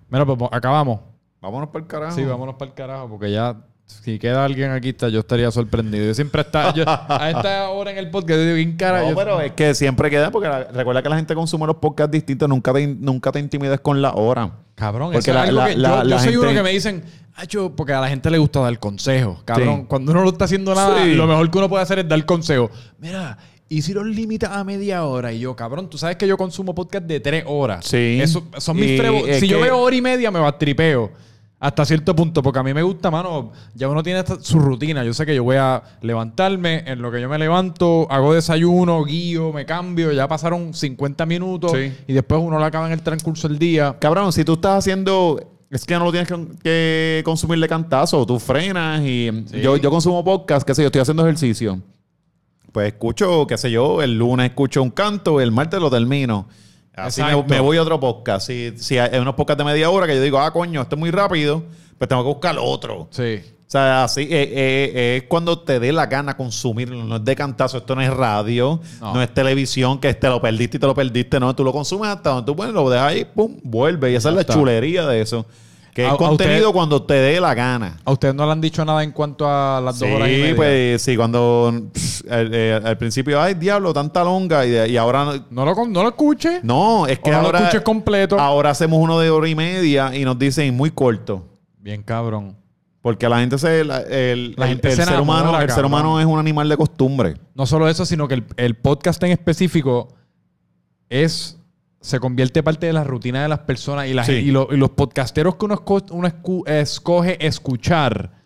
[0.09, 1.01] Mira, pues acabamos.
[1.41, 2.17] Vámonos para el carajo.
[2.17, 6.07] Sí, vámonos para el carajo, porque ya, si queda alguien aquí, yo estaría sorprendido.
[6.07, 9.03] Yo siempre está, yo, a esta hora en el podcast, yo digo, ¿quién cara?
[9.03, 11.77] No, Yo- pero es que siempre queda, porque la- recuerda que la gente consume los
[11.77, 14.51] podcasts distintos, nunca te, nunca te intimides con la hora.
[14.75, 15.75] Cabrón, Porque eso es la- algo la- que
[16.09, 17.05] yo, yo soy uno gente- que me dicen,
[17.41, 19.39] Hacho, porque a la gente le gusta dar consejos.
[19.45, 19.87] Cabrón, Sí.
[19.89, 21.15] cuando uno no está haciendo nada, Sí.
[21.15, 22.71] lo mejor que uno puede hacer es dar consejos.
[22.99, 23.39] Mira,
[23.69, 26.75] y si los limitas a media hora, y yo, cabrón, tú sabes que yo consumo
[26.75, 27.85] podcast de tres horas.
[27.87, 28.19] Sí.
[28.21, 31.13] Eso, son mis Y Si yo veo hora y media, me va a tripeo.
[31.61, 35.05] Hasta cierto punto, porque a mí me gusta, mano, ya uno tiene esta- su rutina.
[35.05, 39.05] Yo sé que yo voy a levantarme, en lo que yo me levanto, hago desayuno,
[39.05, 41.93] guío, me cambio, ya pasaron 50 minutos Sí.
[42.07, 43.97] y después uno lo acaba en el transcurso del día.
[44.01, 45.55] Cabrón, si tú estás haciendo.
[45.71, 48.25] Es que no lo tienes que, que consumir de cantazo.
[48.25, 49.31] Tú frenas y.
[49.63, 51.81] Yo, yo consumo podcast, qué sé yo, estoy haciendo ejercicio.
[52.73, 56.49] Pues escucho, qué sé yo, el lunes escucho un canto, el martes lo termino.
[56.95, 58.47] Así me voy a otro podcast.
[58.47, 60.99] Si, si hay unos podcasts de media hora que yo digo, ah, coño, esto es
[60.99, 61.65] muy rápido,
[61.99, 63.09] pues tengo que buscar otro.
[63.11, 63.41] Sí.
[63.45, 67.05] O sea, así eh, eh, eh, es cuando te dé la gana consumirlo.
[67.05, 67.77] No es de cantazo.
[67.77, 68.81] Esto no es radio.
[68.99, 69.13] No.
[69.13, 71.39] No, es televisión que te lo perdiste y te lo perdiste.
[71.39, 74.11] No, tú lo consumes hasta donde tú bueno, lo dejas ahí, pum, vuelve.
[74.13, 74.55] Y esa es la está.
[74.55, 75.45] chulería de eso.
[75.95, 77.99] Que A- es contenido usted- cuando te dé la gana.
[78.07, 80.41] ¿A ustedes no le han dicho nada en cuanto a las dos horas y Sí,
[80.41, 80.57] media?
[80.57, 81.83] pues sí, cuando
[82.31, 82.55] al,
[82.87, 84.65] al principio, ay, diablo, tanta longa.
[84.65, 86.61] Y, de- y ahora no- ¿No lo, no lo escuche?
[86.63, 88.39] no, es que O no lo ahora, escuches completo.
[88.41, 91.45] ahora hacemos uno de hora y media y nos dicen muy corto.
[91.81, 92.57] Bien, cabrón.
[93.01, 93.85] Porque la gente se.
[93.85, 96.77] la- el, La gente el se ser humano, el ser humano es un animal de
[96.77, 97.35] costumbre.
[97.55, 100.09] No solo eso, sino que el, el podcast en específico
[101.09, 101.55] es...
[102.01, 104.33] Se convierte parte de la rutina de las personas y, la Sí.
[104.37, 108.38] gen- y, lo- y los podcasteros que uno, esco- uno escu- escoge escuchar,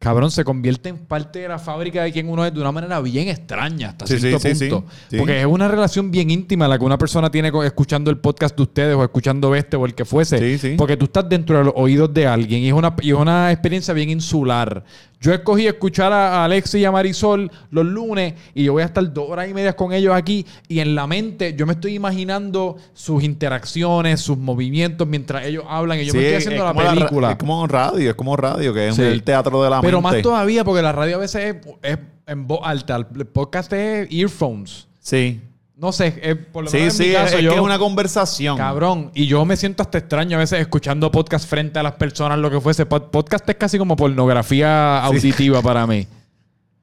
[0.00, 3.00] cabrón, se convierte en parte de la fábrica de quien uno es de una manera
[3.00, 4.86] bien extraña hasta Sí, cierto sí, punto.
[5.10, 5.18] sí.
[5.18, 8.62] Porque es una relación bien íntima la que una persona tiene escuchando el podcast de
[8.62, 10.38] ustedes o escuchando este o el que fuese.
[10.38, 10.74] Sí, sí.
[10.76, 13.52] Porque tú estás dentro de los oídos de alguien y es una, y es una
[13.52, 14.82] experiencia bien insular.
[15.22, 18.86] Yo escogí escuchar a a Alex y a Marisol los lunes y yo voy a
[18.86, 21.94] estar dos horas y media con ellos aquí y en la mente yo me estoy
[21.94, 26.74] imaginando sus interacciones, sus movimientos mientras ellos hablan y yo me estoy es- haciendo es
[26.74, 27.30] la película.
[27.32, 29.02] es como radio, es como radio, que es Sí.
[29.02, 30.16] el teatro de la Pero mente.
[30.16, 32.96] más todavía porque la radio a veces es, es en voz alta.
[32.96, 34.88] El podcast es earphones.
[35.00, 35.40] Sí.
[35.80, 37.78] No sé, es, por lo Sí, menos en sí, caso, es, yo, que es una
[37.78, 38.58] conversación.
[38.58, 42.38] Cabrón, y yo me siento hasta extraño a veces escuchando podcast frente a las personas,
[42.38, 42.86] lo que fuese.
[42.86, 46.06] Pod- Podcast es casi como pornografía auditiva para mí.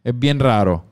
[0.04, 0.84] Es bien raro.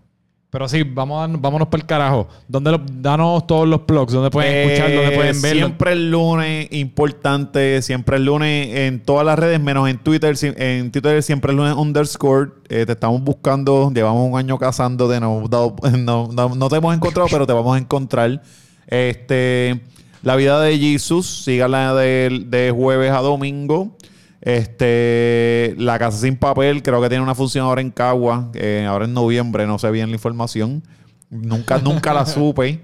[0.55, 2.29] Pero sí, vamos a, vámonos para el carajo.
[2.47, 5.65] ¿Dónde lo- danos todos los blogs, dónde pueden Eh, escuchar, dónde pueden verlo.
[5.65, 10.33] Siempre el lunes, importante, siempre el lunes en todas las redes, menos en Twitter.
[10.57, 12.51] En Twitter siempre el lunes underscore.
[12.69, 17.27] Eh, te estamos buscando, llevamos un año cazándote, no, no, no- no te hemos encontrado,
[17.29, 18.41] pero te vamos a encontrar.
[18.87, 19.81] Este,
[20.23, 23.97] la vida de Jesus, síganla de, de jueves a domingo.
[24.45, 29.05] Este, la casa sin papel, creo que tiene una función ahora en Cagua, eh, ahora
[29.05, 30.83] en noviembre, no sé bien la información.
[31.29, 32.79] Nunca, nunca la supe.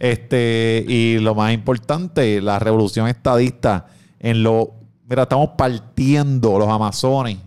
[0.00, 3.86] Este, y lo más importante, la revolución estadista
[4.18, 4.72] en lo.
[5.08, 7.38] Mira, estamos partiendo los Amazones.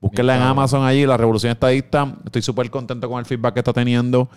[0.00, 0.42] Búsquenla en.
[0.42, 2.14] Amazon allí, la revolución estadista.
[2.26, 4.28] Estoy súper contento con el feedback que está teniendo.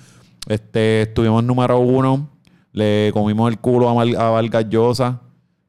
[0.47, 2.29] Este, estuvimos número uno.
[2.71, 5.19] Le comimos el culo a, Mal- a Vargas Llosa.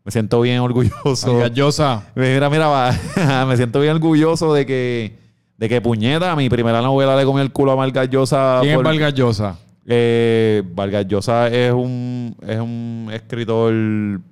[0.04, 1.38] Me siento bien orgulloso.
[1.38, 2.04] Gallosa.
[2.14, 3.46] Mira, mira, va.
[3.46, 5.16] me siento bien orgulloso de que,
[5.56, 8.58] de que puñeta, mi primera novela le comió el culo a Vargas Llosa.
[8.62, 9.58] ¿Quién es Vargas Llosa?
[9.86, 13.72] eh, Vargas Llosa es un, es un escritor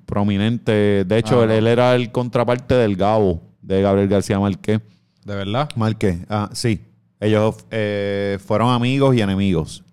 [0.06, 1.04] prominente.
[1.04, 4.80] De hecho, Ah, él era el contraparte del Gabo, de Gabriel García Márquez.
[5.24, 5.68] ¿De verdad?
[5.76, 6.80] Márquez, ah, sí.
[7.20, 9.84] Ellos eh, fueron amigos y enemigos.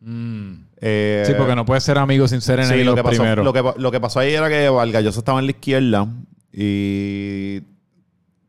[0.00, 0.65] Mm.
[0.80, 3.42] Eh, Sí, porque no puedes ser amigo sin ser Sí, enemigo lo que, pasó, primero.
[3.42, 6.06] lo, que, lo que pasó ahí era que Vargas Llosa estaba en la izquierda
[6.52, 7.62] y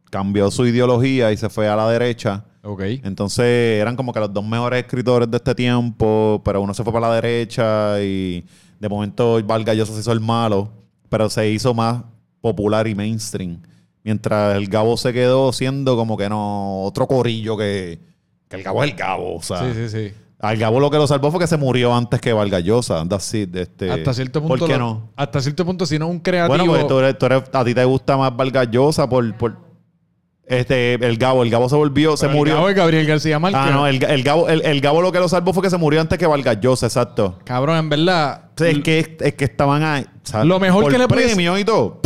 [0.09, 2.45] cambió su ideología y se fue a la derecha.
[2.63, 2.81] Ok.
[3.03, 6.91] Entonces eran como que los dos mejores escritores de este tiempo, pero uno se fue
[6.93, 8.43] para la derecha y
[8.79, 10.69] de momento Vargas Llosa se hizo el malo,
[11.09, 12.03] pero se hizo más
[12.41, 13.61] popular y mainstream.
[14.03, 17.99] Mientras el Gabo se quedó siendo como que no, otro corillo que,
[18.47, 19.35] que el Gabo es el Gabo.
[19.35, 20.13] O sea, Sí, sí, sí.
[20.39, 23.03] Al Gabo lo que lo salvó fue que se murió antes que Vargas Llosa.
[23.07, 24.57] That's it, este, hasta cierto punto.
[24.57, 25.11] ¿Por qué lo- no?
[25.15, 26.57] Hasta cierto punto, si no un creativo.
[26.57, 29.57] Bueno, pues tú eres- tú eres- a ti te gusta más Vargas Llosa por, por
[30.45, 31.43] este, el Gabo.
[31.43, 32.55] El Gabo se volvió, se Pero el murió.
[32.55, 33.61] Gabo es Gabriel García Márquez.
[33.63, 35.77] Ah, no, el, el Gabo, el, el Gabo lo que lo salvó fue que se
[35.77, 37.39] murió antes que Vargas Llosa, exacto.
[37.43, 38.43] Cabrón, en verdad.
[38.59, 40.05] Es, que, es que estaban ahí.
[40.43, 41.99] Lo mejor por que le premio y todo.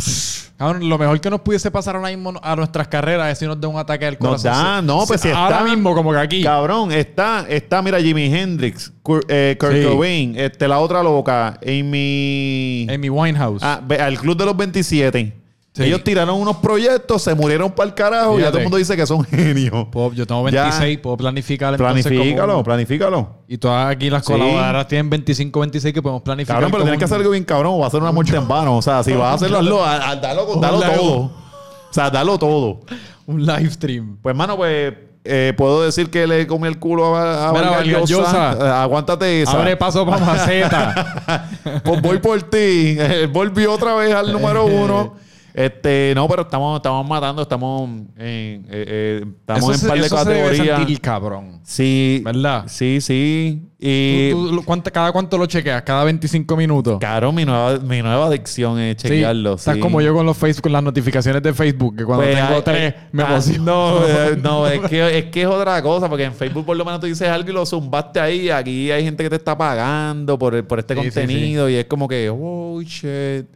[0.61, 3.59] Cabrón, lo mejor que nos pudiese pasar ahora mismo a nuestras carreras es si nos
[3.59, 4.51] da un ataque al Nos corazón.
[4.51, 6.43] da, Sí, no, pues si Ahora está- mismo, como que aquí.
[6.43, 9.83] Cabrón, está, está, mira, Jimi Hendrix, Kurt, eh, Kurt Sí.
[9.83, 12.85] Cobain, este, la otra loca, Amy...
[12.93, 13.63] Amy Winehouse.
[13.63, 15.40] Ah, al Club de los 27.
[15.73, 15.83] Sí.
[15.83, 18.97] Ellos tiraron unos proyectos, se murieron para el carajo y ya todo el mundo dice
[18.97, 19.87] que son genios.
[19.89, 20.63] Puedo- yo tengo Ya.
[20.63, 23.29] 26, puedo planificar Planifícalo, como planifícalo.
[23.47, 24.33] Y todas aquí las Sí.
[24.33, 26.55] colaboradoras tienen 25, 26 que podemos planificar.
[26.57, 28.47] Cabrón, pero tienes que hacer algo bien cabrón o va a ser una muerte en
[28.47, 28.75] vano.
[28.75, 29.77] O sea, si vas a hacerlo, hazlo,
[30.21, 31.13] dalo, dalo todo.
[31.21, 32.81] O sea, dalo todo.
[33.27, 34.17] Un live stream.
[34.21, 34.93] Pues, mano, pues,
[35.23, 37.81] eh, puedo decir que le comí el culo a, a Mira.
[37.85, 39.53] Eh, Aguántate esa.
[39.53, 41.47] Abre paso para Maceta.
[41.83, 42.97] Pues voy por ti.
[42.99, 45.15] Él volvió otra vez al número uno.
[45.53, 50.09] Este, no, pero estamos, estamos matando, estamos en, eh, eh, estamos Eso en par de
[50.09, 50.77] categorías.
[50.77, 51.59] sentir cabrón.
[51.63, 52.21] Sí.
[52.23, 52.63] ¿Verdad?
[52.67, 53.67] Sí, sí.
[53.83, 55.81] Y ¿Tú- tú- cuánta- ¿Cada cuánto lo chequeas?
[55.81, 56.99] ¿Cada 25 minutos?
[56.99, 59.55] Claro, mi nueva, mi nueva adicción es chequearlo.
[59.55, 59.79] Estás sí.
[59.79, 62.61] como yo con los Facebook, con las notificaciones de Facebook, que cuando Pues, tengo ay,
[62.63, 63.63] tres ay, me emociono.
[63.65, 66.85] No, eh, no, es que, es que es otra cosa, porque en Facebook por lo
[66.85, 68.49] menos tú dices algo y lo zumbaste ahí.
[68.51, 72.07] Aquí hay gente que te está pagando por, por este sí, contenido y es como
[72.07, 73.47] que, oh, shit.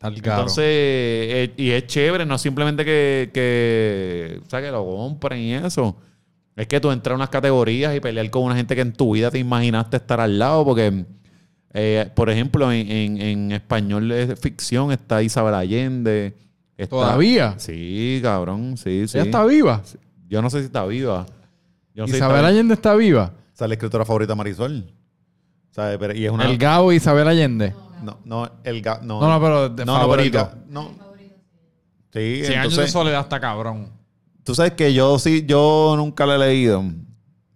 [0.00, 0.40] Tal caro.
[0.40, 5.52] Entonces, eh, y es chévere, no simplemente que, que, o sea, que lo compren y
[5.54, 5.94] eso.
[6.56, 9.12] Es que tú entras a unas categorías y pelear con una gente que en tu
[9.14, 11.04] vida te imaginaste estar al lado, porque,
[11.74, 16.34] eh, por ejemplo, en, en- en español de ficción está Isabel Allende.
[16.78, 17.54] está- ¿Todavía?
[17.58, 19.18] Sí, cabrón, sí, sí.
[19.18, 19.82] ¿Ella está viva?
[20.28, 21.26] Yo no sé si está viva.
[21.94, 23.34] Yo no sé si Isabel está- Allende está viva.
[23.52, 24.90] O sea, la escritora favorita Marisol.
[25.72, 25.98] ¿Sabes?
[25.98, 26.44] Pero- y es una...
[26.50, 27.70] El Gabo y Isabel Allende.
[27.70, 27.89] No,
[28.24, 30.58] no, el ga- no, No, no, pero de no, no, pero el favorito.
[30.68, 30.90] no.
[32.12, 33.88] Sí, 100 años de soledad está cabrón.
[34.44, 36.82] tú sabes que yo sí, yo nunca la he leído.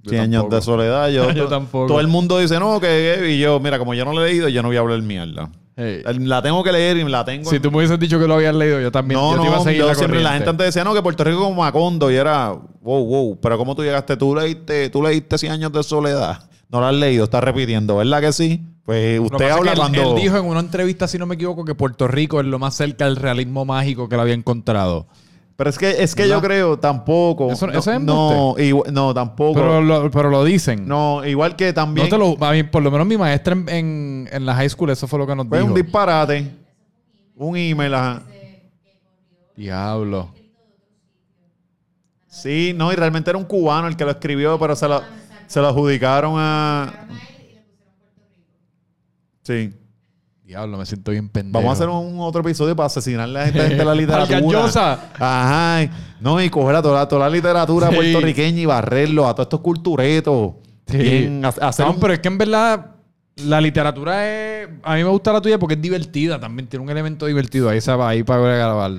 [0.02, 1.08] Yo 100 años de soledad.
[1.08, 1.86] Yo, tampoco.
[1.88, 3.32] Todo el mundo dice, no, que...
[3.32, 5.50] Y yo, mira, como yo no la he leído, yo no voy a hablar mierda.
[5.76, 6.02] Hey.
[6.20, 7.50] La tengo que leer y la tengo...
[7.50, 9.18] Si en- tú me hubieses dicho que lo habías leído, yo también.
[9.18, 10.94] no, yo te iba a no, seguir yo la siempre la gente antes decía, no,
[10.94, 14.16] que Puerto Rico como Macondo y era, wow, wow, pero ¿cómo tú llegaste?
[14.16, 16.48] Tú leíste, tú leíste 100 años de soledad.
[16.70, 18.62] No la has leído, estás repitiendo, ¿verdad que sí?
[18.84, 20.16] Pues Lo usted habla él- cuando...
[20.16, 22.74] Él dijo en una entrevista, si no me equivoco, que Puerto Rico es lo más
[22.74, 25.06] cerca del realismo mágico que él había encontrado.
[25.56, 27.52] Pero es que, es que yo creo tampoco.
[27.52, 28.56] Eso- no, eso no,
[28.90, 29.54] no, tampoco.
[29.54, 30.86] Pero lo, pero lo dicen.
[30.88, 32.08] no, igual que también.
[32.08, 34.68] No te lo, a mí, por lo menos mi maestra en, en, en la high
[34.68, 35.68] school, eso fue lo que nos fue dijo.
[35.72, 36.50] un disparate.
[37.36, 38.22] Un email, ajá.
[39.56, 40.30] Diablo.
[42.26, 45.02] Sí, no, y realmente era un cubano el que lo escribió, pero se lo,
[45.46, 47.06] se lo adjudicaron a.
[49.42, 49.72] Sí.
[50.44, 51.62] Diablo, me siento bien pendejo.
[51.62, 55.10] Vamos a hacer un otro episodio para asesinar a la gente, de la literatura.
[55.18, 55.90] Ajá.
[56.20, 57.94] No, y coger a toda, toda la literatura Sí.
[57.96, 60.52] puertorriqueña y barrerlo a todos estos culturetos.
[60.86, 60.98] Sí.
[60.98, 62.90] Bien, ha- hacer No, un- pero es que en verdad
[63.36, 64.68] la literatura es...
[64.82, 66.68] A mí me gusta la tuya porque es divertida también.
[66.68, 67.70] Tiene un elemento divertido.
[67.70, 68.92] Ahí se va, ahí para grabar.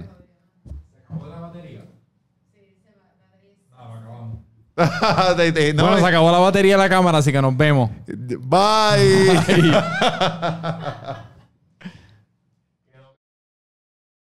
[5.37, 7.89] De- de- no, bueno, se acabó la batería de la cámara, así que nos vemos.
[8.07, 9.39] Bye.